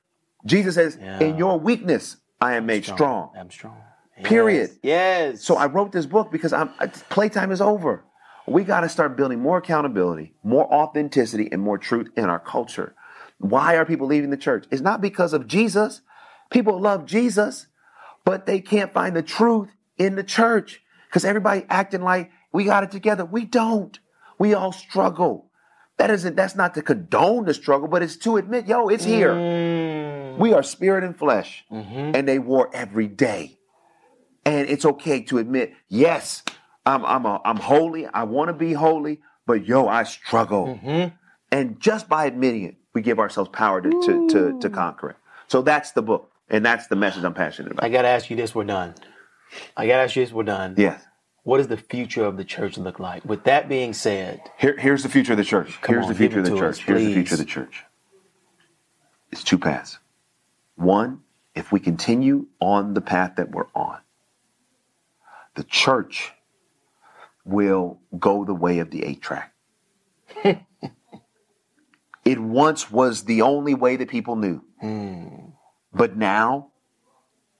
Jesus 0.44 0.74
says, 0.74 0.98
Yeah. 1.00 1.20
in 1.20 1.38
your 1.38 1.58
weakness, 1.58 2.16
I 2.40 2.54
am 2.56 2.66
made 2.66 2.84
strong. 2.84 3.30
I'm 3.38 3.50
strong. 3.50 3.76
Period. 4.24 4.70
Yes. 4.82 5.34
yes. 5.34 5.44
So 5.44 5.56
I 5.56 5.66
wrote 5.66 5.92
this 5.92 6.06
book 6.06 6.30
because 6.30 6.52
I'm 6.52 6.70
playtime 7.08 7.50
is 7.52 7.60
over. 7.60 8.04
We 8.46 8.64
got 8.64 8.80
to 8.80 8.88
start 8.88 9.16
building 9.16 9.40
more 9.40 9.58
accountability, 9.58 10.34
more 10.42 10.72
authenticity, 10.72 11.48
and 11.52 11.62
more 11.62 11.78
truth 11.78 12.08
in 12.16 12.24
our 12.24 12.40
culture. 12.40 12.94
Why 13.38 13.76
are 13.76 13.84
people 13.84 14.06
leaving 14.08 14.30
the 14.30 14.36
church? 14.36 14.66
It's 14.70 14.82
not 14.82 15.00
because 15.00 15.32
of 15.32 15.46
Jesus. 15.46 16.02
People 16.50 16.80
love 16.80 17.06
Jesus, 17.06 17.68
but 18.24 18.46
they 18.46 18.60
can't 18.60 18.92
find 18.92 19.16
the 19.16 19.22
truth 19.22 19.70
in 19.96 20.16
the 20.16 20.24
church 20.24 20.82
because 21.08 21.24
everybody 21.24 21.64
acting 21.68 22.02
like 22.02 22.30
we 22.52 22.64
got 22.64 22.84
it 22.84 22.90
together. 22.90 23.24
We 23.24 23.44
don't. 23.44 23.98
We 24.38 24.54
all 24.54 24.72
struggle. 24.72 25.50
That 26.02 26.10
isn't. 26.10 26.34
That's 26.34 26.56
not 26.56 26.74
to 26.74 26.82
condone 26.82 27.44
the 27.44 27.54
struggle, 27.54 27.86
but 27.86 28.02
it's 28.02 28.16
to 28.18 28.36
admit, 28.36 28.66
yo, 28.66 28.88
it's 28.88 29.04
here. 29.04 29.32
Mm. 29.32 30.36
We 30.36 30.52
are 30.52 30.64
spirit 30.64 31.04
and 31.04 31.16
flesh, 31.16 31.64
Mm-hmm. 31.70 32.16
and 32.16 32.26
they 32.26 32.40
war 32.40 32.68
every 32.74 33.06
day. 33.06 33.60
And 34.44 34.68
it's 34.68 34.84
okay 34.84 35.22
to 35.22 35.38
admit, 35.38 35.74
yes, 35.88 36.42
I'm 36.84 37.04
I'm 37.04 37.24
a, 37.24 37.40
I'm 37.44 37.56
holy. 37.58 38.06
I 38.08 38.24
want 38.24 38.48
to 38.48 38.52
be 38.52 38.72
holy, 38.72 39.20
but 39.46 39.64
yo, 39.64 39.86
I 39.86 40.02
struggle. 40.02 40.66
Mm-hmm. 40.82 41.14
And 41.52 41.78
just 41.78 42.08
by 42.08 42.24
admitting 42.26 42.64
it, 42.64 42.74
we 42.94 43.00
give 43.02 43.20
ourselves 43.20 43.50
power 43.52 43.80
to 43.80 43.88
to, 43.88 44.28
to 44.30 44.58
to 44.58 44.70
conquer 44.70 45.10
it. 45.10 45.16
So 45.46 45.62
that's 45.62 45.92
the 45.92 46.02
book, 46.02 46.32
and 46.48 46.66
that's 46.66 46.88
the 46.88 46.96
message 46.96 47.22
I'm 47.22 47.32
passionate 47.34 47.70
about. 47.70 47.84
I 47.84 47.90
gotta 47.90 48.08
ask 48.08 48.28
you 48.28 48.34
this. 48.34 48.56
We're 48.56 48.64
done. 48.64 48.94
I 49.76 49.86
gotta 49.86 50.02
ask 50.02 50.16
you 50.16 50.24
this. 50.24 50.32
We're 50.32 50.42
done. 50.42 50.74
yes. 50.76 51.00
What 51.44 51.58
does 51.58 51.68
the 51.68 51.76
future 51.76 52.24
of 52.24 52.36
the 52.36 52.44
church 52.44 52.78
look 52.78 53.00
like? 53.00 53.24
With 53.24 53.44
that 53.44 53.68
being 53.68 53.94
said, 53.94 54.40
Here, 54.58 54.76
here's 54.78 55.02
the 55.02 55.08
future 55.08 55.32
of 55.32 55.38
the 55.38 55.44
church. 55.44 55.80
Come 55.80 55.94
here's 55.94 56.06
on, 56.06 56.12
the 56.12 56.18
future 56.18 56.38
of 56.38 56.44
the 56.44 56.50
to 56.52 56.58
church. 56.58 56.74
us, 56.74 56.78
here's 56.78 57.00
the 57.00 57.06
please. 57.06 57.14
future 57.14 57.34
of 57.34 57.38
the 57.40 57.44
church. 57.46 57.84
It's 59.32 59.42
two 59.42 59.58
paths. 59.58 59.98
One, 60.76 61.22
if 61.54 61.72
we 61.72 61.80
continue 61.80 62.46
on 62.60 62.94
the 62.94 63.00
path 63.00 63.36
that 63.36 63.50
we're 63.50 63.66
on, 63.74 63.98
the 65.54 65.64
church 65.64 66.32
will 67.44 67.98
go 68.18 68.44
the 68.44 68.54
way 68.54 68.78
of 68.78 68.90
the 68.90 69.04
eight 69.04 69.20
track. 69.20 69.52
it 72.24 72.38
once 72.38 72.90
was 72.90 73.24
the 73.24 73.42
only 73.42 73.74
way 73.74 73.96
that 73.96 74.08
people 74.08 74.36
knew. 74.36 74.62
Hmm. 74.80 75.26
But 75.92 76.16
now 76.16 76.70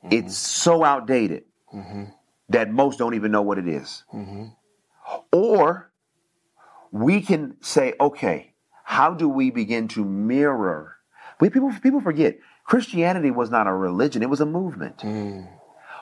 it's 0.04 0.12
mm-hmm. 0.12 0.28
so 0.30 0.84
outdated 0.84 1.44
mm-hmm. 1.74 2.04
That 2.52 2.70
most 2.70 2.98
don't 2.98 3.14
even 3.14 3.32
know 3.32 3.42
what 3.42 3.58
it 3.58 3.68
is. 3.68 4.04
Mm-hmm. 4.14 4.46
Or 5.32 5.90
we 6.90 7.20
can 7.20 7.56
say, 7.60 7.94
okay, 8.00 8.52
how 8.84 9.14
do 9.14 9.28
we 9.28 9.50
begin 9.50 9.88
to 9.88 10.04
mirror? 10.04 10.96
We, 11.40 11.50
people, 11.50 11.72
people 11.82 12.00
forget 12.00 12.38
Christianity 12.64 13.30
was 13.30 13.50
not 13.50 13.66
a 13.66 13.72
religion, 13.72 14.22
it 14.22 14.30
was 14.30 14.40
a 14.40 14.46
movement. 14.46 14.98
Mm. 14.98 15.48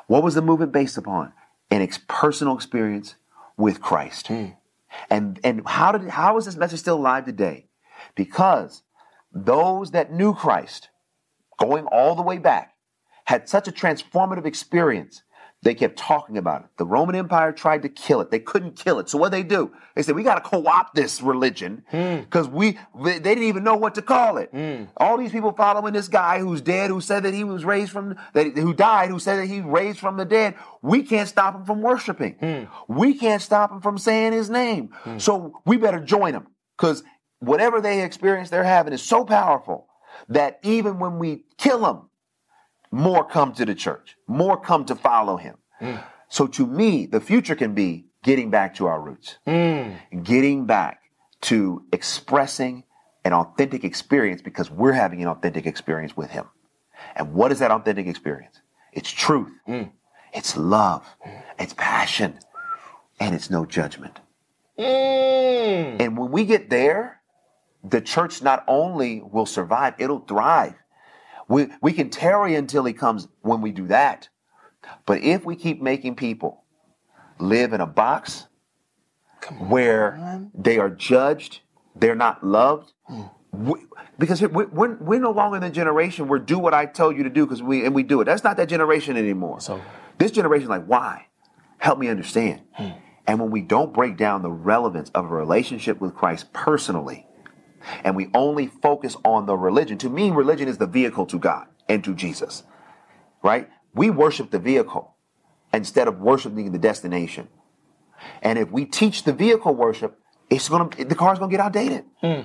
What 0.06 0.22
was 0.22 0.34
the 0.34 0.42
movement 0.42 0.72
based 0.72 0.98
upon? 0.98 1.32
An 1.70 1.82
ex- 1.82 2.00
personal 2.08 2.54
experience 2.54 3.14
with 3.56 3.80
Christ. 3.80 4.26
Mm. 4.26 4.56
And, 5.08 5.40
and 5.44 5.62
how, 5.66 5.92
did, 5.92 6.10
how 6.10 6.36
is 6.36 6.44
this 6.44 6.56
message 6.56 6.80
still 6.80 6.96
alive 6.96 7.24
today? 7.24 7.68
Because 8.16 8.82
those 9.32 9.92
that 9.92 10.12
knew 10.12 10.34
Christ, 10.34 10.88
going 11.58 11.86
all 11.86 12.14
the 12.16 12.22
way 12.22 12.38
back, 12.38 12.74
had 13.24 13.48
such 13.48 13.68
a 13.68 13.72
transformative 13.72 14.46
experience. 14.46 15.22
They 15.62 15.74
kept 15.74 15.98
talking 15.98 16.38
about 16.38 16.62
it. 16.62 16.68
The 16.78 16.86
Roman 16.86 17.14
Empire 17.14 17.52
tried 17.52 17.82
to 17.82 17.90
kill 17.90 18.22
it. 18.22 18.30
They 18.30 18.38
couldn't 18.38 18.76
kill 18.76 18.98
it. 18.98 19.10
So 19.10 19.18
what 19.18 19.30
they 19.30 19.42
do? 19.42 19.70
They 19.94 20.02
said, 20.02 20.14
we 20.14 20.22
got 20.22 20.36
to 20.36 20.40
co-opt 20.40 20.94
this 20.94 21.20
religion 21.20 21.84
hmm. 21.90 22.20
because 22.20 22.48
we, 22.48 22.78
they 22.98 23.18
didn't 23.18 23.44
even 23.44 23.62
know 23.62 23.76
what 23.76 23.94
to 23.96 24.02
call 24.02 24.38
it. 24.38 24.48
Hmm. 24.50 24.84
All 24.96 25.18
these 25.18 25.32
people 25.32 25.52
following 25.52 25.92
this 25.92 26.08
guy 26.08 26.38
who's 26.38 26.62
dead, 26.62 26.88
who 26.88 27.02
said 27.02 27.24
that 27.24 27.34
he 27.34 27.44
was 27.44 27.66
raised 27.66 27.92
from, 27.92 28.16
that 28.32 28.56
who 28.56 28.72
died, 28.72 29.10
who 29.10 29.18
said 29.18 29.36
that 29.36 29.46
he 29.46 29.60
raised 29.60 29.98
from 29.98 30.16
the 30.16 30.24
dead. 30.24 30.54
We 30.80 31.02
can't 31.02 31.28
stop 31.28 31.54
him 31.54 31.66
from 31.66 31.82
worshiping. 31.82 32.36
Hmm. 32.40 32.92
We 32.92 33.12
can't 33.12 33.42
stop 33.42 33.70
him 33.70 33.82
from 33.82 33.98
saying 33.98 34.32
his 34.32 34.48
name. 34.48 34.94
So 35.18 35.60
we 35.66 35.76
better 35.76 36.00
join 36.00 36.32
him 36.32 36.46
because 36.78 37.02
whatever 37.40 37.82
they 37.82 38.02
experience 38.02 38.48
they're 38.48 38.64
having 38.64 38.94
is 38.94 39.02
so 39.02 39.26
powerful 39.26 39.88
that 40.28 40.58
even 40.62 40.98
when 40.98 41.18
we 41.18 41.44
kill 41.58 41.80
them, 41.80 42.09
more 42.90 43.24
come 43.24 43.52
to 43.54 43.64
the 43.64 43.74
church, 43.74 44.16
more 44.26 44.60
come 44.60 44.84
to 44.86 44.94
follow 44.94 45.36
him. 45.36 45.56
Mm. 45.80 46.02
So 46.28 46.46
to 46.46 46.66
me, 46.66 47.06
the 47.06 47.20
future 47.20 47.54
can 47.54 47.74
be 47.74 48.06
getting 48.22 48.50
back 48.50 48.74
to 48.76 48.86
our 48.86 49.00
roots, 49.00 49.38
mm. 49.46 49.96
getting 50.22 50.66
back 50.66 51.00
to 51.42 51.84
expressing 51.92 52.84
an 53.24 53.32
authentic 53.32 53.84
experience 53.84 54.42
because 54.42 54.70
we're 54.70 54.92
having 54.92 55.22
an 55.22 55.28
authentic 55.28 55.66
experience 55.66 56.16
with 56.16 56.30
him. 56.30 56.46
And 57.16 57.34
what 57.34 57.52
is 57.52 57.58
that 57.60 57.70
authentic 57.70 58.06
experience? 58.06 58.60
It's 58.92 59.10
truth, 59.10 59.52
mm. 59.68 59.90
it's 60.34 60.56
love, 60.56 61.06
it's 61.58 61.74
passion, 61.74 62.38
and 63.18 63.34
it's 63.34 63.50
no 63.50 63.64
judgment. 63.64 64.20
And 64.78 66.16
when 66.16 66.30
we 66.30 66.44
get 66.44 66.70
there, 66.70 67.20
the 67.84 68.00
church 68.00 68.42
not 68.42 68.64
only 68.66 69.20
will 69.22 69.46
survive, 69.46 69.94
it'll 69.98 70.20
thrive. 70.20 70.74
We, 71.50 71.66
we 71.82 71.92
can 71.92 72.08
tarry 72.10 72.54
until 72.54 72.84
he 72.84 72.92
comes 72.94 73.26
when 73.42 73.60
we 73.60 73.72
do 73.72 73.86
that. 73.88 74.28
But 75.04 75.22
if 75.22 75.44
we 75.44 75.56
keep 75.56 75.82
making 75.82 76.14
people 76.14 76.64
live 77.38 77.72
in 77.72 77.80
a 77.80 77.86
box 77.86 78.46
where 79.58 80.40
they 80.54 80.78
are 80.78 80.88
judged, 80.90 81.60
they're 81.96 82.14
not 82.14 82.44
loved, 82.44 82.92
we, 83.52 83.80
because 84.18 84.40
we- 84.42 84.66
we're, 84.66 84.94
we're 84.96 85.18
no 85.20 85.32
longer 85.32 85.56
in 85.56 85.62
the 85.62 85.70
generation 85.70 86.28
where 86.28 86.38
do 86.38 86.58
what 86.58 86.72
I 86.72 86.86
tell 86.86 87.10
you 87.10 87.24
to 87.24 87.30
do 87.30 87.46
because 87.46 87.62
we 87.62 87.84
and 87.84 87.94
we 87.94 88.02
do 88.04 88.20
it. 88.20 88.24
That's 88.26 88.44
not 88.44 88.56
that 88.58 88.68
generation 88.68 89.16
anymore. 89.16 89.60
So- 89.60 89.80
this 90.18 90.30
generation 90.30 90.68
like, 90.68 90.84
why? 90.84 91.26
Help 91.78 91.98
me 91.98 92.08
understand. 92.08 92.60
And 93.26 93.40
when 93.40 93.50
we 93.50 93.62
don't 93.62 93.92
break 93.92 94.16
down 94.16 94.42
the 94.42 94.50
relevance 94.50 95.10
of 95.14 95.24
a 95.24 95.28
relationship 95.28 96.00
with 96.00 96.14
Christ 96.14 96.52
personally, 96.52 97.26
and 98.04 98.16
we 98.16 98.30
only 98.34 98.66
focus 98.66 99.16
on 99.24 99.46
the 99.46 99.56
religion. 99.56 99.98
To 99.98 100.08
me, 100.08 100.30
religion 100.30 100.68
is 100.68 100.78
the 100.78 100.86
vehicle 100.86 101.26
to 101.26 101.38
God 101.38 101.66
and 101.88 102.02
to 102.04 102.14
Jesus, 102.14 102.62
right? 103.42 103.68
We 103.94 104.10
worship 104.10 104.50
the 104.50 104.58
vehicle 104.58 105.14
instead 105.72 106.08
of 106.08 106.20
worshiping 106.20 106.72
the 106.72 106.78
destination. 106.78 107.48
And 108.42 108.58
if 108.58 108.70
we 108.70 108.84
teach 108.84 109.24
the 109.24 109.32
vehicle 109.32 109.74
worship, 109.74 110.18
it's 110.48 110.68
gonna 110.68 110.88
the 111.04 111.14
car's 111.14 111.38
gonna 111.38 111.50
get 111.50 111.60
outdated. 111.60 112.04
Hmm. 112.20 112.42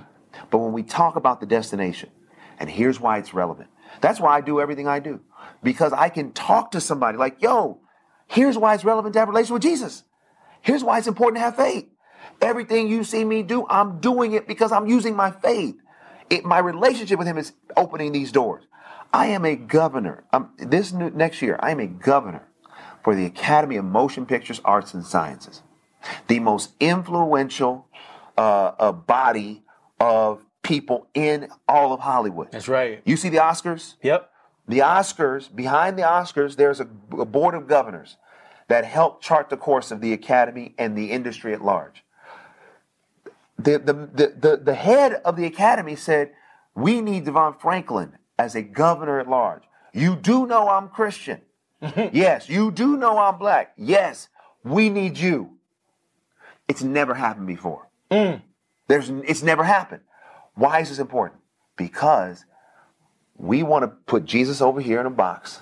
But 0.50 0.60
when 0.60 0.74
we 0.74 0.84
talk 0.84 1.16
about 1.16 1.40
the 1.40 1.46
destination, 1.46 2.10
and 2.60 2.70
here's 2.70 3.00
why 3.00 3.18
it's 3.18 3.34
relevant. 3.34 3.70
That's 4.02 4.20
why 4.20 4.36
I 4.36 4.42
do 4.42 4.60
everything 4.60 4.88
I 4.88 5.00
do. 5.00 5.22
Because 5.64 5.94
I 5.94 6.10
can 6.10 6.32
talk 6.32 6.72
to 6.72 6.82
somebody 6.82 7.18
like, 7.18 7.42
yo, 7.42 7.80
here's 8.28 8.58
why 8.58 8.74
it's 8.74 8.84
relevant 8.84 9.14
to 9.14 9.20
have 9.20 9.30
a 9.30 9.32
relationship 9.32 9.54
with 9.54 9.64
Jesus. 9.64 10.04
Here's 10.62 10.84
why 10.84 10.98
it's 10.98 11.08
important 11.08 11.38
to 11.38 11.42
have 11.42 11.56
faith. 11.56 11.88
Everything 12.42 12.88
you 12.88 13.04
see 13.04 13.24
me 13.26 13.44
do, 13.44 13.66
I'm 13.70 14.00
doing 14.00 14.34
it 14.34 14.48
because 14.48 14.72
I'm 14.72 14.88
using 14.88 15.16
my 15.16 15.32
faith. 15.32 15.76
It, 16.30 16.46
my 16.46 16.60
relationship 16.60 17.20
with 17.20 17.28
Him 17.28 17.38
is 17.38 17.54
opening 17.78 18.12
these 18.12 18.32
doors. 18.32 18.64
I 19.14 19.28
am 19.28 19.46
a 19.46 19.56
governor. 19.56 20.26
Um, 20.34 20.52
this 20.58 20.92
new, 20.92 21.10
next 21.10 21.42
year, 21.42 21.58
I 21.60 21.72
am 21.72 21.80
a 21.80 21.88
governor 21.88 22.48
for 23.04 23.16
the 23.16 23.26
Academy 23.26 23.78
of 23.78 23.86
Motion 23.86 24.26
Pictures, 24.26 24.60
Arts, 24.66 24.94
and 24.94 25.06
Sciences, 25.06 25.62
the 26.28 26.40
most 26.40 26.72
influential 26.80 27.88
uh, 28.38 28.72
uh, 28.80 28.92
body 28.92 29.64
of 30.00 30.44
people 30.64 31.08
in 31.14 31.48
all 31.68 31.94
of 31.94 32.00
Hollywood. 32.00 32.52
That's 32.52 32.68
right. 32.68 33.02
You 33.06 33.16
see 33.16 33.30
the 33.30 33.38
Oscars? 33.38 33.96
Yep. 34.02 34.30
The 34.68 34.80
Oscars, 34.80 35.56
behind 35.56 35.98
the 35.98 36.02
Oscars, 36.02 36.56
there's 36.56 36.80
a, 36.80 36.88
a 37.18 37.26
board 37.26 37.54
of 37.54 37.68
governors 37.68 38.18
that 38.68 38.84
help 38.84 39.22
chart 39.22 39.50
the 39.50 39.58
course 39.58 39.92
of 39.92 40.02
the 40.02 40.12
academy 40.12 40.74
and 40.78 40.98
the 40.98 41.12
industry 41.12 41.54
at 41.54 41.64
large. 41.64 42.04
The, 43.58 43.80
the, 43.80 43.94
the, 43.94 44.34
the, 44.38 44.58
the 44.58 44.74
head 44.74 45.22
of 45.26 45.36
the 45.36 45.46
academy 45.46 45.96
said, 45.96 46.32
We 46.76 47.02
need 47.02 47.26
DeVon 47.26 47.60
Franklin 47.60 48.18
as 48.38 48.56
a 48.56 48.62
governor 48.62 49.20
at 49.20 49.30
large. 49.30 49.64
You 49.94 50.16
do 50.16 50.46
know 50.46 50.68
I'm 50.68 50.90
Christian. 50.90 51.42
yes. 51.82 52.50
You 52.50 52.72
do 52.72 52.98
know 52.98 53.18
I'm 53.18 53.38
black. 53.38 53.74
Yes. 53.78 54.28
We 54.64 54.90
need 54.90 55.18
you. 55.18 55.52
It's 56.68 56.84
never 56.84 57.14
happened 57.14 57.48
before. 57.48 57.88
Mm. 58.12 58.42
There's, 58.88 59.10
it's 59.10 59.44
never 59.44 59.64
happened. 59.64 60.02
Why 60.56 60.80
is 60.80 60.90
this 60.90 61.00
important? 61.00 61.42
Because 61.78 62.46
we 63.38 63.64
want 63.64 63.84
to 63.84 63.88
put 63.88 64.26
Jesus 64.26 64.62
over 64.62 64.82
here 64.82 65.00
in 65.00 65.06
a 65.06 65.12
box 65.12 65.62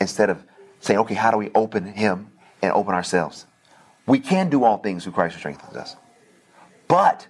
instead 0.00 0.30
of 0.30 0.44
saying, 0.80 0.98
okay, 1.00 1.14
how 1.14 1.30
do 1.30 1.36
we 1.36 1.50
open 1.54 1.84
him 1.84 2.32
and 2.60 2.72
open 2.72 2.94
ourselves? 2.94 3.46
We 4.06 4.18
can 4.18 4.50
do 4.50 4.64
all 4.64 4.78
things 4.78 5.04
through 5.04 5.12
Christ 5.12 5.34
who 5.34 5.38
strengthens 5.40 5.76
us. 5.76 5.96
But 6.92 7.26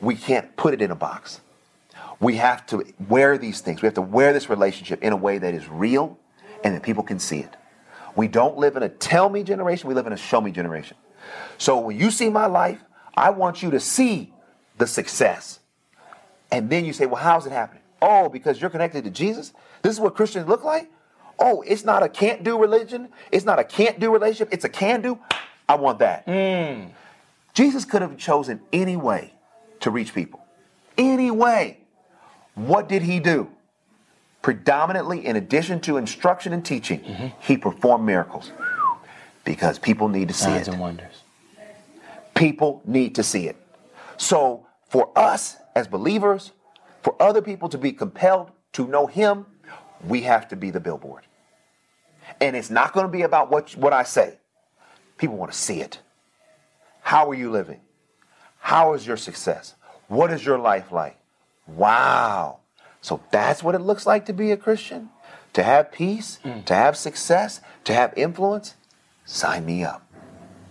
we 0.00 0.16
can't 0.16 0.56
put 0.56 0.74
it 0.74 0.82
in 0.82 0.90
a 0.90 0.96
box. 0.96 1.40
We 2.18 2.34
have 2.38 2.66
to 2.66 2.84
wear 3.08 3.38
these 3.38 3.60
things. 3.60 3.80
We 3.80 3.86
have 3.86 3.94
to 3.94 4.02
wear 4.02 4.32
this 4.32 4.50
relationship 4.50 5.04
in 5.04 5.12
a 5.12 5.16
way 5.16 5.38
that 5.38 5.54
is 5.54 5.68
real 5.68 6.18
and 6.64 6.74
that 6.74 6.82
people 6.82 7.04
can 7.04 7.20
see 7.20 7.38
it. 7.38 7.54
We 8.16 8.26
don't 8.26 8.58
live 8.58 8.76
in 8.76 8.82
a 8.82 8.88
tell 8.88 9.28
me 9.28 9.44
generation, 9.44 9.88
we 9.88 9.94
live 9.94 10.08
in 10.08 10.12
a 10.12 10.16
show 10.16 10.40
me 10.40 10.50
generation. 10.50 10.96
So 11.58 11.78
when 11.78 11.96
you 11.96 12.10
see 12.10 12.28
my 12.28 12.46
life, 12.46 12.82
I 13.16 13.30
want 13.30 13.62
you 13.62 13.70
to 13.70 13.78
see 13.78 14.32
the 14.78 14.86
success. 14.88 15.60
And 16.50 16.68
then 16.68 16.84
you 16.84 16.92
say, 16.92 17.06
well, 17.06 17.22
how's 17.22 17.46
it 17.46 17.52
happening? 17.52 17.84
Oh, 18.02 18.28
because 18.28 18.60
you're 18.60 18.68
connected 18.68 19.04
to 19.04 19.10
Jesus? 19.10 19.52
This 19.82 19.92
is 19.92 20.00
what 20.00 20.16
Christians 20.16 20.48
look 20.48 20.64
like? 20.64 20.90
Oh, 21.38 21.62
it's 21.64 21.84
not 21.84 22.02
a 22.02 22.08
can't 22.08 22.42
do 22.42 22.58
religion. 22.58 23.10
It's 23.30 23.44
not 23.44 23.60
a 23.60 23.64
can't 23.64 24.00
do 24.00 24.12
relationship. 24.12 24.48
It's 24.52 24.64
a 24.64 24.68
can 24.68 25.02
do. 25.02 25.20
I 25.68 25.76
want 25.76 26.00
that. 26.00 26.26
Mm. 26.26 26.90
Jesus 27.58 27.84
could 27.84 28.02
have 28.02 28.16
chosen 28.16 28.60
any 28.72 28.96
way 28.96 29.34
to 29.80 29.90
reach 29.90 30.14
people. 30.14 30.46
Any 30.96 31.32
way. 31.32 31.78
What 32.54 32.88
did 32.88 33.02
he 33.02 33.18
do? 33.18 33.50
Predominantly, 34.42 35.26
in 35.26 35.34
addition 35.34 35.80
to 35.80 35.96
instruction 35.96 36.52
and 36.52 36.64
teaching, 36.64 37.00
mm-hmm. 37.00 37.26
he 37.40 37.56
performed 37.56 38.06
miracles 38.06 38.52
because 39.44 39.76
people 39.76 40.06
need 40.06 40.28
to 40.28 40.34
see 40.34 40.44
Signs 40.44 40.68
it. 40.68 40.70
and 40.70 40.80
wonders. 40.80 41.24
People 42.36 42.80
need 42.84 43.16
to 43.16 43.24
see 43.24 43.48
it. 43.48 43.56
So, 44.18 44.64
for 44.88 45.10
us 45.18 45.56
as 45.74 45.88
believers, 45.88 46.52
for 47.02 47.20
other 47.20 47.42
people 47.42 47.68
to 47.70 47.78
be 47.78 47.90
compelled 47.90 48.52
to 48.74 48.86
know 48.86 49.08
Him, 49.08 49.46
we 50.06 50.22
have 50.22 50.46
to 50.50 50.54
be 50.54 50.70
the 50.70 50.78
billboard. 50.78 51.24
And 52.40 52.54
it's 52.54 52.70
not 52.70 52.92
going 52.92 53.06
to 53.06 53.10
be 53.10 53.22
about 53.22 53.50
what, 53.50 53.74
what 53.74 53.92
I 53.92 54.04
say. 54.04 54.38
People 55.16 55.36
want 55.36 55.50
to 55.50 55.58
see 55.58 55.80
it. 55.80 55.98
How 57.08 57.30
are 57.30 57.34
you 57.34 57.50
living? 57.50 57.80
How 58.58 58.92
is 58.92 59.06
your 59.06 59.16
success? 59.16 59.74
What 60.08 60.30
is 60.30 60.44
your 60.44 60.58
life 60.58 60.92
like? 60.92 61.18
Wow. 61.66 62.58
So 63.00 63.22
that's 63.30 63.62
what 63.62 63.74
it 63.74 63.78
looks 63.78 64.04
like 64.04 64.26
to 64.26 64.34
be 64.34 64.52
a 64.52 64.58
Christian? 64.58 65.08
To 65.54 65.62
have 65.62 65.90
peace, 65.90 66.38
mm. 66.44 66.62
to 66.66 66.74
have 66.74 66.98
success, 66.98 67.62
to 67.84 67.94
have 67.94 68.12
influence? 68.14 68.74
Sign 69.24 69.64
me 69.64 69.84
up. 69.84 70.06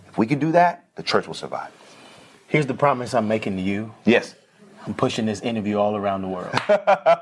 If 0.06 0.16
we 0.16 0.28
can 0.28 0.38
do 0.38 0.52
that, 0.52 0.84
the 0.94 1.02
church 1.02 1.26
will 1.26 1.34
survive. 1.34 1.72
Here's 2.46 2.66
the 2.66 2.74
promise 2.74 3.14
I'm 3.14 3.26
making 3.26 3.56
to 3.56 3.62
you. 3.62 3.92
Yes. 4.04 4.36
I'm 4.86 4.94
pushing 4.94 5.26
this 5.26 5.40
interview 5.40 5.76
all 5.76 5.96
around 5.96 6.22
the 6.22 6.28
world. 6.28 6.54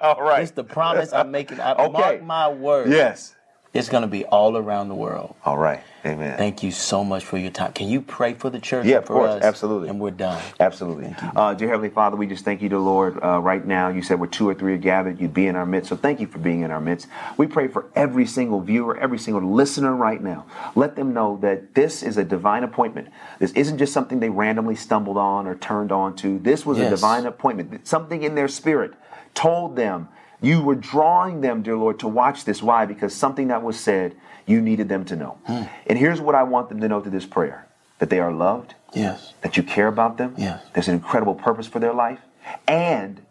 All 0.02 0.20
right. 0.20 0.42
It's 0.42 0.50
the 0.50 0.62
promise 0.62 1.14
I'm 1.14 1.30
making. 1.30 1.58
I 1.58 1.72
Okay. 1.84 1.90
mark 1.90 2.22
my 2.22 2.48
words. 2.48 2.90
Yes. 2.90 3.34
It's 3.78 3.88
going 3.88 4.02
to 4.02 4.08
be 4.08 4.24
all 4.24 4.56
around 4.56 4.88
the 4.88 4.94
world. 4.94 5.34
All 5.44 5.58
right. 5.58 5.82
Amen. 6.04 6.36
Thank 6.36 6.62
you 6.62 6.70
so 6.70 7.02
much 7.02 7.24
for 7.24 7.36
your 7.36 7.50
time. 7.50 7.72
Can 7.72 7.88
you 7.88 8.00
pray 8.00 8.34
for 8.34 8.48
the 8.48 8.60
church? 8.60 8.86
Yeah, 8.86 8.98
of 8.98 9.06
for 9.06 9.14
course. 9.14 9.30
us? 9.30 9.42
Absolutely. 9.42 9.88
And 9.88 10.00
we're 10.00 10.12
done. 10.12 10.40
Absolutely. 10.60 11.14
Uh, 11.34 11.52
dear 11.54 11.68
Heavenly 11.68 11.90
Father, 11.90 12.16
we 12.16 12.28
just 12.28 12.44
thank 12.44 12.62
you, 12.62 12.68
the 12.68 12.78
Lord, 12.78 13.18
uh, 13.22 13.40
right 13.40 13.64
now. 13.66 13.88
You 13.88 14.02
said 14.02 14.20
where 14.20 14.28
two 14.28 14.48
or 14.48 14.54
three 14.54 14.74
are 14.74 14.78
gathered, 14.78 15.20
you'd 15.20 15.34
be 15.34 15.46
in 15.46 15.56
our 15.56 15.66
midst. 15.66 15.88
So 15.88 15.96
thank 15.96 16.20
you 16.20 16.28
for 16.28 16.38
being 16.38 16.60
in 16.60 16.70
our 16.70 16.80
midst. 16.80 17.08
We 17.36 17.48
pray 17.48 17.66
for 17.66 17.90
every 17.96 18.26
single 18.26 18.60
viewer, 18.60 18.96
every 18.96 19.18
single 19.18 19.42
listener 19.42 19.96
right 19.96 20.22
now. 20.22 20.46
Let 20.76 20.94
them 20.94 21.12
know 21.12 21.38
that 21.42 21.74
this 21.74 22.04
is 22.04 22.16
a 22.16 22.24
divine 22.24 22.62
appointment. 22.62 23.08
This 23.40 23.52
isn't 23.52 23.78
just 23.78 23.92
something 23.92 24.20
they 24.20 24.30
randomly 24.30 24.76
stumbled 24.76 25.16
on 25.16 25.48
or 25.48 25.56
turned 25.56 25.90
on 25.90 26.14
to. 26.16 26.38
This 26.38 26.64
was 26.64 26.78
a 26.78 26.88
divine 26.88 27.26
appointment. 27.26 27.86
Something 27.86 28.22
in 28.22 28.36
their 28.36 28.48
spirit 28.48 28.92
told 29.34 29.74
them, 29.74 30.08
you 30.42 30.62
were 30.62 30.74
drawing 30.74 31.40
them, 31.40 31.62
dear 31.62 31.76
Lord, 31.76 31.98
to 32.00 32.08
watch 32.08 32.44
this. 32.44 32.62
Why? 32.62 32.86
Because 32.86 33.14
something 33.14 33.48
that 33.48 33.62
was 33.62 33.78
said, 33.78 34.14
you 34.46 34.60
needed 34.60 34.88
them 34.88 35.04
to 35.06 35.16
know. 35.16 35.38
Hmm. 35.46 35.62
And 35.86 35.98
here's 35.98 36.20
what 36.20 36.34
I 36.34 36.42
want 36.44 36.68
them 36.68 36.80
to 36.80 36.88
know 36.88 37.00
through 37.00 37.12
this 37.12 37.26
prayer 37.26 37.66
that 37.98 38.10
they 38.10 38.20
are 38.20 38.32
loved, 38.32 38.74
Yes. 38.94 39.32
that 39.40 39.56
you 39.56 39.62
care 39.62 39.88
about 39.88 40.18
them. 40.18 40.34
Yes. 40.36 40.62
There's 40.74 40.88
an 40.88 40.94
incredible 40.94 41.34
purpose 41.34 41.66
for 41.66 41.78
their 41.78 41.94
life. 41.94 42.20
And 42.68 43.22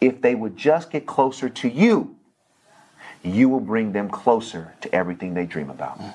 if 0.00 0.22
they 0.22 0.34
would 0.34 0.56
just 0.56 0.90
get 0.90 1.06
closer 1.06 1.48
to 1.48 1.68
you, 1.68 2.16
you 3.22 3.48
will 3.48 3.60
bring 3.60 3.92
them 3.92 4.08
closer 4.08 4.72
to 4.80 4.94
everything 4.94 5.34
they 5.34 5.46
dream 5.46 5.68
about. 5.70 5.98
Hmm. 5.98 6.10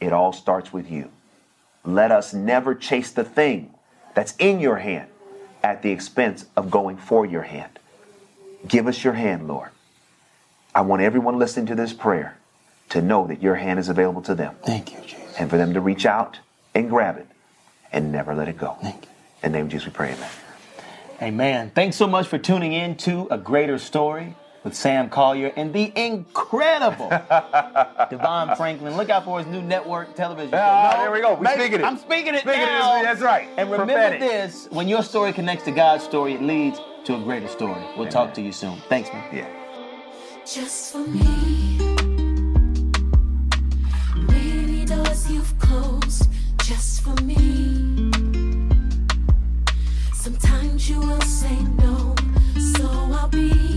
It 0.00 0.12
all 0.12 0.32
starts 0.32 0.72
with 0.72 0.90
you. 0.90 1.10
Let 1.84 2.12
us 2.12 2.32
never 2.34 2.74
chase 2.74 3.10
the 3.10 3.24
thing 3.24 3.74
that's 4.14 4.34
in 4.38 4.60
your 4.60 4.76
hand 4.76 5.08
at 5.62 5.82
the 5.82 5.90
expense 5.90 6.44
of 6.56 6.70
going 6.70 6.96
for 6.96 7.24
your 7.24 7.42
hand. 7.42 7.78
Give 8.66 8.86
us 8.86 9.02
your 9.02 9.12
hand, 9.14 9.48
Lord. 9.48 9.70
I 10.74 10.80
want 10.82 11.02
everyone 11.02 11.38
listening 11.38 11.66
to 11.66 11.74
this 11.74 11.92
prayer 11.92 12.38
to 12.90 13.02
know 13.02 13.26
that 13.26 13.42
your 13.42 13.54
hand 13.56 13.78
is 13.78 13.88
available 13.88 14.22
to 14.22 14.34
them 14.34 14.54
Thank 14.64 14.92
you, 14.92 15.00
Jesus. 15.02 15.36
and 15.38 15.50
for 15.50 15.56
them 15.56 15.74
to 15.74 15.80
reach 15.80 16.06
out 16.06 16.38
and 16.74 16.88
grab 16.88 17.16
it 17.18 17.26
and 17.92 18.10
never 18.12 18.34
let 18.34 18.48
it 18.48 18.56
go. 18.58 18.76
Thank 18.80 19.04
you. 19.04 19.10
In 19.42 19.52
the 19.52 19.58
name 19.58 19.66
of 19.66 19.72
Jesus, 19.72 19.86
we 19.86 19.92
pray, 19.92 20.12
amen. 20.12 20.30
Amen. 21.20 21.72
Thanks 21.74 21.96
so 21.96 22.06
much 22.06 22.26
for 22.28 22.38
tuning 22.38 22.72
in 22.72 22.96
to 22.98 23.28
A 23.30 23.38
Greater 23.38 23.78
Story 23.78 24.34
with 24.64 24.74
Sam 24.74 25.10
Collier 25.10 25.52
and 25.56 25.72
the 25.72 25.92
incredible 25.96 27.08
DeVon 27.10 28.56
Franklin. 28.56 28.96
Look 28.96 29.10
out 29.10 29.24
for 29.24 29.38
his 29.38 29.46
new 29.48 29.60
network 29.62 30.14
television 30.14 30.50
show. 30.52 30.58
Ah, 30.58 30.96
there 30.98 31.10
we 31.12 31.20
go. 31.20 31.34
We're 31.34 31.54
speaking 31.54 31.80
it. 31.80 31.84
I'm 31.84 31.98
speaking 31.98 32.34
it 32.34 32.40
Speaking 32.42 32.62
it, 32.62 32.66
now. 32.66 33.02
that's 33.02 33.20
right. 33.20 33.48
And 33.56 33.70
remember 33.70 33.92
Prophetic. 33.94 34.20
this, 34.20 34.68
when 34.70 34.88
your 34.88 35.02
story 35.02 35.32
connects 35.32 35.64
to 35.64 35.72
God's 35.72 36.04
story, 36.04 36.34
it 36.34 36.42
leads 36.42 36.80
to 37.04 37.16
a 37.16 37.18
greater 37.20 37.48
story. 37.48 37.82
We'll 37.96 38.08
talk 38.08 38.32
to 38.34 38.40
you 38.42 38.52
soon. 38.52 38.76
Thanks, 38.88 39.12
man. 39.12 39.24
Yeah. 39.34 39.48
just 40.44 40.92
for 40.92 40.98
me. 40.98 41.78
Many 44.16 44.84
doors 44.84 45.30
you've 45.30 45.58
closed 45.58 46.28
just 46.64 47.02
for 47.02 47.14
me. 47.22 48.10
Sometimes 50.14 50.88
you 50.88 51.00
will 51.00 51.20
say 51.22 51.56
no, 51.78 52.14
so 52.74 52.86
I'll 52.86 53.28
be 53.28 53.71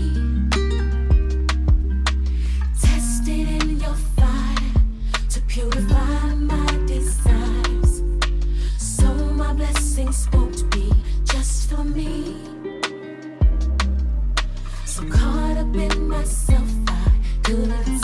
myself, 16.26 16.68
I 16.88 17.12
couldn't 17.44 17.95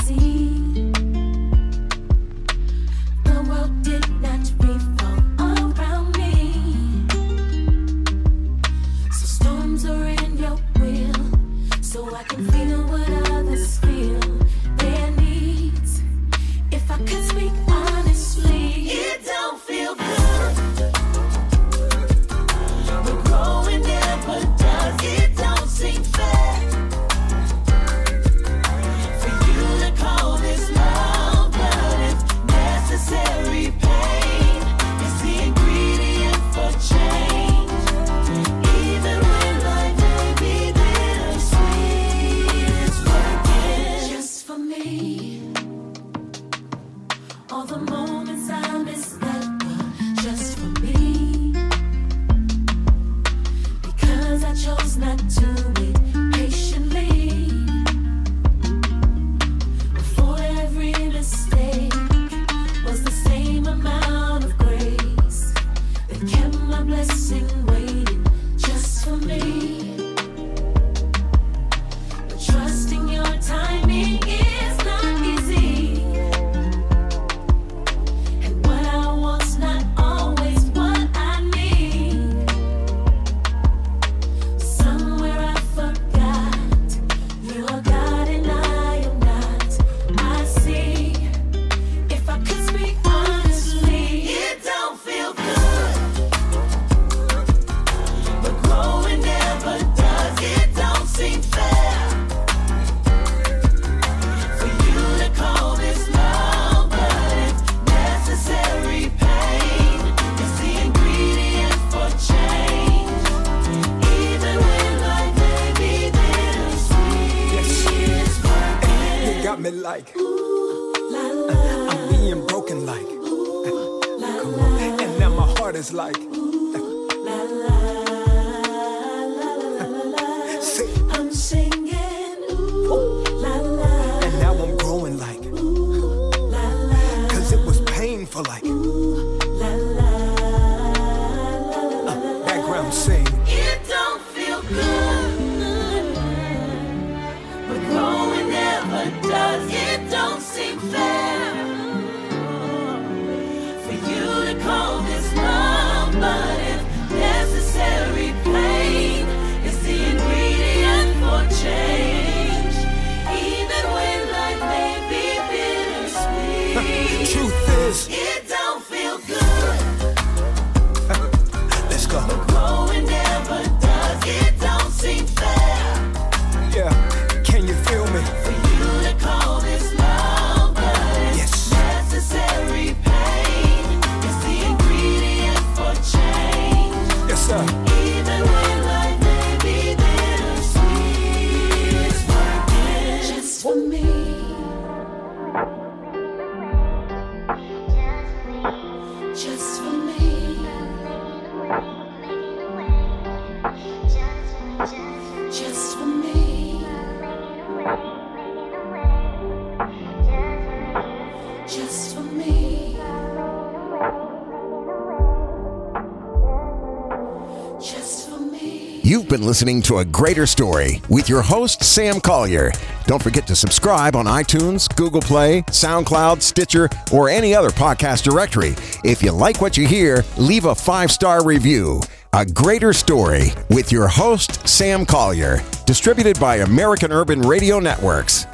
listening 219.53 219.82
to 219.82 219.98
A 219.98 220.05
Greater 220.07 220.46
Story 220.46 221.03
with 221.11 221.28
your 221.28 221.42
host, 221.42 221.84
Sam 221.84 222.22
Collier. 222.22 222.72
Don't 223.05 223.22
forget 223.22 223.46
to 223.48 223.55
subscribe 223.55 224.16
on 224.16 224.24
iTunes, 224.24 224.88
Google 224.96 225.20
Play, 225.20 225.61
SoundCloud, 225.64 226.40
Stitcher, 226.40 226.88
or 227.12 227.28
any 227.28 227.55
other 227.55 227.68
podcast 227.68 228.22
directory. 228.22 228.74
If 229.05 229.22
you 229.22 229.30
like 229.30 229.61
what 229.61 229.76
you 229.76 229.86
hear, 229.86 230.24
leave 230.38 230.64
a 230.64 230.74
five 230.74 231.12
star 231.12 231.44
review. 231.44 232.00
A 232.32 232.46
Greater 232.46 232.94
Story 232.94 233.53
with 233.68 233.92
your 233.92 234.09
host, 234.09 234.66
Sam 234.66 235.05
Collier, 235.05 235.61
distributed 235.84 236.40
by 236.40 236.57
American 236.57 237.12
Urban 237.12 237.42
Radio 237.42 237.78
Networks. 237.78 238.46